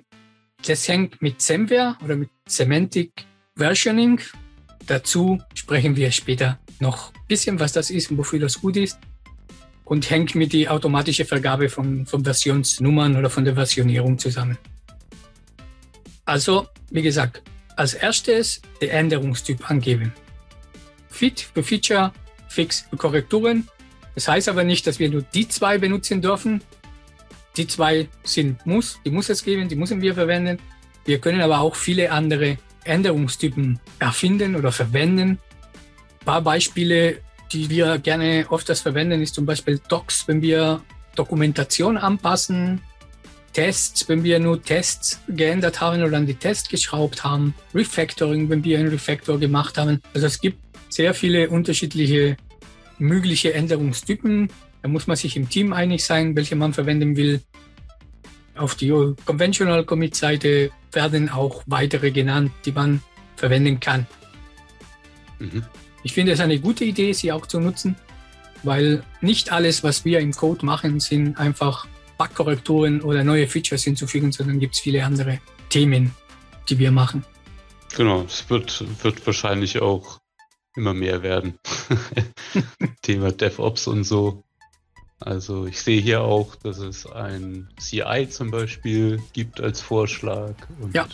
Das 0.65 0.87
hängt 0.87 1.21
mit 1.21 1.41
Semware 1.41 1.97
oder 2.03 2.15
mit 2.15 2.29
Semantic 2.47 3.11
Versioning. 3.55 4.19
Dazu 4.87 5.39
sprechen 5.53 5.95
wir 5.95 6.11
später 6.11 6.59
noch 6.79 7.13
ein 7.13 7.27
bisschen, 7.27 7.59
was 7.59 7.73
das 7.73 7.89
ist 7.89 8.09
und 8.09 8.17
wofür 8.17 8.39
das 8.39 8.59
gut 8.59 8.77
ist. 8.77 8.97
Und 9.87 10.09
hängt 10.09 10.35
mit 10.35 10.51
der 10.51 10.73
automatischen 10.73 11.25
Vergabe 11.25 11.69
von, 11.69 12.05
von 12.05 12.23
Versionsnummern 12.23 13.15
oder 13.15 13.29
von 13.29 13.45
der 13.45 13.55
Versionierung 13.55 14.19
zusammen. 14.19 14.57
Also, 16.25 16.67
wie 16.91 17.01
gesagt, 17.01 17.41
als 17.77 17.93
erstes 17.93 18.61
der 18.81 18.93
Änderungstyp 18.93 19.69
angeben. 19.71 20.11
Fit 21.09 21.49
für 21.53 21.63
Feature, 21.63 22.11
Fix 22.49 22.85
für 22.89 22.97
Korrekturen. 22.97 23.67
Das 24.13 24.27
heißt 24.27 24.49
aber 24.49 24.65
nicht, 24.65 24.85
dass 24.87 24.99
wir 24.99 25.09
nur 25.09 25.21
die 25.21 25.47
zwei 25.47 25.77
benutzen 25.77 26.21
dürfen. 26.21 26.61
Die 27.55 27.65
zwei 27.65 28.09
sind 28.23 28.65
Muss, 28.65 28.99
die 29.05 29.09
muss 29.09 29.29
es 29.29 29.43
geben, 29.43 29.69
die 29.69 29.75
müssen 29.75 30.01
wir 30.01 30.13
verwenden. 30.13 30.59
Wir 31.05 31.19
können 31.19 31.39
aber 31.39 31.59
auch 31.59 31.75
viele 31.75 32.11
andere 32.11 32.57
Änderungstypen 32.83 33.79
erfinden 33.99 34.55
oder 34.55 34.71
verwenden. 34.71 35.39
Ein 36.19 36.25
paar 36.25 36.41
Beispiele, 36.41 37.21
die 37.51 37.69
wir 37.69 37.97
gerne 37.99 38.45
öfters 38.49 38.81
verwenden, 38.81 39.21
ist 39.21 39.35
zum 39.35 39.45
Beispiel 39.45 39.79
Docs, 39.87 40.27
wenn 40.27 40.41
wir 40.41 40.81
Dokumentation 41.15 41.97
anpassen, 41.97 42.81
Tests, 43.53 44.07
wenn 44.07 44.23
wir 44.23 44.39
nur 44.39 44.61
Tests 44.61 45.19
geändert 45.27 45.81
haben 45.81 46.03
oder 46.03 46.17
an 46.17 46.27
die 46.27 46.35
Tests 46.35 46.69
geschraubt 46.69 47.23
haben, 47.23 47.55
Refactoring, 47.73 48.49
wenn 48.49 48.63
wir 48.63 48.77
einen 48.77 48.89
Refactor 48.89 49.39
gemacht 49.39 49.77
haben. 49.77 49.99
Also 50.13 50.27
es 50.27 50.39
gibt 50.39 50.59
sehr 50.89 51.13
viele 51.13 51.49
unterschiedliche 51.49 52.37
mögliche 52.99 53.53
Änderungstypen. 53.53 54.49
Da 54.81 54.89
muss 54.89 55.07
man 55.07 55.17
sich 55.17 55.35
im 55.35 55.49
Team 55.49 55.73
einig 55.73 56.03
sein, 56.03 56.35
welche 56.35 56.55
man 56.55 56.73
verwenden 56.73 57.15
will. 57.15 57.41
Auf 58.55 58.75
die 58.75 58.89
Conventional 59.25 59.83
Commit 59.85 60.15
Seite 60.15 60.71
werden 60.91 61.29
auch 61.29 61.63
weitere 61.65 62.11
genannt, 62.11 62.51
die 62.65 62.71
man 62.71 63.01
verwenden 63.35 63.79
kann. 63.79 64.07
Mhm. 65.39 65.63
Ich 66.07 66.13
finde 66.13 66.31
es 66.31 66.39
eine 66.39 66.57
gute 66.57 66.85
Idee, 66.85 67.11
sie 67.11 67.33
auch 67.33 67.47
zu 67.47 67.59
nutzen, 67.59 67.97
weil 68.63 69.03
nicht 69.19 69.51
alles, 69.51 69.83
was 69.83 70.05
wir 70.05 70.21
im 70.21 70.31
Code 70.31 70.65
machen, 70.65 71.01
sind 71.01 71.37
einfach 71.37 71.85
Bugkorrekturen 72.17 73.01
oder 73.01 73.25
neue 73.25 73.45
Features 73.45 73.83
hinzufügen, 73.83 74.31
sondern 74.31 74.57
gibt 74.57 74.75
es 74.75 74.79
viele 74.79 75.03
andere 75.03 75.41
Themen, 75.67 76.15
die 76.69 76.79
wir 76.79 76.91
machen. 76.91 77.25
Genau, 77.97 78.21
es 78.21 78.49
wird, 78.49 78.85
wird 79.03 79.25
wahrscheinlich 79.25 79.81
auch 79.81 80.21
immer 80.77 80.93
mehr 80.93 81.23
werden. 81.23 81.59
Thema 83.01 83.33
DevOps 83.33 83.87
und 83.87 84.05
so. 84.05 84.45
Also 85.19 85.65
ich 85.65 85.81
sehe 85.81 85.99
hier 85.99 86.21
auch, 86.21 86.55
dass 86.55 86.77
es 86.77 87.05
ein 87.05 87.67
CI 87.81 88.29
zum 88.29 88.49
Beispiel 88.49 89.21
gibt 89.33 89.59
als 89.59 89.81
Vorschlag 89.81 90.55
und 90.79 90.95
ja. 90.95 91.05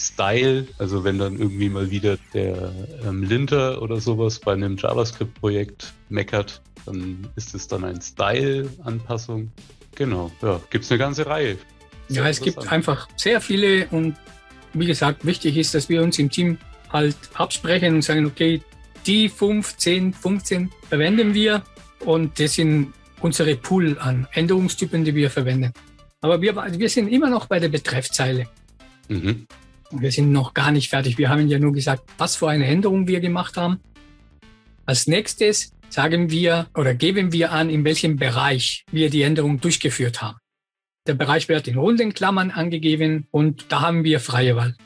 Style, 0.00 0.66
also 0.78 1.04
wenn 1.04 1.18
dann 1.18 1.36
irgendwie 1.38 1.68
mal 1.68 1.90
wieder 1.90 2.18
der 2.32 2.72
ähm, 3.04 3.22
Linter 3.22 3.82
oder 3.82 4.00
sowas 4.00 4.38
bei 4.38 4.52
einem 4.52 4.76
JavaScript-Projekt 4.76 5.92
meckert, 6.08 6.62
dann 6.86 7.28
ist 7.36 7.54
es 7.54 7.68
dann 7.68 7.84
ein 7.84 8.00
Style-Anpassung. 8.00 9.50
Genau, 9.94 10.30
ja, 10.42 10.60
gibt 10.70 10.84
es 10.84 10.90
eine 10.90 10.98
ganze 10.98 11.26
Reihe. 11.26 11.58
Sehr 12.08 12.22
ja, 12.22 12.28
es 12.28 12.40
gibt 12.40 12.70
einfach 12.70 13.08
sehr 13.16 13.40
viele 13.40 13.86
und 13.88 14.16
wie 14.74 14.86
gesagt, 14.86 15.26
wichtig 15.26 15.56
ist, 15.56 15.74
dass 15.74 15.88
wir 15.88 16.02
uns 16.02 16.18
im 16.18 16.30
Team 16.30 16.58
halt 16.90 17.16
absprechen 17.34 17.94
und 17.94 18.02
sagen, 18.02 18.26
okay, 18.26 18.62
die 19.06 19.28
5, 19.28 19.76
10, 19.76 20.12
15 20.12 20.70
verwenden 20.88 21.34
wir 21.34 21.62
und 22.04 22.38
das 22.38 22.54
sind 22.54 22.92
unsere 23.20 23.56
Pool 23.56 23.98
an 23.98 24.26
Änderungstypen, 24.32 25.04
die 25.04 25.14
wir 25.14 25.30
verwenden. 25.30 25.72
Aber 26.20 26.40
wir, 26.40 26.54
wir 26.56 26.88
sind 26.88 27.08
immer 27.08 27.30
noch 27.30 27.46
bei 27.46 27.58
der 27.58 27.68
Betreffzeile. 27.68 28.46
Mhm. 29.08 29.46
Wir 29.90 30.12
sind 30.12 30.32
noch 30.32 30.52
gar 30.52 30.70
nicht 30.70 30.90
fertig. 30.90 31.16
Wir 31.16 31.30
haben 31.30 31.48
ja 31.48 31.58
nur 31.58 31.72
gesagt, 31.72 32.02
was 32.18 32.36
für 32.36 32.48
eine 32.48 32.66
Änderung 32.66 33.06
wir 33.08 33.20
gemacht 33.20 33.56
haben. 33.56 33.80
Als 34.84 35.06
nächstes 35.06 35.72
sagen 35.88 36.30
wir 36.30 36.66
oder 36.74 36.94
geben 36.94 37.32
wir 37.32 37.52
an, 37.52 37.70
in 37.70 37.84
welchem 37.84 38.16
Bereich 38.16 38.84
wir 38.90 39.08
die 39.08 39.22
Änderung 39.22 39.60
durchgeführt 39.60 40.20
haben. 40.20 40.38
Der 41.06 41.14
Bereich 41.14 41.48
wird 41.48 41.68
in 41.68 41.78
runden 41.78 42.12
Klammern 42.12 42.50
angegeben 42.50 43.26
und 43.30 43.66
da 43.70 43.80
haben 43.80 44.04
wir 44.04 44.20
freie 44.20 44.56
Wahl. 44.56 44.76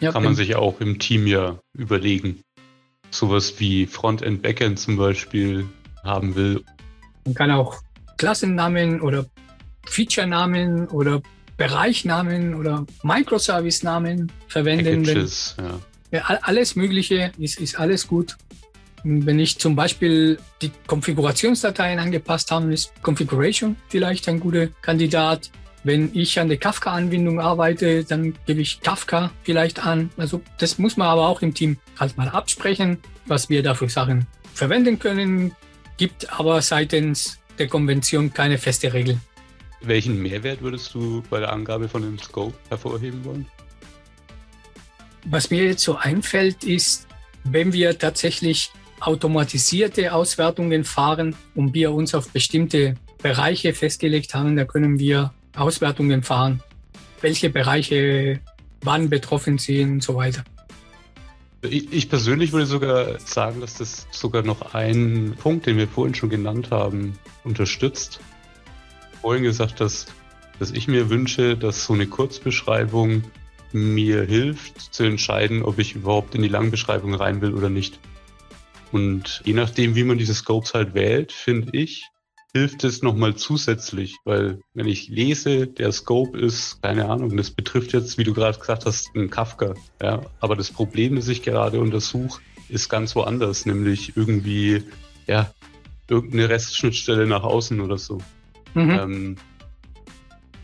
Ja, 0.00 0.12
Kann 0.12 0.22
man 0.22 0.36
sich 0.36 0.54
auch 0.54 0.80
im 0.80 1.00
Team 1.00 1.26
ja 1.26 1.58
überlegen. 1.72 2.42
Sowas 3.10 3.58
wie 3.58 3.86
Frontend, 3.86 4.42
Backend 4.42 4.78
zum 4.78 4.96
Beispiel 4.96 5.66
haben 6.04 6.36
will. 6.36 6.62
Man 7.24 7.34
kann 7.34 7.50
auch 7.50 7.80
Klassennamen 8.16 9.00
oder 9.00 9.26
Feature-Namen 9.86 10.86
oder 10.88 11.22
Bereichnamen 11.58 12.54
oder 12.54 12.86
Microservice-Namen 13.02 14.32
verwenden. 14.46 15.02
Packages, 15.02 15.56
ja. 15.58 16.18
ja. 16.18 16.38
Alles 16.42 16.76
Mögliche 16.76 17.32
ist, 17.36 17.60
ist 17.60 17.78
alles 17.78 18.06
gut. 18.06 18.36
Wenn 19.04 19.38
ich 19.38 19.58
zum 19.58 19.76
Beispiel 19.76 20.38
die 20.62 20.70
Konfigurationsdateien 20.86 21.98
angepasst 21.98 22.50
habe, 22.50 22.72
ist 22.72 22.92
Configuration 23.02 23.76
vielleicht 23.88 24.28
ein 24.28 24.40
guter 24.40 24.68
Kandidat. 24.82 25.50
Wenn 25.84 26.10
ich 26.14 26.38
an 26.40 26.48
der 26.48 26.58
Kafka-Anbindung 26.58 27.40
arbeite, 27.40 28.04
dann 28.04 28.34
gebe 28.46 28.60
ich 28.60 28.80
Kafka 28.80 29.30
vielleicht 29.42 29.84
an. 29.84 30.10
Also 30.16 30.40
das 30.58 30.78
muss 30.78 30.96
man 30.96 31.08
aber 31.08 31.26
auch 31.28 31.42
im 31.42 31.54
Team 31.54 31.76
halt 31.98 32.16
mal 32.16 32.28
absprechen, 32.28 32.98
was 33.26 33.48
wir 33.48 33.62
da 33.62 33.74
für 33.74 33.88
Sachen 33.88 34.26
verwenden 34.54 34.98
können. 34.98 35.52
Gibt 35.96 36.32
aber 36.38 36.62
seitens 36.62 37.38
der 37.58 37.66
Konvention 37.66 38.32
keine 38.32 38.58
feste 38.58 38.92
Regel. 38.92 39.18
Welchen 39.80 40.20
Mehrwert 40.20 40.60
würdest 40.60 40.92
du 40.94 41.22
bei 41.30 41.40
der 41.40 41.52
Angabe 41.52 41.88
von 41.88 42.02
dem 42.02 42.18
Scope 42.18 42.54
hervorheben 42.68 43.24
wollen? 43.24 43.46
Was 45.26 45.50
mir 45.50 45.64
jetzt 45.64 45.82
so 45.82 45.96
einfällt, 45.96 46.64
ist, 46.64 47.06
wenn 47.44 47.72
wir 47.72 47.98
tatsächlich 47.98 48.70
automatisierte 49.00 50.12
Auswertungen 50.12 50.84
fahren 50.84 51.36
und 51.54 51.74
wir 51.74 51.92
uns 51.92 52.14
auf 52.14 52.30
bestimmte 52.30 52.96
Bereiche 53.22 53.72
festgelegt 53.72 54.34
haben, 54.34 54.56
da 54.56 54.64
können 54.64 54.98
wir 54.98 55.32
Auswertungen 55.56 56.22
fahren, 56.22 56.62
welche 57.20 57.50
Bereiche 57.50 58.40
wann 58.82 59.08
betroffen 59.08 59.58
sind 59.58 59.92
und 59.92 60.02
so 60.02 60.14
weiter. 60.14 60.44
Ich 61.62 62.08
persönlich 62.08 62.52
würde 62.52 62.66
sogar 62.66 63.18
sagen, 63.18 63.60
dass 63.60 63.74
das 63.74 64.06
sogar 64.12 64.42
noch 64.42 64.74
einen 64.74 65.34
Punkt, 65.34 65.66
den 65.66 65.76
wir 65.76 65.88
vorhin 65.88 66.14
schon 66.14 66.30
genannt 66.30 66.70
haben, 66.70 67.18
unterstützt. 67.42 68.20
Vorhin 69.20 69.42
gesagt, 69.42 69.80
dass, 69.80 70.06
dass 70.58 70.70
ich 70.70 70.88
mir 70.88 71.10
wünsche, 71.10 71.56
dass 71.56 71.84
so 71.84 71.94
eine 71.94 72.06
Kurzbeschreibung 72.06 73.22
mir 73.72 74.22
hilft 74.22 74.94
zu 74.94 75.04
entscheiden, 75.04 75.62
ob 75.62 75.78
ich 75.78 75.94
überhaupt 75.94 76.34
in 76.34 76.42
die 76.42 76.48
Langbeschreibung 76.48 77.14
rein 77.14 77.40
will 77.40 77.54
oder 77.54 77.68
nicht. 77.68 77.98
Und 78.92 79.42
je 79.44 79.52
nachdem, 79.52 79.94
wie 79.94 80.04
man 80.04 80.18
diese 80.18 80.34
Scopes 80.34 80.72
halt 80.72 80.94
wählt, 80.94 81.32
finde 81.32 81.76
ich, 81.76 82.06
hilft 82.54 82.84
es 82.84 83.02
nochmal 83.02 83.36
zusätzlich, 83.36 84.16
weil 84.24 84.60
wenn 84.72 84.86
ich 84.86 85.08
lese, 85.08 85.66
der 85.66 85.92
Scope 85.92 86.38
ist, 86.38 86.80
keine 86.82 87.08
Ahnung, 87.08 87.36
das 87.36 87.50
betrifft 87.50 87.92
jetzt, 87.92 88.16
wie 88.16 88.24
du 88.24 88.32
gerade 88.32 88.58
gesagt 88.58 88.86
hast, 88.86 89.10
einen 89.14 89.30
Kafka. 89.30 89.74
Ja, 90.02 90.22
aber 90.40 90.56
das 90.56 90.70
Problem, 90.70 91.16
das 91.16 91.28
ich 91.28 91.42
gerade 91.42 91.80
untersuche, 91.80 92.40
ist 92.68 92.88
ganz 92.88 93.14
woanders, 93.14 93.66
nämlich 93.66 94.16
irgendwie, 94.16 94.82
ja, 95.26 95.52
irgendeine 96.08 96.48
Restschnittstelle 96.48 97.26
nach 97.26 97.42
außen 97.42 97.80
oder 97.80 97.98
so. 97.98 98.18
Mhm. 98.74 98.90
Ähm, 98.90 99.36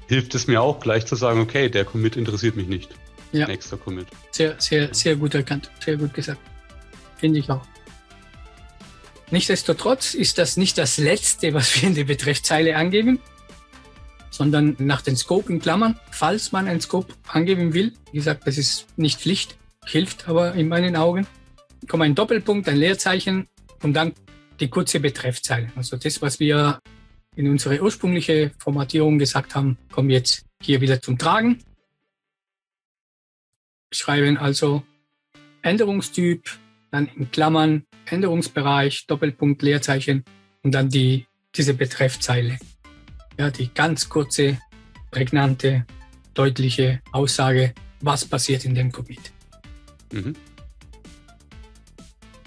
hilft 0.08 0.34
es 0.34 0.46
mir 0.46 0.62
auch 0.62 0.80
gleich 0.80 1.06
zu 1.06 1.16
sagen, 1.16 1.40
okay, 1.40 1.68
der 1.68 1.84
Commit 1.84 2.16
interessiert 2.16 2.56
mich 2.56 2.68
nicht. 2.68 2.90
Ja. 3.32 3.46
Nächster 3.48 3.76
Commit. 3.76 4.06
Sehr, 4.30 4.54
sehr, 4.58 4.94
sehr 4.94 5.16
gut 5.16 5.34
erkannt. 5.34 5.70
Sehr 5.84 5.96
gut 5.96 6.14
gesagt. 6.14 6.40
Finde 7.16 7.40
ich 7.40 7.50
auch. 7.50 7.62
Nichtsdestotrotz 9.30 10.14
ist 10.14 10.38
das 10.38 10.56
nicht 10.56 10.78
das 10.78 10.98
Letzte, 10.98 11.54
was 11.54 11.74
wir 11.74 11.88
in 11.88 11.94
der 11.94 12.04
Betreffzeile 12.04 12.76
angeben, 12.76 13.18
sondern 14.30 14.76
nach 14.78 15.00
den 15.00 15.16
Scope 15.16 15.52
in 15.52 15.60
Klammern, 15.60 15.98
falls 16.10 16.52
man 16.52 16.68
ein 16.68 16.80
Scope 16.80 17.14
angeben 17.26 17.74
will. 17.74 17.92
Wie 18.12 18.18
gesagt, 18.18 18.46
das 18.46 18.58
ist 18.58 18.86
nicht 18.96 19.20
Pflicht, 19.20 19.56
hilft 19.86 20.28
aber 20.28 20.54
in 20.54 20.68
meinen 20.68 20.94
Augen. 20.94 21.26
Kommt 21.88 22.02
ein 22.02 22.14
Doppelpunkt, 22.14 22.68
ein 22.68 22.76
Leerzeichen 22.76 23.48
und 23.82 23.94
dann 23.94 24.12
die 24.60 24.68
kurze 24.68 25.00
Betreffzeile. 25.00 25.72
Also 25.74 25.96
das, 25.96 26.22
was 26.22 26.38
wir 26.38 26.78
in 27.36 27.48
unserer 27.48 27.82
ursprünglichen 27.82 28.52
Formatierung 28.58 29.18
gesagt 29.18 29.54
haben, 29.54 29.76
kommt 29.90 30.10
jetzt 30.10 30.44
hier 30.62 30.80
wieder 30.80 31.00
zum 31.00 31.18
Tragen. 31.18 31.62
Schreiben 33.92 34.36
also 34.36 34.82
Änderungstyp, 35.62 36.58
dann 36.90 37.08
in 37.16 37.30
Klammern 37.30 37.84
Änderungsbereich, 38.06 39.06
Doppelpunkt, 39.06 39.62
Leerzeichen 39.62 40.24
und 40.62 40.72
dann 40.72 40.88
die, 40.88 41.26
diese 41.54 41.74
Betreffzeile. 41.74 42.58
Ja, 43.38 43.50
die 43.50 43.72
ganz 43.72 44.08
kurze, 44.08 44.58
prägnante, 45.10 45.86
deutliche 46.34 47.00
Aussage, 47.12 47.74
was 48.00 48.24
passiert 48.24 48.64
in 48.64 48.74
dem 48.74 48.92
Commit. 48.92 49.32
Mhm. 50.12 50.34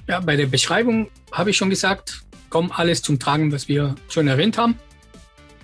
Ja, 0.07 0.19
bei 0.21 0.35
der 0.35 0.45
Beschreibung 0.45 1.09
habe 1.31 1.49
ich 1.49 1.57
schon 1.57 1.69
gesagt, 1.69 2.23
kommt 2.49 2.77
alles 2.77 3.01
zum 3.01 3.19
Tragen, 3.19 3.51
was 3.51 3.67
wir 3.67 3.95
schon 4.09 4.27
erwähnt 4.27 4.57
haben. 4.57 4.75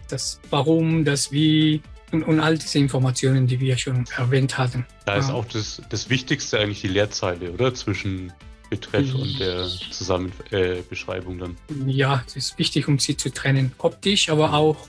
Das 0.09 0.39
Warum, 0.49 1.05
das 1.05 1.31
Wie 1.31 1.81
und, 2.11 2.23
und 2.23 2.39
all 2.39 2.57
diese 2.57 2.77
Informationen, 2.77 3.47
die 3.47 3.59
wir 3.59 3.77
schon 3.77 4.05
erwähnt 4.17 4.57
hatten. 4.57 4.85
Da 5.05 5.15
ist 5.15 5.31
auch 5.31 5.45
das, 5.45 5.81
das 5.89 6.09
Wichtigste 6.09 6.59
eigentlich 6.59 6.81
die 6.81 6.87
Leerzeile, 6.87 7.51
oder? 7.51 7.73
Zwischen 7.73 8.31
Betreff 8.69 9.13
und 9.13 9.39
der 9.39 9.67
Zusammenbeschreibung 9.91 11.37
äh, 11.37 11.39
dann. 11.39 11.57
Ja, 11.87 12.23
es 12.25 12.35
ist 12.35 12.59
wichtig, 12.59 12.87
um 12.87 12.99
sie 12.99 13.17
zu 13.17 13.31
trennen. 13.31 13.71
Optisch, 13.77 14.29
aber 14.29 14.53
auch, 14.53 14.87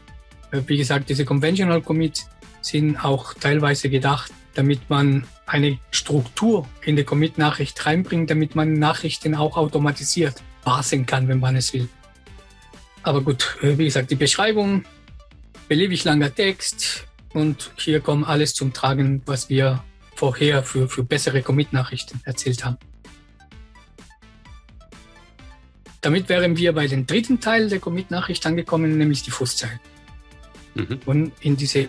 äh, 0.53 0.61
wie 0.67 0.77
gesagt, 0.77 1.09
diese 1.09 1.25
Conventional 1.25 1.83
Commits 1.83 2.29
sind 2.61 3.03
auch 3.03 3.35
teilweise 3.35 3.91
gedacht, 3.91 4.33
damit 4.55 4.89
man 4.89 5.27
eine 5.47 5.79
Struktur 5.91 6.67
in 6.83 6.97
die 6.97 7.05
Commit-Nachricht 7.05 7.85
reinbringt, 7.85 8.31
damit 8.31 8.55
man 8.55 8.75
Nachrichten 8.75 9.35
auch 9.35 9.57
automatisiert 9.57 10.43
parsen 10.65 11.07
kann, 11.07 11.29
wenn 11.29 11.41
man 11.41 11.57
es 11.57 11.73
will. 11.73 11.89
Aber 13.03 13.21
gut, 13.21 13.59
äh, 13.62 13.77
wie 13.79 13.85
gesagt, 13.85 14.11
die 14.11 14.17
Beschreibung, 14.17 14.85
beliebig 15.69 16.05
langer 16.05 16.35
Text 16.35 17.07
und 17.33 17.71
hier 17.77 18.01
kommt 18.01 18.27
alles 18.27 18.55
zum 18.55 18.73
Tragen, 18.73 19.23
was 19.27 19.49
wir 19.49 19.85
vorher 20.15 20.62
für, 20.62 20.89
für 20.89 21.05
bessere 21.05 21.43
Commit-Nachrichten 21.43 22.21
erzählt 22.25 22.65
haben. 22.65 22.79
Damit 26.01 26.29
wären 26.29 26.57
wir 26.57 26.73
bei 26.73 26.87
dem 26.87 27.07
dritten 27.07 27.41
Teil 27.41 27.69
der 27.69 27.81
Commit-Nachricht 27.81 28.45
angekommen, 28.47 28.99
nämlich 28.99 29.23
die 29.23 29.31
Fußzeilen. 29.31 29.81
Mhm. 30.75 31.01
Und 31.07 31.33
in 31.41 31.57
diese 31.57 31.89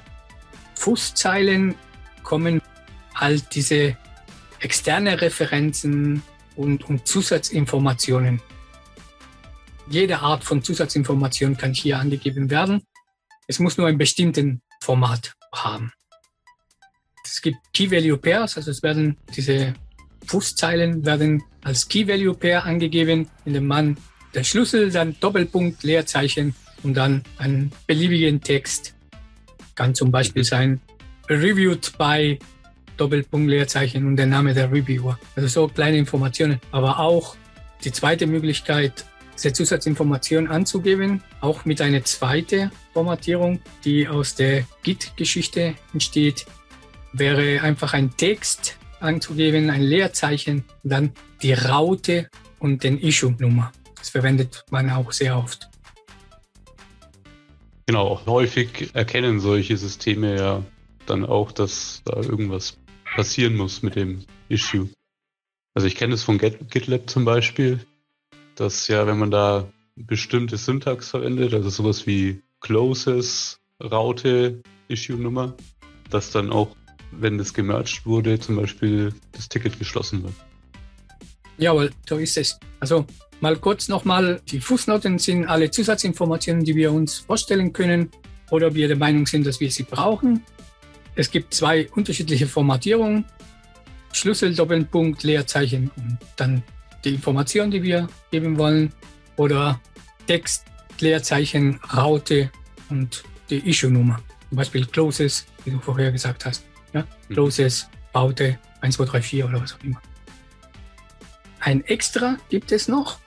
Fußzeilen 0.75 1.75
kommen 2.23 2.61
halt 3.13 3.55
diese 3.55 3.97
externe 4.59 5.21
Referenzen, 5.21 6.23
und, 6.55 6.87
und 6.89 7.07
Zusatzinformationen. 7.07 8.41
Jede 9.89 10.19
Art 10.19 10.43
von 10.43 10.63
Zusatzinformation 10.63 11.57
kann 11.57 11.73
hier 11.73 11.99
angegeben 11.99 12.49
werden. 12.49 12.81
Es 13.47 13.59
muss 13.59 13.77
nur 13.77 13.87
ein 13.87 13.97
bestimmten 13.97 14.61
Format 14.81 15.35
haben. 15.53 15.91
Es 17.23 17.41
gibt 17.41 17.57
Key 17.73 17.91
Value 17.91 18.17
Pairs, 18.17 18.57
also 18.57 18.71
es 18.71 18.81
werden 18.81 19.17
diese 19.35 19.73
Fußzeilen 20.25 21.05
werden 21.05 21.43
als 21.63 21.87
Key 21.87 22.07
Value 22.07 22.33
Pair 22.33 22.63
angegeben, 22.63 23.29
indem 23.45 23.67
man 23.67 23.97
der 24.33 24.43
Schlüssel, 24.43 24.91
dann 24.91 25.15
Doppelpunkt, 25.19 25.83
Leerzeichen 25.83 26.55
und 26.83 26.95
dann 26.95 27.23
einen 27.37 27.71
beliebigen 27.87 28.41
Text. 28.41 28.95
Kann 29.75 29.95
zum 29.95 30.11
Beispiel 30.11 30.43
sein 30.43 30.81
reviewed 31.29 31.97
by 31.97 32.39
Doppelpunkt, 32.97 33.49
Leerzeichen 33.49 34.07
und 34.07 34.15
der 34.17 34.27
Name 34.27 34.53
der 34.53 34.71
Reviewer. 34.71 35.19
Also 35.35 35.47
so 35.47 35.67
kleine 35.67 35.97
Informationen. 35.97 36.59
Aber 36.71 36.99
auch 36.99 37.35
die 37.83 37.91
zweite 37.91 38.27
Möglichkeit, 38.27 39.05
diese 39.35 39.53
Zusatzinformation 39.53 40.47
anzugeben, 40.47 41.21
auch 41.41 41.65
mit 41.65 41.81
einer 41.81 42.03
zweiten 42.03 42.71
Formatierung, 42.93 43.59
die 43.83 44.07
aus 44.07 44.35
der 44.35 44.65
Git-Geschichte 44.83 45.75
entsteht, 45.93 46.45
wäre 47.13 47.61
einfach 47.61 47.93
ein 47.93 48.15
Text 48.17 48.77
anzugeben, 48.99 49.69
ein 49.69 49.81
Leerzeichen, 49.81 50.63
dann 50.83 51.11
die 51.41 51.53
Raute 51.53 52.29
und 52.59 52.83
den 52.83 52.99
Issue-Nummer. 52.99 53.71
Das 53.97 54.09
verwendet 54.09 54.65
man 54.69 54.89
auch 54.89 55.11
sehr 55.11 55.37
oft. 55.37 55.69
Genau, 57.87 58.21
häufig 58.25 58.89
erkennen 58.93 59.39
solche 59.39 59.77
Systeme 59.77 60.35
ja 60.35 60.63
dann 61.05 61.23
auch, 61.23 61.51
dass 61.51 62.01
da 62.05 62.15
irgendwas 62.15 62.77
passieren 63.15 63.55
muss 63.55 63.83
mit 63.83 63.95
dem 63.95 64.25
Issue. 64.49 64.89
Also 65.75 65.87
ich 65.87 65.95
kenne 65.95 66.15
es 66.15 66.23
von 66.23 66.39
GitLab 66.39 67.09
zum 67.09 67.25
Beispiel, 67.25 67.85
dass 68.55 68.87
ja, 68.87 69.05
wenn 69.07 69.19
man 69.19 69.31
da 69.31 69.67
bestimmte 69.95 70.57
Syntax 70.57 71.09
verwendet, 71.09 71.53
also 71.53 71.69
sowas 71.69 72.05
wie 72.07 72.41
Closes, 72.61 73.59
Raute, 73.83 74.61
Issue-Nummer, 74.87 75.55
dass 76.09 76.31
dann 76.31 76.51
auch, 76.51 76.75
wenn 77.11 77.37
das 77.37 77.53
gemerged 77.53 78.05
wurde, 78.05 78.39
zum 78.39 78.55
Beispiel 78.55 79.13
das 79.31 79.49
Ticket 79.49 79.77
geschlossen 79.79 80.23
wird. 80.23 80.33
Jawohl, 81.57 81.91
so 82.07 82.17
ist 82.17 82.37
es. 82.37 82.59
Also 82.79 83.05
mal 83.39 83.55
kurz 83.55 83.87
nochmal, 83.87 84.41
die 84.49 84.59
Fußnoten 84.59 85.19
sind 85.19 85.45
alle 85.45 85.71
Zusatzinformationen, 85.71 86.65
die 86.65 86.75
wir 86.75 86.91
uns 86.91 87.19
vorstellen 87.19 87.71
können 87.71 88.09
oder 88.51 88.75
wir 88.75 88.87
der 88.87 88.97
Meinung 88.97 89.25
sind, 89.27 89.45
dass 89.47 89.59
wir 89.59 89.71
sie 89.71 89.83
brauchen. 89.83 90.43
Es 91.15 91.31
gibt 91.31 91.53
zwei 91.53 91.89
unterschiedliche 91.91 92.47
Formatierungen. 92.47 93.25
Schlüssel, 94.11 94.53
Doppelpunkt, 94.53 95.23
Leerzeichen 95.23 95.91
und 95.97 96.17
dann 96.37 96.63
die 97.05 97.13
Information, 97.13 97.71
die 97.71 97.83
wir 97.83 98.07
geben 98.31 98.57
wollen. 98.57 98.91
Oder 99.37 99.79
Text, 100.27 100.65
Leerzeichen, 100.99 101.79
Raute 101.95 102.51
und 102.89 103.23
die 103.49 103.69
Issue-Nummer. 103.69 104.19
Zum 104.49 104.57
Beispiel 104.57 104.85
Closes, 104.85 105.45
wie 105.63 105.71
du 105.71 105.79
vorher 105.79 106.11
gesagt 106.11 106.45
hast. 106.45 106.65
Ja? 106.93 107.01
Mhm. 107.01 107.33
Closes, 107.33 107.89
Raute 108.13 108.57
1, 108.81 108.95
2, 108.95 109.05
3, 109.05 109.21
4 109.21 109.45
oder 109.45 109.61
was 109.61 109.73
auch 109.73 109.83
immer. 109.83 110.01
Ein 111.59 111.83
Extra 111.85 112.37
gibt 112.49 112.71
es 112.71 112.87
noch. 112.87 113.19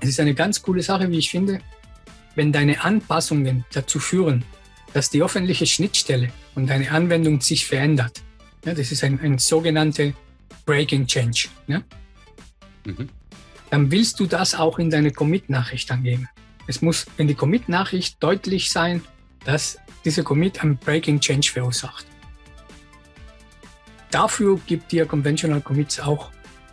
Es 0.00 0.08
ist 0.08 0.20
eine 0.20 0.34
ganz 0.34 0.62
coole 0.62 0.82
Sache, 0.82 1.10
wie 1.10 1.18
ich 1.18 1.30
finde. 1.30 1.60
Wenn 2.34 2.52
deine 2.52 2.82
Anpassungen 2.82 3.64
dazu 3.72 3.98
führen, 3.98 4.44
dass 4.92 5.10
die 5.10 5.22
öffentliche 5.22 5.66
Schnittstelle 5.66 6.30
und 6.54 6.68
deine 6.68 6.90
Anwendung 6.90 7.40
sich 7.40 7.66
verändert. 7.66 8.22
Ja, 8.64 8.74
das 8.74 8.92
ist 8.92 9.04
ein, 9.04 9.20
ein 9.20 9.38
sogenannter 9.38 10.12
Breaking 10.64 11.06
Change. 11.06 11.48
Ja? 11.66 11.82
Mhm. 12.84 13.08
Dann 13.70 13.90
willst 13.90 14.20
du 14.20 14.26
das 14.26 14.54
auch 14.54 14.78
in 14.78 14.90
deine 14.90 15.12
Commit-Nachricht 15.12 15.90
angeben. 15.90 16.28
Es 16.66 16.82
muss 16.82 17.06
in 17.16 17.28
die 17.28 17.34
Commit-Nachricht 17.34 18.22
deutlich 18.22 18.70
sein, 18.70 19.02
dass 19.44 19.78
dieser 20.04 20.22
Commit 20.22 20.62
ein 20.62 20.76
Breaking 20.76 21.20
Change 21.20 21.50
verursacht. 21.50 22.06
Dafür 24.10 24.60
gibt 24.66 24.92
dir 24.92 25.06
Conventional 25.06 25.60
Commits 25.60 25.98
auch 25.98 26.30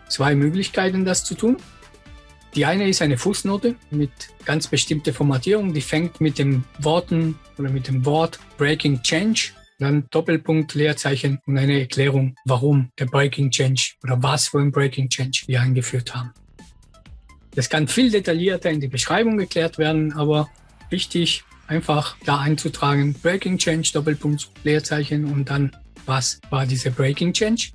zwei 0.10 0.36
Möglichkeiten, 0.36 1.06
das 1.06 1.24
zu 1.24 1.36
tun. 1.36 1.58
Die 2.56 2.66
eine 2.66 2.90
ist 2.90 3.02
eine 3.02 3.18
Fußnote 3.18 3.76
mit 3.92 4.12
ganz 4.44 4.68
bestimmter 4.68 5.14
Formatierung, 5.14 5.74
die 5.74 5.82
fängt 5.82 6.20
mit 6.20 6.40
den 6.40 6.66
Worten 6.80 7.40
oder 7.58 7.70
mit 7.70 7.88
dem 7.88 8.06
Wort 8.06 8.40
Breaking 8.58 9.02
Change, 9.04 9.52
dann 9.80 10.08
Doppelpunkt, 10.12 10.76
Leerzeichen 10.76 11.40
und 11.46 11.58
eine 11.58 11.80
Erklärung, 11.80 12.36
warum 12.46 12.92
der 13.00 13.06
Breaking 13.06 13.50
Change 13.50 13.94
oder 14.04 14.22
was 14.22 14.50
für 14.50 14.60
ein 14.60 14.72
Breaking 14.72 15.10
Change 15.10 15.44
wir 15.48 15.62
eingeführt 15.62 16.14
haben. 16.14 16.32
Das 17.56 17.70
kann 17.70 17.88
viel 17.88 18.12
detaillierter 18.12 18.70
in 18.70 18.80
die 18.80 18.88
Beschreibung 18.88 19.40
erklärt 19.40 19.78
werden, 19.78 20.14
aber 20.14 20.50
wichtig, 20.90 21.44
einfach 21.68 22.16
da 22.26 22.40
einzutragen, 22.40 23.14
Breaking 23.14 23.58
Change, 23.58 23.90
Doppelpunkt, 23.94 24.50
Leerzeichen 24.64 25.26
und 25.26 25.50
dann, 25.50 25.76
was 26.06 26.40
war 26.50 26.66
dieser 26.66 26.90
Breaking 26.90 27.34
Change? 27.34 27.70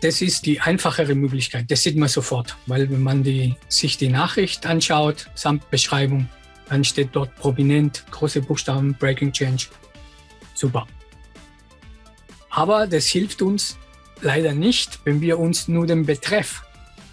Das 0.00 0.22
ist 0.22 0.46
die 0.46 0.60
einfachere 0.60 1.14
Möglichkeit. 1.14 1.70
Das 1.70 1.82
sieht 1.82 1.96
man 1.96 2.08
sofort, 2.08 2.56
weil 2.66 2.88
wenn 2.88 3.02
man 3.02 3.24
die, 3.24 3.56
sich 3.68 3.96
die 3.96 4.08
Nachricht 4.08 4.64
anschaut, 4.64 5.28
samt 5.34 5.68
Beschreibung, 5.70 6.28
dann 6.68 6.84
steht 6.84 7.10
dort 7.12 7.34
prominent, 7.36 8.04
große 8.10 8.42
Buchstaben, 8.42 8.94
Breaking 8.94 9.32
Change. 9.32 9.66
Super. 10.58 10.88
Aber 12.50 12.88
das 12.88 13.06
hilft 13.06 13.42
uns 13.42 13.78
leider 14.20 14.54
nicht, 14.54 14.98
wenn 15.04 15.20
wir 15.20 15.38
uns 15.38 15.68
nur 15.68 15.86
den 15.86 16.04
Betreff 16.04 16.64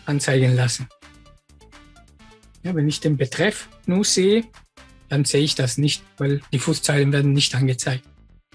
anzeigen 0.07 0.55
lassen. 0.55 0.89
Ja, 2.63 2.73
wenn 2.73 2.87
ich 2.87 3.01
den 3.01 3.17
Betreff 3.17 3.69
nur 3.85 4.03
sehe, 4.03 4.45
dann 5.09 5.25
sehe 5.25 5.43
ich 5.43 5.53
das 5.53 5.77
nicht, 5.77 6.03
weil 6.17 6.41
die 6.51 6.57
Fußzeilen 6.57 7.13
werden 7.13 7.33
nicht 7.33 7.53
angezeigt. 7.53 8.03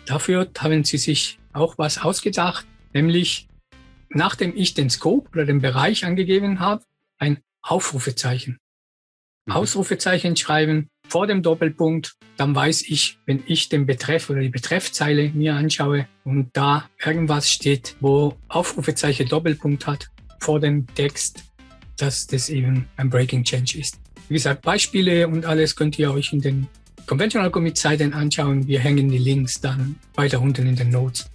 Dafür 0.06 0.50
haben 0.58 0.82
sie 0.82 0.98
sich 0.98 1.38
auch 1.52 1.78
was 1.78 1.98
ausgedacht, 1.98 2.66
nämlich 2.92 3.46
nachdem 4.08 4.56
ich 4.56 4.74
den 4.74 4.90
Scope 4.90 5.30
oder 5.30 5.44
den 5.44 5.60
Bereich 5.60 6.04
angegeben 6.04 6.58
habe, 6.58 6.82
ein 7.18 7.38
Aufrufezeichen. 7.62 8.58
Mhm. 9.46 9.52
Ausrufezeichen 9.52 10.34
schreiben 10.34 10.90
vor 11.10 11.26
dem 11.26 11.42
Doppelpunkt, 11.42 12.14
dann 12.36 12.54
weiß 12.54 12.82
ich, 12.82 13.18
wenn 13.26 13.42
ich 13.46 13.68
den 13.68 13.84
Betreff 13.84 14.30
oder 14.30 14.40
die 14.40 14.48
Betreffzeile 14.48 15.30
mir 15.30 15.54
anschaue 15.54 16.06
und 16.24 16.50
da 16.52 16.88
irgendwas 17.04 17.50
steht, 17.50 17.96
wo 18.00 18.36
Aufrufezeichen 18.48 19.28
Doppelpunkt 19.28 19.86
hat 19.86 20.08
vor 20.38 20.60
dem 20.60 20.86
Text, 20.94 21.44
dass 21.96 22.28
das 22.28 22.48
eben 22.48 22.86
ein 22.96 23.10
Breaking 23.10 23.42
Change 23.42 23.78
ist. 23.78 23.98
Wie 24.28 24.34
gesagt, 24.34 24.62
Beispiele 24.62 25.26
und 25.26 25.44
alles 25.44 25.74
könnt 25.74 25.98
ihr 25.98 26.12
euch 26.12 26.32
in 26.32 26.40
den 26.40 26.68
Conventional 27.06 27.50
Commit 27.50 27.76
Seiten 27.76 28.12
anschauen. 28.12 28.68
Wir 28.68 28.78
hängen 28.78 29.08
die 29.08 29.18
Links 29.18 29.60
dann 29.60 29.96
weiter 30.14 30.40
unten 30.40 30.68
in 30.68 30.76
den 30.76 30.90
Notes. 30.90 31.28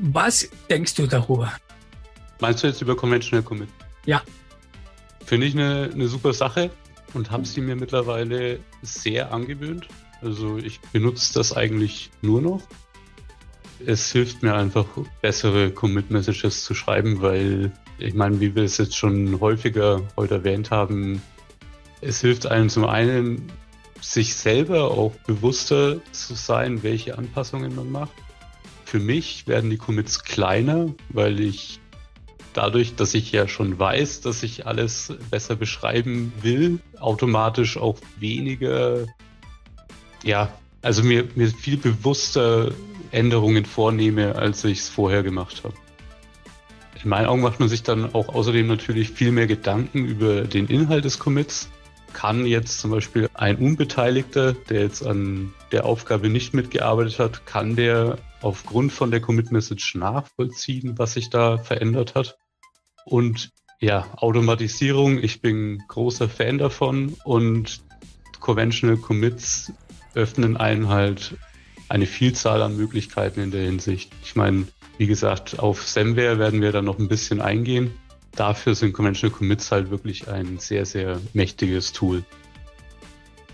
Was 0.00 0.48
denkst 0.70 0.94
du 0.94 1.06
darüber? 1.06 1.52
Meinst 2.40 2.62
du 2.62 2.68
jetzt 2.68 2.80
über 2.80 2.96
Conventional 2.96 3.42
Commit? 3.42 3.68
Ja. 4.06 4.22
Finde 5.26 5.46
ich 5.46 5.54
eine, 5.54 5.90
eine 5.92 6.08
super 6.08 6.32
Sache 6.32 6.70
und 7.14 7.30
habe 7.30 7.44
sie 7.44 7.60
mir 7.60 7.76
mittlerweile 7.76 8.60
sehr 8.82 9.32
angewöhnt. 9.32 9.88
Also 10.20 10.58
ich 10.58 10.80
benutze 10.92 11.34
das 11.34 11.56
eigentlich 11.56 12.10
nur 12.22 12.40
noch. 12.40 12.62
Es 13.86 14.10
hilft 14.10 14.42
mir 14.42 14.54
einfach, 14.54 14.86
bessere 15.22 15.70
Commit-Messages 15.70 16.64
zu 16.64 16.74
schreiben, 16.74 17.22
weil 17.22 17.72
ich 17.98 18.14
meine, 18.14 18.40
wie 18.40 18.54
wir 18.54 18.64
es 18.64 18.78
jetzt 18.78 18.96
schon 18.96 19.40
häufiger 19.40 20.02
heute 20.16 20.34
erwähnt 20.34 20.70
haben, 20.70 21.22
es 22.00 22.20
hilft 22.20 22.46
einem 22.46 22.68
zum 22.68 22.84
einen, 22.84 23.52
sich 24.00 24.34
selber 24.36 24.90
auch 24.90 25.12
bewusster 25.26 26.00
zu 26.12 26.34
sein, 26.34 26.82
welche 26.82 27.18
Anpassungen 27.18 27.74
man 27.74 27.90
macht. 27.90 28.12
Für 28.84 29.00
mich 29.00 29.46
werden 29.46 29.70
die 29.70 29.76
Commits 29.76 30.22
kleiner, 30.24 30.94
weil 31.08 31.40
ich 31.40 31.80
dadurch, 32.58 32.96
dass 32.96 33.14
ich 33.14 33.30
ja 33.30 33.46
schon 33.46 33.78
weiß, 33.78 34.20
dass 34.20 34.42
ich 34.42 34.66
alles 34.66 35.14
besser 35.30 35.54
beschreiben 35.54 36.32
will, 36.42 36.80
automatisch 36.98 37.76
auch 37.76 37.98
weniger, 38.18 39.06
ja, 40.24 40.52
also 40.82 41.04
mir, 41.04 41.28
mir 41.36 41.48
viel 41.48 41.76
bewusster 41.76 42.72
Änderungen 43.12 43.64
vornehme, 43.64 44.34
als 44.34 44.64
ich 44.64 44.80
es 44.80 44.88
vorher 44.88 45.22
gemacht 45.22 45.62
habe. 45.62 45.74
In 47.00 47.10
meinen 47.10 47.26
Augen 47.26 47.42
macht 47.42 47.60
man 47.60 47.68
sich 47.68 47.84
dann 47.84 48.12
auch 48.12 48.28
außerdem 48.28 48.66
natürlich 48.66 49.10
viel 49.10 49.30
mehr 49.30 49.46
Gedanken 49.46 50.04
über 50.04 50.42
den 50.42 50.66
Inhalt 50.66 51.04
des 51.04 51.20
Commits 51.20 51.70
kann 52.12 52.46
jetzt 52.46 52.80
zum 52.80 52.90
Beispiel 52.90 53.28
ein 53.34 53.56
Unbeteiligter, 53.56 54.54
der 54.54 54.80
jetzt 54.82 55.06
an 55.06 55.52
der 55.72 55.84
Aufgabe 55.84 56.28
nicht 56.28 56.54
mitgearbeitet 56.54 57.18
hat, 57.18 57.46
kann 57.46 57.76
der 57.76 58.18
aufgrund 58.40 58.92
von 58.92 59.10
der 59.10 59.20
Commit 59.20 59.52
Message 59.52 59.94
nachvollziehen, 59.94 60.98
was 60.98 61.14
sich 61.14 61.30
da 61.30 61.58
verändert 61.58 62.14
hat. 62.14 62.38
Und 63.08 63.50
ja, 63.80 64.06
Automatisierung, 64.16 65.22
ich 65.22 65.40
bin 65.40 65.82
großer 65.88 66.28
Fan 66.28 66.58
davon 66.58 67.16
und 67.24 67.80
Conventional 68.40 68.96
Commits 68.96 69.72
öffnen 70.14 70.56
einen 70.56 70.88
halt 70.88 71.36
eine 71.88 72.06
Vielzahl 72.06 72.60
an 72.62 72.76
Möglichkeiten 72.76 73.40
in 73.40 73.50
der 73.50 73.62
Hinsicht. 73.62 74.12
Ich 74.22 74.36
meine, 74.36 74.66
Wie 74.98 75.06
gesagt, 75.06 75.60
auf 75.60 75.86
Semware 75.86 76.40
werden 76.40 76.60
wir 76.60 76.72
dann 76.72 76.84
noch 76.84 76.98
ein 76.98 77.06
bisschen 77.06 77.40
eingehen. 77.40 77.92
Dafür 78.34 78.74
sind 78.74 78.92
Conventional 78.92 79.36
Commits 79.36 79.70
halt 79.70 79.90
wirklich 79.90 80.28
ein 80.28 80.58
sehr, 80.58 80.84
sehr 80.84 81.20
mächtiges 81.34 81.92
Tool. 81.92 82.24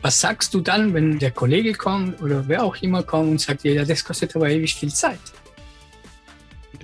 Was 0.00 0.20
sagst 0.20 0.54
du 0.54 0.60
dann, 0.60 0.94
wenn 0.94 1.18
der 1.18 1.30
Kollege 1.30 1.74
kommt 1.74 2.20
oder 2.22 2.48
wer 2.48 2.64
auch 2.64 2.76
immer 2.76 3.02
kommt 3.02 3.30
und 3.30 3.40
sagt, 3.40 3.64
ja, 3.64 3.84
das 3.84 4.04
kostet 4.04 4.34
aber 4.34 4.48
ewig 4.48 4.74
viel 4.74 4.92
Zeit? 4.92 5.20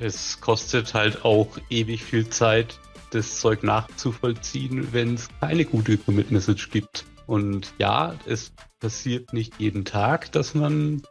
Es 0.01 0.41
kostet 0.41 0.95
halt 0.95 1.27
auch 1.27 1.59
ewig 1.69 2.03
viel 2.03 2.27
Zeit, 2.27 2.81
das 3.11 3.39
Zeug 3.39 3.63
nachzuvollziehen, 3.63 4.93
wenn 4.93 5.15
es 5.15 5.29
keine 5.41 5.67
gute 5.67 5.99
Commit 5.99 6.31
Message 6.31 6.71
gibt. 6.71 7.05
Und 7.27 7.75
ja, 7.79 8.15
es 8.25 8.53
passiert 8.81 9.35
nicht 9.35 9.61
jeden 9.61 9.85
Tag, 9.85 10.33
dass 10.33 10.55
man 10.55 11.03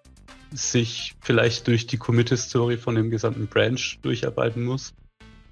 sich 0.52 1.14
vielleicht 1.22 1.68
durch 1.68 1.86
die 1.86 1.98
Commit-Historie 1.98 2.78
von 2.78 2.96
dem 2.96 3.12
gesamten 3.12 3.46
Branch 3.46 4.00
durcharbeiten 4.02 4.66
muss. 4.66 4.96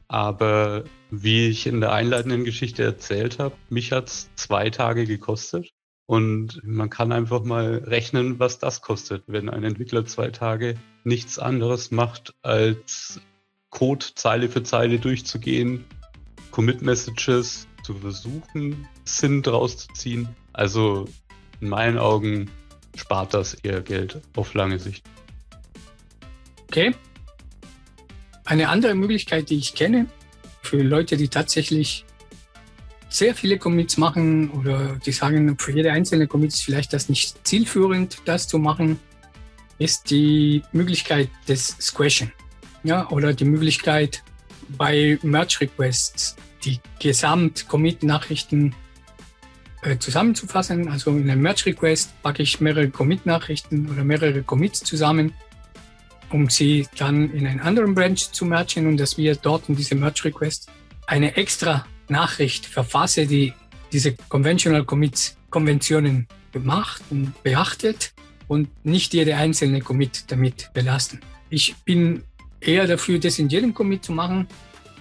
Aber 0.08 0.86
wie 1.12 1.48
ich 1.48 1.68
in 1.68 1.80
der 1.80 1.92
einleitenden 1.92 2.44
Geschichte 2.44 2.84
erzählt 2.84 3.38
habe, 3.38 3.56
mich 3.70 3.92
hat 3.92 4.08
es 4.08 4.30
zwei 4.36 4.72
Tage 4.72 5.06
gekostet. 5.06 5.70
Und 6.10 6.62
man 6.64 6.90
kann 6.90 7.12
einfach 7.12 7.44
mal 7.44 7.84
rechnen, 7.86 8.40
was 8.40 8.60
das 8.60 8.82
kostet, 8.82 9.26
wenn 9.28 9.50
ein 9.50 9.66
Entwickler 9.66 10.06
zwei 10.06 10.30
Tage 10.30 10.76
nichts 11.04 11.38
anderes 11.38 11.92
macht, 11.92 12.34
als 12.42 13.20
Code 13.78 14.08
Zeile 14.16 14.50
für 14.50 14.64
Zeile 14.64 14.98
durchzugehen, 14.98 15.86
Commit-Messages 16.50 17.68
zu 17.84 17.94
versuchen, 17.94 18.88
Sinn 19.06 19.44
draus 19.44 19.78
zu 19.78 19.88
ziehen. 19.94 20.28
Also 20.52 21.08
in 21.62 21.70
meinen 21.70 22.00
Augen 22.00 22.50
spart 22.96 23.36
das 23.36 23.54
eher 23.54 23.82
Geld 23.82 24.20
auf 24.36 24.56
lange 24.56 24.80
Sicht. 24.80 25.06
Okay. 26.64 26.96
Eine 28.46 28.70
andere 28.70 28.96
Möglichkeit, 28.96 29.52
die 29.52 29.58
ich 29.58 29.76
kenne, 29.76 30.08
für 30.64 30.82
Leute, 30.82 31.16
die 31.16 31.28
tatsächlich 31.28 32.04
sehr 33.10 33.36
viele 33.36 33.60
Commits 33.60 33.98
machen 33.98 34.50
oder 34.50 34.96
die 35.06 35.12
sagen, 35.12 35.56
für 35.60 35.72
jede 35.72 35.92
einzelne 35.92 36.26
Commit 36.26 36.52
ist 36.52 36.64
vielleicht 36.64 36.94
das 36.94 37.10
nicht 37.10 37.48
zielführend, 37.48 38.24
das 38.26 38.48
zu 38.48 38.58
machen, 38.58 39.00
ist 39.78 40.10
die 40.10 40.64
Möglichkeit 40.72 41.30
des 41.48 41.78
Squashen. 41.80 42.32
Ja, 42.84 43.10
oder 43.10 43.34
die 43.34 43.46
Möglichkeit 43.46 44.24
bei 44.70 45.18
Merge 45.22 45.62
Requests 45.62 46.36
die 46.64 46.80
Gesamt-Commit-Nachrichten 47.00 48.76
äh, 49.84 49.98
zusammenzufassen. 49.98 50.90
Also 50.90 51.12
in 51.12 51.30
einem 51.30 51.42
Merge 51.42 51.68
Request 51.68 52.22
packe 52.24 52.44
ich 52.44 52.60
mehrere 52.60 52.90
Commit-Nachrichten 52.90 53.90
oder 53.90 54.04
mehrere 54.04 54.42
Commits 54.44 54.84
zusammen, 54.84 55.34
um 56.32 56.50
sie 56.50 56.88
dann 56.98 57.32
in 57.32 57.48
einen 57.48 57.60
anderen 57.60 57.96
Branch 57.96 58.18
zu 58.18 58.46
mergen 58.46 58.88
und 58.88 58.98
dass 58.98 59.18
wir 59.18 59.36
dort 59.36 59.70
in 59.70 59.76
diese 59.76 59.96
Merge 59.96 60.26
Request 60.26 60.70
eine 61.06 61.36
extra 61.38 61.86
Nachricht 62.10 62.66
verfasse, 62.66 63.28
die 63.28 63.54
diese 63.92 64.16
Conventional 64.30 64.84
Commits 64.84 65.38
Konventionen 65.50 66.28
gemacht 66.52 67.02
und 67.10 67.42
beachtet 67.44 68.14
und 68.48 68.70
nicht 68.86 69.14
jede 69.14 69.36
einzelne 69.36 69.82
Commit 69.82 70.26
damit 70.28 70.72
belasten. 70.74 71.22
Ich 71.50 71.76
bin 71.86 72.24
eher 72.62 72.88
dafür, 72.88 73.20
das 73.20 73.40
in 73.40 73.50
jedem 73.50 73.74
Commit 73.74 74.06
zu 74.06 74.12
machen, 74.12 74.48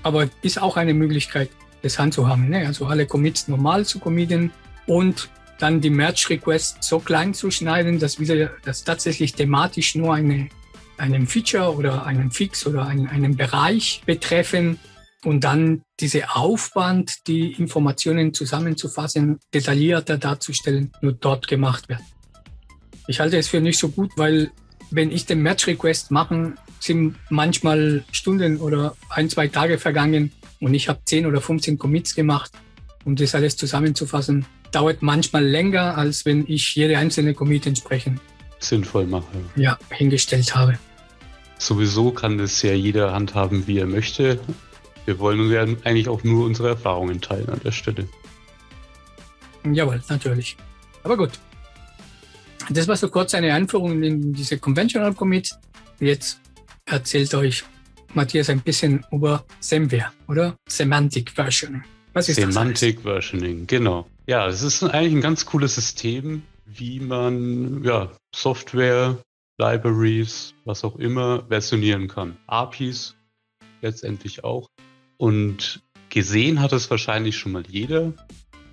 aber 0.03 0.29
ist 0.43 0.61
auch 0.61 0.77
eine 0.77 0.95
Möglichkeit, 0.95 1.51
das 1.83 1.99
handzuhaben. 1.99 2.49
Ne? 2.49 2.67
Also 2.67 2.87
alle 2.87 3.07
Commits 3.07 3.49
normal 3.49 3.85
zu 3.85 3.99
committen 3.99 4.51
und 4.87 5.29
dann 5.59 5.81
die 5.81 5.91
Merge 5.91 6.27
Request 6.31 6.83
so 6.83 6.99
klein 6.99 7.33
zu 7.35 7.51
schneiden, 7.51 7.99
dass 7.99 8.21
wieder 8.21 8.51
das 8.65 8.85
tatsächlich 8.85 9.33
thematisch 9.33 9.95
nur 9.95 10.15
eine, 10.15 10.49
einen 10.99 11.27
Feature 11.27 11.75
oder 11.75 12.07
einen 12.07 12.31
Fix 12.31 12.67
oder 12.67 12.87
einen, 12.87 13.09
einen 13.09 13.37
Bereich 13.37 14.03
betreffen 14.05 14.79
und 15.25 15.45
dann 15.45 15.83
diese 15.99 16.37
Aufwand, 16.37 17.27
die 17.27 17.53
Informationen 17.53 18.35
zusammenzufassen, 18.35 19.39
detaillierter 19.53 20.19
darzustellen, 20.19 20.93
nur 21.01 21.15
dort 21.15 21.49
gemacht 21.49 21.89
wird. 21.89 22.01
Ich 23.09 23.21
halte 23.21 23.39
es 23.39 23.49
für 23.49 23.61
nicht 23.61 23.79
so 23.79 23.89
gut, 23.89 24.13
weil 24.17 24.51
wenn 24.91 25.11
ich 25.11 25.27
den 25.27 25.43
Match 25.43 25.67
Request 25.67 26.11
mache, 26.11 26.55
sind 26.87 27.17
manchmal 27.31 28.05
Stunden 28.13 28.59
oder 28.59 28.97
ein, 29.11 29.29
zwei 29.29 29.49
Tage 29.49 29.79
vergangen 29.79 30.33
und 30.61 30.75
ich 30.75 30.89
habe 30.89 31.01
10 31.05 31.27
oder 31.27 31.41
15 31.41 31.79
Commits 31.79 32.15
gemacht, 32.15 32.53
um 33.05 33.17
das 33.17 33.35
alles 33.35 33.57
zusammenzufassen. 33.57 34.47
Dauert 34.73 35.03
manchmal 35.03 35.45
länger, 35.45 35.97
als 35.97 36.25
wenn 36.25 36.45
ich 36.47 36.75
jede 36.75 36.99
einzelne 36.99 37.35
Commit 37.35 37.67
entsprechend 37.67 38.21
sinnvoll 38.59 39.07
mache. 39.07 39.27
Ja, 39.55 39.79
hingestellt 39.91 40.55
habe. 40.55 40.79
Sowieso 41.59 42.11
kann 42.11 42.39
das 42.39 42.63
ja 42.63 42.73
jeder 42.73 43.13
handhaben, 43.13 43.67
wie 43.67 43.79
er 43.79 43.87
möchte. 43.87 44.41
Wir 45.05 45.19
wollen 45.19 45.41
und 45.41 45.51
werden 45.51 45.79
eigentlich 45.85 46.09
auch 46.09 46.25
nur 46.25 46.45
unsere 46.45 46.69
Erfahrungen 46.69 47.21
teilen 47.21 47.49
an 47.49 47.61
der 47.65 47.73
Stelle. 47.73 48.09
Jawohl, 49.65 50.03
natürlich. 50.09 50.57
Aber 51.03 51.17
gut. 51.17 51.33
Das 52.69 52.89
war 52.89 52.97
so 52.97 53.09
kurz 53.09 53.35
eine 53.35 53.55
Einführung 53.55 54.03
in 54.03 54.33
diese 54.33 54.59
Conventional 54.59 55.15
Commit. 55.15 55.51
Jetzt 56.01 56.41
erzählt 56.87 57.35
euch 57.35 57.65
Matthias 58.15 58.49
ein 58.49 58.61
bisschen 58.61 59.05
über 59.13 59.45
Semware, 59.61 60.13
oder? 60.29 60.57
Semantic 60.69 61.31
Versioning. 61.33 61.83
Was 62.13 62.29
ist 62.29 62.37
Semantic 62.37 62.97
das 62.97 63.03
Versioning, 63.03 63.67
genau. 63.67 64.07
Ja, 64.27 64.47
es 64.47 64.63
ist 64.63 64.83
eigentlich 64.83 65.13
ein 65.13 65.21
ganz 65.21 65.45
cooles 65.45 65.75
System, 65.75 66.43
wie 66.65 67.01
man 67.01 67.85
ja, 67.85 68.11
Software, 68.35 69.19
Libraries, 69.59 70.55
was 70.65 70.83
auch 70.85 70.97
immer, 70.97 71.45
versionieren 71.49 72.09
kann. 72.09 72.37
APIs 72.47 73.15
letztendlich 73.83 74.45
auch. 74.45 74.69
Und 75.19 75.83
gesehen 76.09 76.61
hat 76.61 76.73
es 76.73 76.91
wahrscheinlich 76.91 77.37
schon 77.37 77.53
mal 77.53 77.65
jeder, 77.69 78.13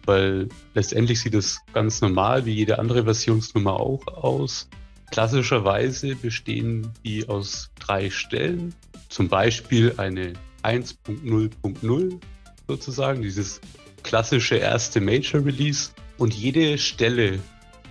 weil 0.05 0.49
letztendlich 0.73 1.19
sieht 1.19 1.33
es 1.33 1.59
ganz 1.73 2.01
normal 2.01 2.45
wie 2.45 2.53
jede 2.53 2.79
andere 2.79 3.03
Versionsnummer 3.03 3.73
auch 3.73 4.07
aus. 4.07 4.69
Klassischerweise 5.11 6.15
bestehen 6.15 6.91
die 7.03 7.27
aus 7.27 7.69
drei 7.79 8.09
Stellen, 8.09 8.73
zum 9.09 9.29
Beispiel 9.29 9.93
eine 9.97 10.33
1.0.0 10.63 12.19
sozusagen, 12.67 13.21
dieses 13.21 13.61
klassische 14.03 14.55
erste 14.55 15.01
Major 15.01 15.45
Release. 15.45 15.91
Und 16.17 16.33
jede 16.33 16.77
Stelle, 16.77 17.39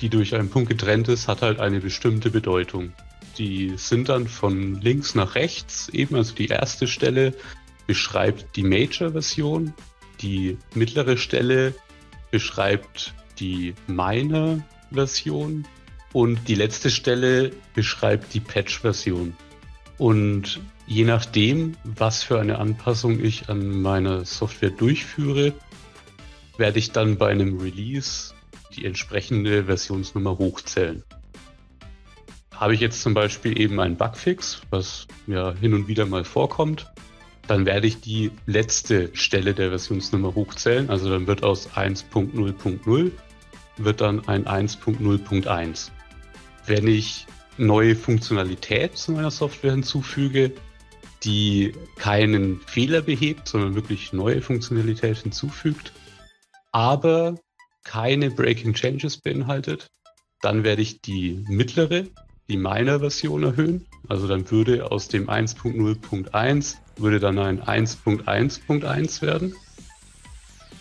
die 0.01 0.09
durch 0.09 0.35
einen 0.35 0.51
Punkt 0.51 0.69
getrennt 0.69 1.09
ist, 1.09 1.29
hat 1.29 1.43
halt 1.43 1.61
eine 1.61 1.81
bestimmte 1.81 2.31
Bedeutung. 2.31 2.93
Die 3.39 3.75
sind 3.77 4.09
dann 4.09 4.27
von 4.27 4.81
links 4.81 5.15
nach 5.15 5.35
rechts, 5.35 5.89
eben 5.89 6.17
also 6.17 6.35
die 6.35 6.49
erste 6.49 6.87
Stelle 6.87 7.35
beschreibt 7.87 8.57
die 8.57 8.63
Major-Version, 8.63 9.75
die 10.21 10.57
mittlere 10.75 11.17
Stelle 11.17 11.75
beschreibt 12.31 13.15
die 13.39 13.75
Minor-Version 13.87 15.67
und 16.13 16.49
die 16.49 16.55
letzte 16.55 16.91
Stelle 16.91 17.53
beschreibt 17.75 18.35
die 18.35 18.41
Patch-Version. 18.41 19.35
Und 19.99 20.61
je 20.87 21.05
nachdem, 21.05 21.77
was 21.85 22.23
für 22.23 22.41
eine 22.41 22.59
Anpassung 22.59 23.21
ich 23.21 23.49
an 23.49 23.83
meiner 23.83 24.25
Software 24.25 24.71
durchführe, 24.71 25.53
werde 26.59 26.79
ich 26.79 26.93
dann 26.93 27.17
bei 27.17 27.29
einem 27.29 27.59
Release 27.59 28.35
die 28.77 28.85
entsprechende 28.85 29.65
Versionsnummer 29.65 30.39
hochzählen. 30.39 31.03
Habe 32.55 32.75
ich 32.75 32.81
jetzt 32.81 33.03
zum 33.03 33.15
Beispiel 33.15 33.59
eben 33.59 33.81
einen 33.81 33.97
Bugfix, 33.97 34.63
was 34.71 35.07
ja 35.27 35.53
hin 35.53 35.75
und 35.75 35.89
wieder 35.89 36.07
mal 36.07 36.25
vorkommt, 36.25 36.93
dann 37.49 37.67
werde 37.67 37.87
ich 37.87 38.01
die 38.01 38.31
letzte 38.47 39.11
Stelle 39.15 39.53
der 39.55 39.71
Versionsnummer 39.71 40.35
hochzählen. 40.35 40.89
Also 40.91 41.11
dann 41.11 41.27
wird 41.27 41.43
aus 41.43 41.71
1.0.0 41.71 43.11
wird 43.79 44.01
dann 44.01 44.29
ein 44.29 44.45
1.0.1. 44.45 45.91
Wenn 46.67 46.87
ich 46.87 47.27
neue 47.59 47.97
Funktionalität 47.97 48.97
zu 48.97 49.13
meiner 49.13 49.31
Software 49.31 49.73
hinzufüge, 49.73 50.53
die 51.25 51.73
keinen 51.97 52.61
Fehler 52.61 53.03
behebt, 53.03 53.49
sondern 53.49 53.75
wirklich 53.75 54.13
neue 54.13 54.43
Funktionalität 54.43 55.19
hinzufügt, 55.19 55.93
aber 56.73 57.39
keine 57.85 58.31
Breaking 58.31 58.75
Changes 58.75 59.19
beinhaltet, 59.19 59.89
dann 60.41 60.65
werde 60.65 60.83
ich 60.83 61.01
die 61.01 61.45
mittlere, 61.49 62.07
die 62.49 62.57
meiner 62.57 63.01
Version 63.01 63.45
erhöhen. 63.45 63.87
Also 64.09 64.27
dann 64.27 64.51
würde 64.51 64.91
aus 64.91 65.09
dem 65.09 65.29
1.0.1 65.29 66.77
würde 66.97 67.21
dann 67.21 67.39
ein 67.39 67.61
1.1.1 67.63 69.23
werden. 69.23 69.55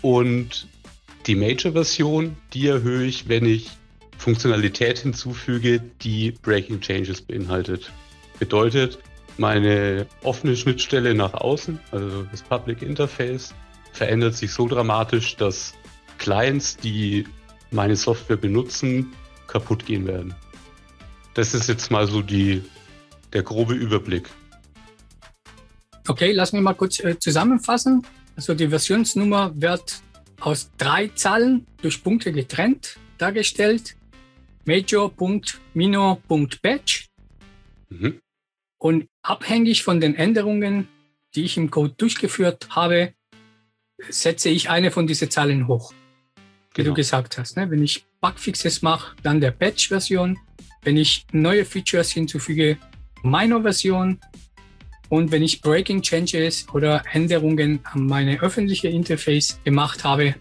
Und 0.01 0.67
die 1.27 1.35
Major-Version, 1.35 2.35
die 2.53 2.67
erhöhe 2.67 3.05
ich, 3.05 3.29
wenn 3.29 3.45
ich 3.45 3.69
Funktionalität 4.21 4.99
hinzufüge, 4.99 5.81
die 6.01 6.31
Breaking 6.43 6.79
Changes 6.79 7.23
beinhaltet. 7.23 7.91
Bedeutet, 8.37 8.99
meine 9.39 10.05
offene 10.21 10.55
Schnittstelle 10.55 11.15
nach 11.15 11.33
außen, 11.33 11.79
also 11.91 12.21
das 12.29 12.43
Public 12.43 12.83
Interface, 12.83 13.55
verändert 13.93 14.35
sich 14.35 14.51
so 14.51 14.67
dramatisch, 14.67 15.37
dass 15.37 15.73
Clients, 16.19 16.77
die 16.77 17.25
meine 17.71 17.95
Software 17.95 18.37
benutzen, 18.37 19.11
kaputt 19.47 19.87
gehen 19.87 20.05
werden. 20.05 20.35
Das 21.33 21.55
ist 21.55 21.67
jetzt 21.67 21.89
mal 21.89 22.05
so 22.05 22.21
die, 22.21 22.61
der 23.33 23.41
grobe 23.41 23.73
Überblick. 23.73 24.29
Okay, 26.07 26.31
lass 26.31 26.53
mich 26.53 26.61
mal 26.61 26.73
kurz 26.73 26.99
äh, 26.99 27.17
zusammenfassen. 27.17 28.05
Also 28.35 28.53
die 28.53 28.67
Versionsnummer 28.67 29.51
wird 29.55 30.03
aus 30.39 30.69
drei 30.77 31.07
Zahlen 31.07 31.65
durch 31.81 32.03
Punkte 32.03 32.31
getrennt 32.31 32.99
dargestellt. 33.17 33.95
Major.minor.batch. 34.65 37.07
Mhm. 37.89 38.21
Und 38.77 39.07
abhängig 39.21 39.83
von 39.83 39.99
den 39.99 40.15
Änderungen, 40.15 40.87
die 41.35 41.43
ich 41.43 41.57
im 41.57 41.69
Code 41.69 41.93
durchgeführt 41.97 42.69
habe, 42.71 43.13
setze 44.09 44.49
ich 44.49 44.69
eine 44.69 44.91
von 44.91 45.07
diesen 45.07 45.29
Zahlen 45.29 45.67
hoch. 45.67 45.93
Wie 46.73 46.83
genau. 46.83 46.89
du 46.89 46.95
gesagt 46.95 47.37
hast. 47.37 47.57
Ne? 47.57 47.69
Wenn 47.69 47.83
ich 47.83 48.05
Bugfixes 48.21 48.81
mache, 48.81 49.15
dann 49.23 49.41
der 49.41 49.51
Patch-Version. 49.51 50.37
Wenn 50.83 50.97
ich 50.97 51.25
neue 51.31 51.65
Features 51.65 52.11
hinzufüge, 52.11 52.77
Minor-Version. 53.23 54.19
Und 55.09 55.31
wenn 55.31 55.43
ich 55.43 55.61
Breaking 55.61 56.01
Changes 56.01 56.67
oder 56.73 57.03
Änderungen 57.11 57.81
an 57.83 58.07
meine 58.07 58.41
öffentliche 58.41 58.87
Interface 58.87 59.59
gemacht 59.63 60.03
habe, 60.03 60.35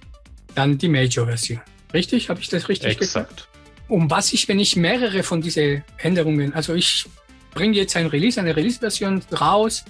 dann 0.54 0.78
die 0.78 0.88
Major-Version. 0.88 1.60
Richtig? 1.92 2.30
Habe 2.30 2.40
ich 2.40 2.48
das 2.48 2.68
richtig 2.68 2.92
Exakt. 2.92 3.36
gesagt? 3.36 3.49
Um 3.90 4.08
was 4.08 4.32
ich, 4.32 4.46
wenn 4.46 4.60
ich 4.60 4.76
mehrere 4.76 5.24
von 5.24 5.42
diesen 5.42 5.82
Änderungen, 5.98 6.54
also 6.54 6.74
ich 6.74 7.06
bringe 7.52 7.76
jetzt 7.76 7.96
ein 7.96 8.06
Release, 8.06 8.40
eine 8.40 8.54
Release-Version 8.54 9.20
raus 9.32 9.84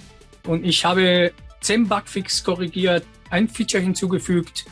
und 0.47 0.65
ich 0.65 0.83
habe 0.83 1.31
10 1.61 1.87
Bugfix 1.87 2.43
korrigiert, 2.43 3.05
ein 3.29 3.47
Feature 3.47 3.83
hinzugefügt 3.83 4.65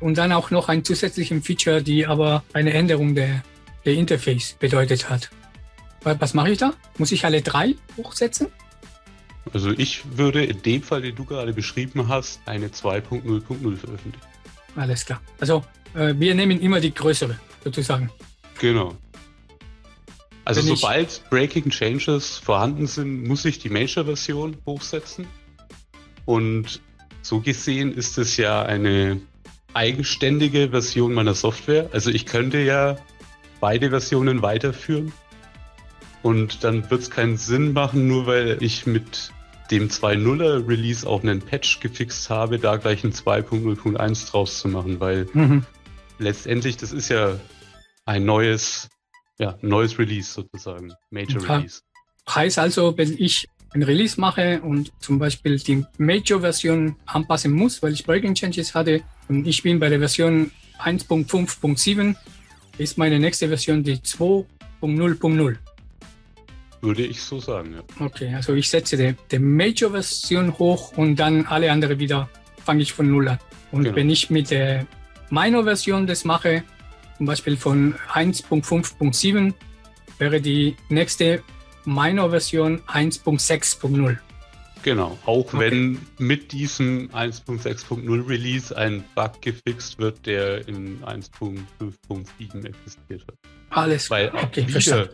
und 0.00 0.16
dann 0.16 0.32
auch 0.32 0.50
noch 0.50 0.70
ein 0.70 0.82
zusätzlichen 0.82 1.42
Feature, 1.42 1.82
die 1.82 2.06
aber 2.06 2.42
eine 2.54 2.72
Änderung 2.72 3.14
der, 3.14 3.42
der 3.84 3.96
Interface 3.96 4.56
bedeutet 4.58 5.10
hat. 5.10 5.28
Was 6.02 6.32
mache 6.32 6.52
ich 6.52 6.58
da? 6.58 6.72
Muss 6.96 7.12
ich 7.12 7.26
alle 7.26 7.42
drei 7.42 7.74
hochsetzen? 7.98 8.46
Also 9.52 9.72
ich 9.72 10.16
würde 10.16 10.42
in 10.42 10.62
dem 10.62 10.82
Fall, 10.82 11.02
den 11.02 11.16
du 11.16 11.26
gerade 11.26 11.52
beschrieben 11.52 12.08
hast, 12.08 12.40
eine 12.46 12.68
2.0.0 12.68 13.76
veröffentlichen. 13.76 14.26
Alles 14.74 15.04
klar. 15.04 15.20
Also 15.38 15.62
äh, 15.94 16.14
wir 16.16 16.34
nehmen 16.34 16.58
immer 16.60 16.80
die 16.80 16.94
größere, 16.94 17.38
sozusagen. 17.62 18.10
Genau. 18.60 18.94
Also 20.44 20.60
Wenn 20.60 20.76
sobald 20.76 21.22
Breaking 21.30 21.70
Changes 21.70 22.38
vorhanden 22.38 22.86
sind, 22.86 23.26
muss 23.26 23.44
ich 23.44 23.58
die 23.58 23.70
Major-Version 23.70 24.56
hochsetzen. 24.66 25.26
Und 26.24 26.80
so 27.22 27.40
gesehen 27.40 27.92
ist 27.92 28.18
es 28.18 28.36
ja 28.36 28.62
eine 28.62 29.20
eigenständige 29.74 30.70
Version 30.70 31.14
meiner 31.14 31.34
Software. 31.34 31.88
Also 31.92 32.10
ich 32.10 32.26
könnte 32.26 32.58
ja 32.58 32.96
beide 33.60 33.90
Versionen 33.90 34.42
weiterführen. 34.42 35.12
Und 36.22 36.64
dann 36.64 36.90
wird 36.90 37.02
es 37.02 37.10
keinen 37.10 37.36
Sinn 37.38 37.72
machen, 37.72 38.06
nur 38.06 38.26
weil 38.26 38.58
ich 38.60 38.86
mit 38.86 39.32
dem 39.70 39.88
2.0er 39.88 40.68
Release 40.68 41.06
auch 41.06 41.22
einen 41.22 41.40
Patch 41.40 41.80
gefixt 41.80 42.28
habe, 42.28 42.58
da 42.58 42.76
gleich 42.76 43.04
ein 43.04 43.12
2.0.1 43.12 44.30
draus 44.30 44.58
zu 44.58 44.68
machen, 44.68 45.00
weil 45.00 45.28
mhm. 45.32 45.64
letztendlich 46.18 46.76
das 46.76 46.92
ist 46.92 47.08
ja 47.08 47.38
ein 48.10 48.24
neues, 48.24 48.88
ja, 49.38 49.56
neues 49.62 49.96
Release 49.98 50.32
sozusagen, 50.32 50.92
Major 51.10 51.40
Release. 51.48 51.80
Heißt 52.28 52.58
also, 52.58 52.96
wenn 52.98 53.16
ich 53.16 53.48
ein 53.72 53.84
Release 53.84 54.20
mache 54.20 54.60
und 54.62 54.92
zum 54.98 55.20
Beispiel 55.20 55.58
die 55.58 55.84
Major-Version 55.98 56.96
anpassen 57.06 57.52
muss, 57.52 57.80
weil 57.82 57.92
ich 57.92 58.04
Breaking 58.04 58.34
Changes 58.34 58.74
hatte 58.74 59.02
und 59.28 59.46
ich 59.46 59.62
bin 59.62 59.78
bei 59.78 59.88
der 59.88 60.00
Version 60.00 60.50
1.5.7, 60.80 62.16
ist 62.78 62.98
meine 62.98 63.20
nächste 63.20 63.46
Version 63.46 63.84
die 63.84 63.98
2.0.0. 63.98 65.56
Würde 66.80 67.06
ich 67.06 67.22
so 67.22 67.38
sagen, 67.38 67.74
ja. 67.74 68.04
Okay, 68.04 68.34
also 68.34 68.54
ich 68.54 68.68
setze 68.68 68.96
die, 68.96 69.14
die 69.30 69.38
Major-Version 69.38 70.58
hoch 70.58 70.96
und 70.96 71.14
dann 71.14 71.46
alle 71.46 71.70
andere 71.70 71.96
wieder 72.00 72.28
fange 72.64 72.82
ich 72.82 72.92
von 72.92 73.08
Null 73.08 73.28
an. 73.28 73.38
Und 73.70 73.84
genau. 73.84 73.94
wenn 73.94 74.10
ich 74.10 74.30
mit 74.30 74.50
der 74.50 74.84
Minor-Version 75.30 76.08
das 76.08 76.24
mache, 76.24 76.64
zum 77.20 77.26
Beispiel 77.26 77.58
von 77.58 77.94
1.5.7, 78.14 79.52
wäre 80.16 80.40
die 80.40 80.74
nächste 80.88 81.42
Minor-Version 81.84 82.80
1.6.0. 82.86 84.16
Genau, 84.82 85.18
auch 85.26 85.52
okay. 85.52 85.58
wenn 85.58 85.98
mit 86.16 86.50
diesem 86.50 87.10
1.6.0 87.10 88.26
Release 88.26 88.74
ein 88.74 89.04
Bug 89.14 89.42
gefixt 89.42 89.98
wird, 89.98 90.24
der 90.24 90.66
in 90.66 91.02
1.5.7 91.02 92.66
existiert 92.66 93.26
hat. 93.28 93.34
Alles 93.68 94.08
Weil 94.08 94.32
okay, 94.32 94.66
wieder, 94.66 95.10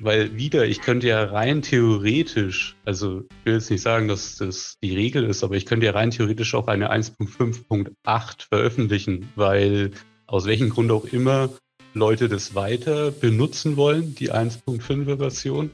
weil 0.00 0.34
wieder, 0.34 0.64
ich 0.64 0.80
könnte 0.80 1.08
ja 1.08 1.24
rein 1.24 1.60
theoretisch, 1.60 2.74
also 2.86 3.20
ich 3.20 3.44
will 3.44 3.54
jetzt 3.56 3.70
nicht 3.70 3.82
sagen, 3.82 4.08
dass 4.08 4.36
das 4.36 4.78
die 4.82 4.96
Regel 4.96 5.24
ist, 5.24 5.44
aber 5.44 5.56
ich 5.56 5.66
könnte 5.66 5.84
ja 5.84 5.92
rein 5.92 6.10
theoretisch 6.10 6.54
auch 6.54 6.68
eine 6.68 6.90
1.5.8 6.90 8.48
veröffentlichen, 8.48 9.28
weil 9.36 9.90
aus 10.34 10.46
welchem 10.46 10.68
Grund 10.70 10.90
auch 10.90 11.04
immer 11.04 11.48
Leute 11.94 12.28
das 12.28 12.56
weiter 12.56 13.12
benutzen 13.12 13.76
wollen, 13.76 14.16
die 14.16 14.32
1.5er 14.32 15.16
Version. 15.16 15.70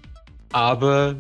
Aber 0.53 1.19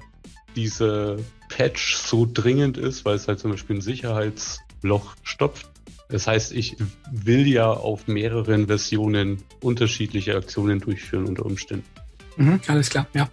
dieser 0.57 1.16
Patch 1.49 1.97
so 1.97 2.28
dringend 2.30 2.76
ist, 2.76 3.07
weil 3.07 3.14
es 3.16 3.28
halt 3.28 3.41
zum 3.41 3.53
Beispiel 3.53 3.76
ein 3.76 3.80
Sicherheitsloch 3.80 5.14
stopft. 5.22 5.70
Das 6.11 6.26
heißt, 6.26 6.53
ich 6.53 6.76
will 7.11 7.49
ja 7.49 7.70
auf 7.70 8.09
mehreren 8.09 8.66
Versionen 8.66 9.43
unterschiedliche 9.62 10.36
Aktionen 10.36 10.80
durchführen 10.80 11.24
unter 11.24 11.47
Umständen. 11.47 11.86
Mhm, 12.36 12.61
alles 12.66 12.91
klar, 12.91 13.07
ja. 13.14 13.30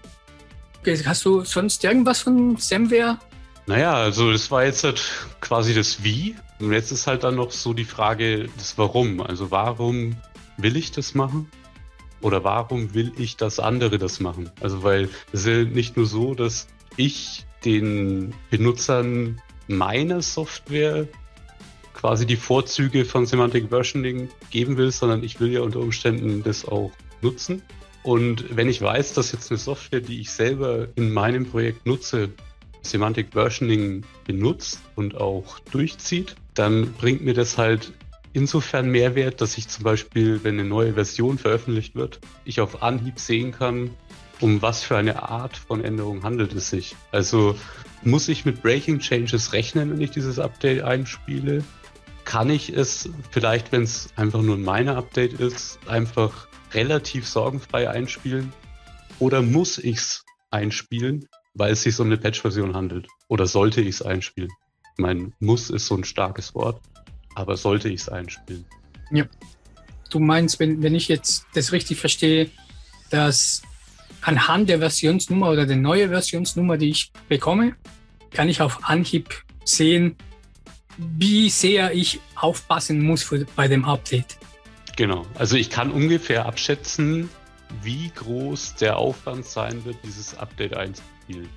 Okay, 0.80 0.98
hast 1.06 1.26
du 1.26 1.44
sonst 1.44 1.84
irgendwas 1.84 2.22
von 2.22 2.56
Samware? 2.56 3.20
Naja, 3.66 3.94
also 3.94 4.32
das 4.32 4.50
war 4.52 4.64
jetzt 4.64 4.86
halt 4.86 5.02
quasi 5.42 5.74
das 5.74 6.02
Wie. 6.02 6.38
Und 6.60 6.74
jetzt 6.74 6.92
ist 6.92 7.08
halt 7.08 7.24
dann 7.24 7.36
noch 7.36 7.52
so 7.52 7.74
die 7.74 7.86
Frage 7.86 8.50
das 8.58 8.78
Warum. 8.78 9.22
Also 9.22 9.52
warum 9.52 10.16
will 10.58 10.76
ich 10.76 10.92
das 10.92 11.14
machen? 11.14 11.50
Oder 12.22 12.44
warum 12.44 12.94
will 12.94 13.12
ich, 13.18 13.38
dass 13.38 13.60
andere 13.60 14.00
das 14.00 14.20
machen? 14.20 14.50
Also 14.60 14.84
weil 14.84 15.10
es 15.32 15.42
ist 15.42 15.48
ja 15.48 15.64
nicht 15.64 15.98
nur 15.98 16.08
so, 16.08 16.34
dass 16.34 16.68
ich 16.96 17.46
den 17.64 18.34
Benutzern 18.50 19.40
meiner 19.68 20.22
Software 20.22 21.08
quasi 21.94 22.26
die 22.26 22.36
Vorzüge 22.36 23.06
von 23.06 23.26
Semantic 23.26 23.70
Versioning 23.70 24.30
geben 24.50 24.78
will, 24.78 24.92
sondern 24.92 25.24
ich 25.24 25.40
will 25.40 25.52
ja 25.52 25.62
unter 25.62 25.80
Umständen 25.80 26.44
das 26.44 26.66
auch 26.66 26.92
nutzen. 27.22 27.62
Und 28.04 28.56
wenn 28.56 28.70
ich 28.70 28.82
weiß, 28.82 29.14
dass 29.14 29.32
jetzt 29.32 29.52
eine 29.52 29.58
Software, 29.58 30.00
die 30.00 30.22
ich 30.22 30.32
selber 30.32 30.88
in 30.96 31.12
meinem 31.12 31.46
Projekt 31.46 31.86
nutze, 31.86 32.30
Semantic 32.82 33.34
Versioning 33.34 34.04
benutzt 34.26 34.82
und 34.96 35.18
auch 35.18 35.60
durchzieht, 35.60 36.36
dann 36.58 36.94
bringt 36.94 37.24
mir 37.24 37.34
das 37.34 37.58
halt 37.58 37.94
insofern 38.34 38.90
Mehrwert, 38.90 39.42
dass 39.42 39.58
ich 39.58 39.68
zum 39.68 39.84
Beispiel, 39.84 40.44
wenn 40.44 40.60
eine 40.60 40.68
neue 40.68 40.94
Version 40.94 41.38
veröffentlicht 41.38 41.96
wird, 41.96 42.20
ich 42.46 42.62
auf 42.62 42.84
Anhieb 42.84 43.20
sehen 43.20 43.52
kann, 43.52 43.92
um 44.40 44.62
was 44.62 44.84
für 44.84 44.98
eine 44.98 45.24
Art 45.24 45.58
von 45.58 45.84
Änderung 45.84 46.24
handelt 46.24 46.54
es 46.54 46.70
sich. 46.70 46.96
Also 47.12 47.56
muss 48.04 48.28
ich 48.28 48.46
mit 48.46 48.62
Breaking 48.62 49.00
Changes 49.00 49.54
rechnen, 49.54 49.92
wenn 49.92 50.02
ich 50.02 50.12
dieses 50.12 50.40
Update 50.40 50.84
einspiele? 50.84 51.64
Kann 52.26 52.50
ich 52.50 52.70
es 52.70 53.10
vielleicht, 53.32 53.72
wenn 53.72 53.84
es 53.84 54.10
einfach 54.16 54.42
nur 54.42 54.56
ein 54.56 54.64
meiner 54.64 54.98
Update 54.98 55.34
ist, 55.34 55.80
einfach 55.88 56.48
relativ 56.74 57.28
sorgenfrei 57.28 57.90
einspielen? 57.90 58.54
Oder 59.20 59.42
muss 59.42 59.78
ich 59.78 59.98
es 59.98 60.26
einspielen, 60.52 61.28
weil 61.56 61.72
es 61.72 61.84
sich 61.84 62.00
um 62.00 62.08
eine 62.08 62.18
Patch-Version 62.18 62.76
handelt? 62.76 63.08
Oder 63.28 63.48
sollte 63.48 63.82
ich 63.82 63.90
es 63.90 64.02
einspielen? 64.02 64.52
Ich 64.98 65.04
meine, 65.04 65.32
muss 65.40 65.70
ist 65.70 65.86
so 65.86 65.96
ein 65.96 66.04
starkes 66.04 66.56
Wort, 66.56 66.82
aber 67.36 67.56
sollte 67.56 67.88
ich 67.88 68.02
es 68.02 68.10
einspielen? 68.10 68.66
Ja. 69.12 69.26
Du 70.10 70.18
meinst, 70.20 70.60
wenn, 70.60 70.82
wenn 70.82 70.96
ich 70.96 71.08
jetzt 71.08 71.46
das 71.54 71.72
richtig 71.72 72.00
verstehe, 72.00 72.50
dass 73.12 73.62
anhand 74.22 74.70
der 74.70 74.80
Versionsnummer 74.80 75.52
oder 75.52 75.68
der 75.68 75.76
neuen 75.76 76.10
Versionsnummer, 76.10 76.78
die 76.78 76.90
ich 76.90 77.12
bekomme, 77.30 77.76
kann 78.32 78.50
ich 78.50 78.60
auf 78.60 78.90
Anhieb 78.90 79.44
sehen, 79.66 80.16
wie 80.98 81.52
sehr 81.52 81.94
ich 81.94 82.20
aufpassen 82.36 83.04
muss 83.04 83.22
für, 83.22 83.46
bei 83.56 83.68
dem 83.68 83.86
Update. 83.86 84.38
Genau. 84.96 85.28
Also 85.36 85.58
ich 85.58 85.70
kann 85.70 85.92
ungefähr 85.92 86.48
abschätzen, 86.48 87.30
wie 87.84 88.10
groß 88.16 88.76
der 88.76 88.98
Aufwand 88.98 89.46
sein 89.46 89.86
wird, 89.86 89.98
dieses 90.04 90.36
Update 90.40 90.76
einzuspielen. 90.76 91.50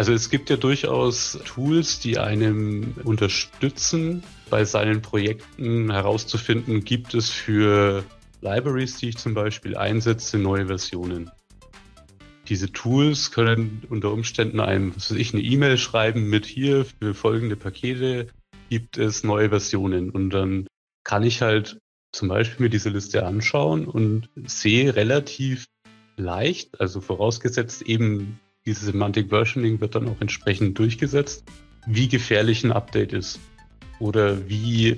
Also 0.00 0.14
es 0.14 0.30
gibt 0.30 0.48
ja 0.48 0.56
durchaus 0.56 1.38
Tools, 1.44 2.00
die 2.00 2.16
einem 2.16 2.94
unterstützen, 3.04 4.22
bei 4.48 4.64
seinen 4.64 5.02
Projekten 5.02 5.92
herauszufinden, 5.92 6.84
gibt 6.84 7.12
es 7.12 7.28
für 7.28 8.02
Libraries, 8.40 8.96
die 8.96 9.10
ich 9.10 9.18
zum 9.18 9.34
Beispiel 9.34 9.76
einsetze, 9.76 10.38
neue 10.38 10.68
Versionen. 10.68 11.30
Diese 12.48 12.72
Tools 12.72 13.30
können 13.30 13.82
unter 13.90 14.10
Umständen 14.10 14.60
einem, 14.60 14.96
was 14.96 15.10
weiß 15.10 15.18
ich, 15.18 15.34
eine 15.34 15.42
E-Mail 15.42 15.76
schreiben 15.76 16.30
mit 16.30 16.46
hier 16.46 16.86
für 16.86 17.12
folgende 17.12 17.56
Pakete 17.56 18.28
gibt 18.70 18.96
es 18.96 19.22
neue 19.22 19.50
Versionen. 19.50 20.08
Und 20.08 20.30
dann 20.30 20.66
kann 21.04 21.24
ich 21.24 21.42
halt 21.42 21.78
zum 22.12 22.28
Beispiel 22.28 22.64
mir 22.64 22.70
diese 22.70 22.88
Liste 22.88 23.26
anschauen 23.26 23.84
und 23.84 24.30
sehe 24.46 24.96
relativ 24.96 25.66
leicht, 26.16 26.80
also 26.80 27.02
vorausgesetzt 27.02 27.82
eben 27.82 28.40
diese 28.70 28.84
Semantic 28.84 29.30
Versioning 29.30 29.80
wird 29.80 29.96
dann 29.96 30.08
auch 30.08 30.20
entsprechend 30.20 30.78
durchgesetzt, 30.78 31.42
wie 31.86 32.06
gefährlich 32.06 32.62
ein 32.62 32.70
Update 32.70 33.12
ist 33.12 33.40
oder 33.98 34.48
wie 34.48 34.96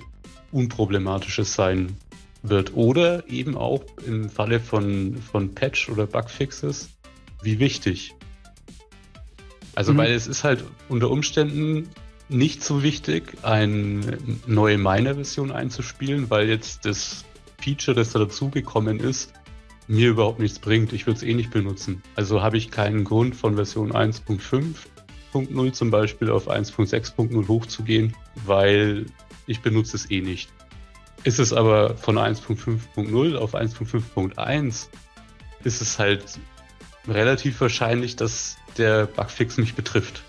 unproblematisch 0.50 1.38
es 1.38 1.54
sein 1.54 1.96
wird. 2.42 2.74
Oder 2.74 3.26
eben 3.30 3.56
auch 3.56 3.82
im 4.06 4.28
Falle 4.28 4.60
von, 4.60 5.16
von 5.16 5.54
Patch 5.54 5.88
oder 5.88 6.06
Bugfixes, 6.06 6.90
wie 7.42 7.58
wichtig. 7.60 8.14
Also, 9.74 9.94
mhm. 9.94 9.98
weil 9.98 10.12
es 10.12 10.26
ist 10.26 10.44
halt 10.44 10.64
unter 10.90 11.10
Umständen 11.10 11.88
nicht 12.28 12.62
so 12.62 12.82
wichtig, 12.82 13.38
eine 13.42 14.18
neue 14.46 14.76
Miner-Version 14.76 15.50
einzuspielen, 15.50 16.28
weil 16.28 16.46
jetzt 16.46 16.84
das 16.84 17.24
Feature, 17.58 17.94
das 17.94 18.12
da 18.12 18.18
dazugekommen 18.18 19.00
ist, 19.00 19.32
mir 19.89 20.11
überhaupt 20.11 20.39
nichts 20.39 20.59
bringt. 20.59 20.93
Ich 20.93 21.07
würde 21.07 21.18
es 21.18 21.22
eh 21.22 21.35
nicht 21.35 21.51
benutzen. 21.51 22.03
Also 22.14 22.43
habe 22.43 22.57
ich 22.57 22.70
keinen 22.70 23.05
Grund 23.05 23.35
von 23.37 23.57
Version 23.57 23.93
1.5.0 23.93 25.72
zum 25.72 25.91
Beispiel 25.91 26.30
auf 26.30 26.49
1.6.0 26.49 27.49
hochzugehen, 27.49 28.14
weil 28.47 29.07
ich 29.47 29.61
benutze 29.61 29.97
es 29.97 30.11
eh 30.11 30.20
nicht. 30.20 30.51
Ist 31.24 31.39
es 31.39 31.53
aber 31.53 31.97
von 31.97 32.16
1.5.0 32.16 33.37
auf 33.37 33.55
1.5.1, 33.55 34.89
ist 35.64 35.80
es 35.80 35.99
halt 35.99 36.24
relativ 37.07 37.61
wahrscheinlich, 37.61 38.16
dass 38.16 38.57
der 38.76 39.07
Bugfix 39.07 39.57
mich 39.57 39.74
betrifft. 39.74 40.22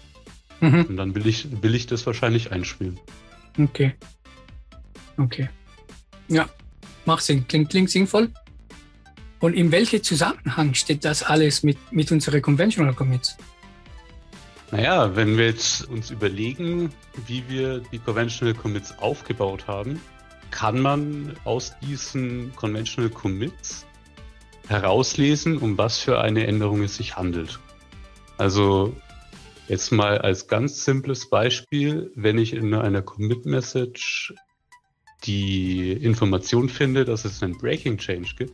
Mhm. 0.60 0.86
Und 0.86 0.98
dann 0.98 1.16
will 1.16 1.28
ich, 1.28 1.48
will 1.62 1.76
ich 1.76 1.88
das 1.88 2.06
wahrscheinlich 2.06 2.52
einspielen. 2.52 3.00
Okay. 3.60 3.94
Okay. 5.18 5.50
Ja, 6.28 6.50
macht 7.06 7.24
Sinn. 7.24 7.48
Klingt, 7.48 7.70
klingt 7.70 7.90
sinnvoll. 7.90 8.30
Und 9.44 9.56
in 9.56 9.74
welchem 9.74 10.02
Zusammenhang 10.02 10.74
steht 10.74 11.04
das 11.04 11.22
alles 11.22 11.64
mit, 11.64 11.78
mit 11.92 12.10
unseren 12.14 12.42
Conventional 12.42 12.94
Commits? 12.94 13.36
Naja, 14.72 15.18
wenn 15.18 15.38
wir 15.38 15.48
jetzt 15.48 15.90
uns 15.90 16.12
überlegen, 16.12 16.94
wie 17.28 17.44
wir 17.50 17.80
die 17.92 18.00
Conventional 18.00 18.54
Commits 18.54 18.98
aufgebaut 19.00 19.68
haben, 19.68 20.00
kann 20.50 20.80
man 20.80 21.36
aus 21.44 21.74
diesen 21.82 22.56
Conventional 22.56 23.10
Commits 23.10 23.86
herauslesen, 24.70 25.58
um 25.58 25.78
was 25.78 25.98
für 26.00 26.22
eine 26.22 26.48
Änderung 26.48 26.82
es 26.82 26.96
sich 26.96 27.18
handelt. 27.18 27.60
Also 28.38 28.96
jetzt 29.68 29.92
mal 29.92 30.20
als 30.20 30.48
ganz 30.48 30.86
simples 30.86 31.30
Beispiel, 31.30 32.14
wenn 32.16 32.38
ich 32.38 32.54
in 32.54 32.74
einer 32.74 33.02
Commit 33.02 33.46
Message 33.46 34.34
die 35.26 35.92
Information 35.92 36.70
finde, 36.70 37.04
dass 37.04 37.26
es 37.26 37.44
einen 37.44 37.58
Breaking 37.58 37.98
Change 37.98 38.36
gibt, 38.38 38.54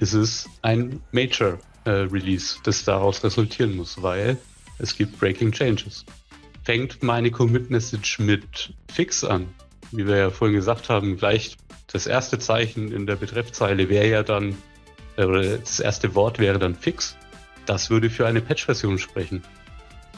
ist 0.00 0.14
es 0.14 0.48
ein 0.62 1.00
Major 1.12 1.58
äh, 1.84 1.90
Release, 1.90 2.58
das 2.64 2.84
daraus 2.84 3.22
resultieren 3.24 3.76
muss, 3.76 4.02
weil 4.02 4.38
es 4.78 4.96
gibt 4.96 5.18
Breaking 5.18 5.52
Changes. 5.52 6.04
Fängt 6.64 7.02
meine 7.02 7.30
Commit 7.30 7.70
Message 7.70 8.18
mit 8.18 8.74
Fix 8.92 9.22
an, 9.22 9.48
wie 9.92 10.06
wir 10.06 10.16
ja 10.16 10.30
vorhin 10.30 10.56
gesagt 10.56 10.88
haben, 10.88 11.16
gleich 11.16 11.56
das 11.86 12.06
erste 12.06 12.38
Zeichen 12.38 12.90
in 12.90 13.06
der 13.06 13.16
Betreffzeile 13.16 13.88
wäre 13.88 14.08
ja 14.08 14.22
dann, 14.22 14.56
äh, 15.16 15.24
oder 15.24 15.58
das 15.58 15.80
erste 15.80 16.14
Wort 16.14 16.38
wäre 16.38 16.58
dann 16.58 16.74
Fix. 16.74 17.16
Das 17.66 17.88
würde 17.90 18.10
für 18.10 18.26
eine 18.26 18.40
Patch-Version 18.40 18.98
sprechen. 18.98 19.42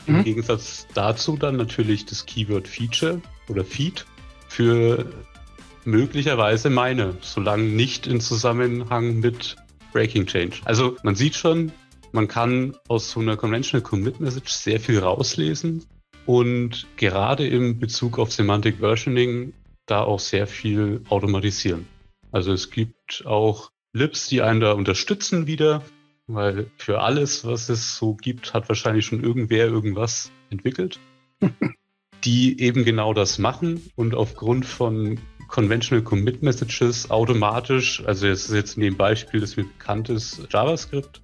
Im 0.06 0.18
mhm. 0.18 0.24
Gegensatz 0.24 0.86
dazu 0.94 1.36
dann 1.36 1.56
natürlich 1.56 2.06
das 2.06 2.26
Keyword 2.26 2.68
Feature 2.68 3.20
oder 3.48 3.64
Feed 3.64 4.06
für 4.48 5.04
möglicherweise 5.84 6.70
meine, 6.70 7.16
solange 7.20 7.64
nicht 7.64 8.06
in 8.06 8.20
Zusammenhang 8.20 9.20
mit 9.20 9.56
Breaking 9.96 10.26
Change. 10.26 10.56
Also 10.66 10.98
man 11.04 11.14
sieht 11.14 11.36
schon, 11.36 11.72
man 12.12 12.28
kann 12.28 12.76
aus 12.86 13.10
so 13.10 13.20
einer 13.20 13.38
Conventional 13.38 13.80
Commit 13.82 14.20
Message 14.20 14.50
sehr 14.50 14.78
viel 14.78 14.98
rauslesen 14.98 15.86
und 16.26 16.86
gerade 16.98 17.48
im 17.48 17.78
Bezug 17.78 18.18
auf 18.18 18.30
Semantic 18.30 18.80
Versioning 18.80 19.54
da 19.86 20.02
auch 20.02 20.20
sehr 20.20 20.46
viel 20.46 21.00
automatisieren. 21.08 21.86
Also 22.30 22.52
es 22.52 22.70
gibt 22.70 23.24
auch 23.24 23.70
Libs, 23.94 24.28
die 24.28 24.42
einen 24.42 24.60
da 24.60 24.72
unterstützen 24.72 25.46
wieder, 25.46 25.82
weil 26.26 26.70
für 26.76 27.00
alles, 27.00 27.46
was 27.46 27.70
es 27.70 27.96
so 27.96 28.16
gibt, 28.16 28.52
hat 28.52 28.68
wahrscheinlich 28.68 29.06
schon 29.06 29.24
irgendwer 29.24 29.64
irgendwas 29.64 30.30
entwickelt, 30.50 31.00
die 32.22 32.60
eben 32.60 32.84
genau 32.84 33.14
das 33.14 33.38
machen 33.38 33.80
und 33.94 34.14
aufgrund 34.14 34.66
von 34.66 35.18
Conventional 35.48 36.02
Commit 36.02 36.42
Messages 36.42 37.10
automatisch, 37.10 38.02
also 38.04 38.26
es 38.26 38.48
ist 38.48 38.54
jetzt 38.54 38.76
in 38.76 38.82
dem 38.82 38.96
Beispiel, 38.96 39.40
das 39.40 39.56
mir 39.56 39.64
bekannt 39.64 40.08
ist, 40.08 40.40
JavaScript 40.50 41.20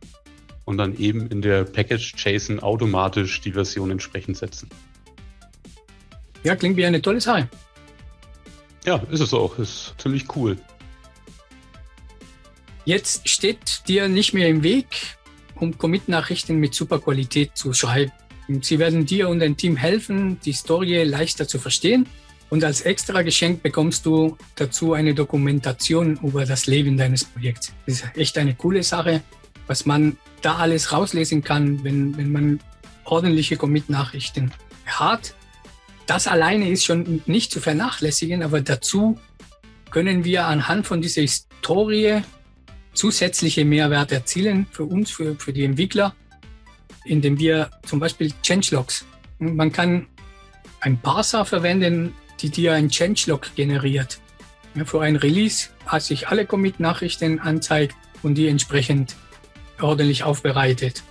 und 0.64 0.78
dann 0.78 0.96
eben 0.98 1.26
in 1.28 1.42
der 1.42 1.64
Package 1.64 2.14
JSON 2.16 2.60
automatisch 2.60 3.40
die 3.40 3.52
Version 3.52 3.90
entsprechend 3.90 4.36
setzen. 4.36 4.68
Ja, 6.44 6.56
klingt 6.56 6.76
wie 6.76 6.86
eine 6.86 7.00
tolle 7.00 7.20
Sache. 7.20 7.48
Ja, 8.84 8.96
ist 9.10 9.20
es 9.20 9.32
auch. 9.32 9.58
Ist 9.58 9.94
ziemlich 9.98 10.24
cool. 10.36 10.56
Jetzt 12.84 13.28
steht 13.28 13.86
dir 13.86 14.08
nicht 14.08 14.34
mehr 14.34 14.48
im 14.48 14.64
Weg, 14.64 15.16
um 15.54 15.78
Commit-Nachrichten 15.78 16.56
mit 16.56 16.74
super 16.74 16.98
Qualität 16.98 17.56
zu 17.56 17.72
schreiben. 17.72 18.12
Sie 18.60 18.80
werden 18.80 19.06
dir 19.06 19.28
und 19.28 19.38
dein 19.38 19.56
Team 19.56 19.76
helfen, 19.76 20.40
die 20.44 20.52
Story 20.52 21.04
leichter 21.04 21.46
zu 21.46 21.60
verstehen. 21.60 22.08
Und 22.52 22.64
als 22.64 22.82
extra 22.82 23.22
Geschenk 23.22 23.62
bekommst 23.62 24.04
du 24.04 24.36
dazu 24.56 24.92
eine 24.92 25.14
Dokumentation 25.14 26.18
über 26.22 26.44
das 26.44 26.66
Leben 26.66 26.98
deines 26.98 27.24
Projekts. 27.24 27.72
Das 27.86 28.00
ist 28.02 28.04
echt 28.14 28.36
eine 28.36 28.54
coole 28.54 28.82
Sache, 28.82 29.22
was 29.66 29.86
man 29.86 30.18
da 30.42 30.56
alles 30.56 30.92
rauslesen 30.92 31.42
kann, 31.42 31.82
wenn, 31.82 32.14
wenn 32.18 32.30
man 32.30 32.60
ordentliche 33.04 33.56
Commit-Nachrichten 33.56 34.52
hat. 34.84 35.34
Das 36.04 36.26
alleine 36.26 36.68
ist 36.68 36.84
schon 36.84 37.22
nicht 37.24 37.52
zu 37.52 37.58
vernachlässigen, 37.58 38.42
aber 38.42 38.60
dazu 38.60 39.18
können 39.90 40.22
wir 40.22 40.44
anhand 40.44 40.86
von 40.86 41.00
dieser 41.00 41.22
Historie 41.22 42.20
zusätzliche 42.92 43.64
Mehrwert 43.64 44.12
erzielen 44.12 44.66
für 44.72 44.84
uns, 44.84 45.10
für, 45.10 45.36
für 45.36 45.54
die 45.54 45.64
Entwickler, 45.64 46.14
indem 47.06 47.38
wir 47.38 47.70
zum 47.86 47.98
Beispiel 47.98 48.30
Changelogs, 48.42 49.06
man 49.38 49.72
kann 49.72 50.06
ein 50.80 51.00
Parser 51.00 51.46
verwenden, 51.46 52.12
die 52.42 52.50
dir 52.50 52.74
ein 52.74 52.90
Changelog 52.90 53.54
generiert. 53.54 54.18
Ja, 54.74 54.84
für 54.84 55.00
ein 55.00 55.16
Release 55.16 55.68
hat 55.86 56.02
sich 56.02 56.28
alle 56.28 56.46
Commit-Nachrichten 56.46 57.38
anzeigt 57.38 57.94
und 58.22 58.34
die 58.34 58.48
entsprechend 58.48 59.16
ordentlich 59.80 60.24
aufbereitet. 60.24 61.02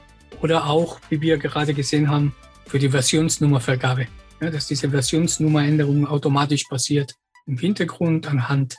Oder 0.41 0.65
auch, 0.67 0.99
wie 1.09 1.21
wir 1.21 1.37
gerade 1.37 1.73
gesehen 1.73 2.09
haben, 2.09 2.35
für 2.65 2.79
die 2.79 2.89
Versionsnummervergabe 2.89 4.07
ja, 4.41 4.49
dass 4.49 4.67
diese 4.67 4.89
Versionsnummeränderung 4.89 6.07
automatisch 6.07 6.65
passiert 6.65 7.15
im 7.45 7.57
Hintergrund 7.57 8.27
anhand 8.27 8.75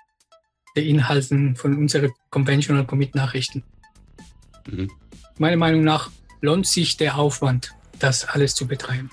der 0.77 0.85
Inhalten 0.85 1.57
von 1.57 1.79
unseren 1.79 2.11
Conventional 2.31 2.87
Commit 2.87 3.15
Nachrichten. 3.15 3.63
Mhm. 4.69 4.91
Meiner 5.39 5.57
Meinung 5.57 5.85
nach 5.85 6.11
lohnt 6.41 6.67
sich 6.67 6.97
der 6.97 7.17
Aufwand, 7.17 7.73
das 7.99 8.25
alles 8.25 8.55
zu 8.55 8.67
betreiben. 8.67 9.11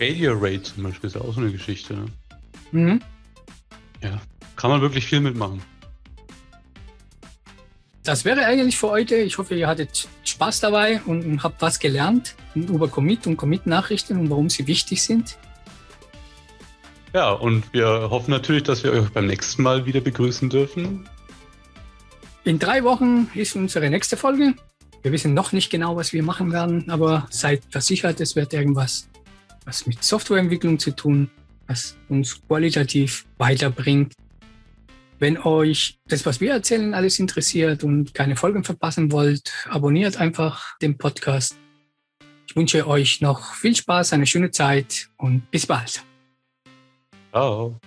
Failure 0.00 0.34
Rate 0.40 0.62
zum 0.62 0.84
Beispiel 0.84 1.08
ist 1.08 1.14
ja 1.14 1.20
auch 1.20 1.34
so 1.34 1.40
eine 1.40 1.52
Geschichte. 1.52 1.92
Ne? 1.92 2.06
Mhm. 2.72 3.02
Ja, 4.02 4.18
kann 4.56 4.70
man 4.70 4.80
wirklich 4.80 5.04
viel 5.04 5.20
mitmachen. 5.20 5.60
Das 8.02 8.24
wäre 8.24 8.46
eigentlich 8.46 8.78
für 8.78 8.88
heute. 8.88 9.16
Ich 9.16 9.36
hoffe, 9.36 9.54
ihr 9.54 9.68
hattet 9.68 10.08
Spaß 10.24 10.60
dabei 10.60 11.02
und 11.04 11.42
habt 11.42 11.60
was 11.60 11.78
gelernt 11.78 12.34
über 12.54 12.88
Commit 12.88 13.26
und 13.26 13.36
Commit-Nachrichten 13.36 14.18
und 14.18 14.30
warum 14.30 14.48
sie 14.48 14.66
wichtig 14.66 15.02
sind. 15.02 15.36
Ja, 17.12 17.32
und 17.32 17.70
wir 17.74 18.08
hoffen 18.08 18.30
natürlich, 18.30 18.62
dass 18.62 18.82
wir 18.82 18.92
euch 18.92 19.10
beim 19.10 19.26
nächsten 19.26 19.62
Mal 19.62 19.84
wieder 19.84 20.00
begrüßen 20.00 20.48
dürfen. 20.48 21.06
In 22.44 22.58
drei 22.58 22.84
Wochen 22.84 23.28
ist 23.34 23.54
unsere 23.54 23.90
nächste 23.90 24.16
Folge. 24.16 24.54
Wir 25.02 25.12
wissen 25.12 25.34
noch 25.34 25.52
nicht 25.52 25.68
genau, 25.68 25.94
was 25.94 26.14
wir 26.14 26.22
machen 26.22 26.52
werden, 26.52 26.88
aber 26.88 27.26
seid 27.28 27.64
versichert, 27.68 28.18
es 28.22 28.34
wird 28.34 28.54
irgendwas 28.54 29.09
was 29.64 29.86
mit 29.86 30.02
Softwareentwicklung 30.02 30.78
zu 30.78 30.90
tun, 30.92 31.30
was 31.66 31.96
uns 32.08 32.40
qualitativ 32.46 33.26
weiterbringt. 33.38 34.14
Wenn 35.18 35.38
euch 35.38 35.98
das, 36.06 36.24
was 36.24 36.40
wir 36.40 36.52
erzählen, 36.52 36.94
alles 36.94 37.18
interessiert 37.18 37.84
und 37.84 38.14
keine 38.14 38.36
Folgen 38.36 38.64
verpassen 38.64 39.12
wollt, 39.12 39.52
abonniert 39.68 40.16
einfach 40.16 40.78
den 40.78 40.96
Podcast. 40.96 41.56
Ich 42.46 42.56
wünsche 42.56 42.86
euch 42.88 43.20
noch 43.20 43.54
viel 43.54 43.76
Spaß, 43.76 44.14
eine 44.14 44.26
schöne 44.26 44.50
Zeit 44.50 45.08
und 45.16 45.50
bis 45.50 45.66
bald. 45.66 46.02
Ciao. 47.30 47.78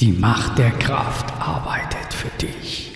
Die 0.00 0.12
Macht 0.12 0.58
der 0.58 0.70
Kraft 0.70 1.30
arbeitet 1.40 2.14
für 2.14 2.30
dich. 2.38 2.95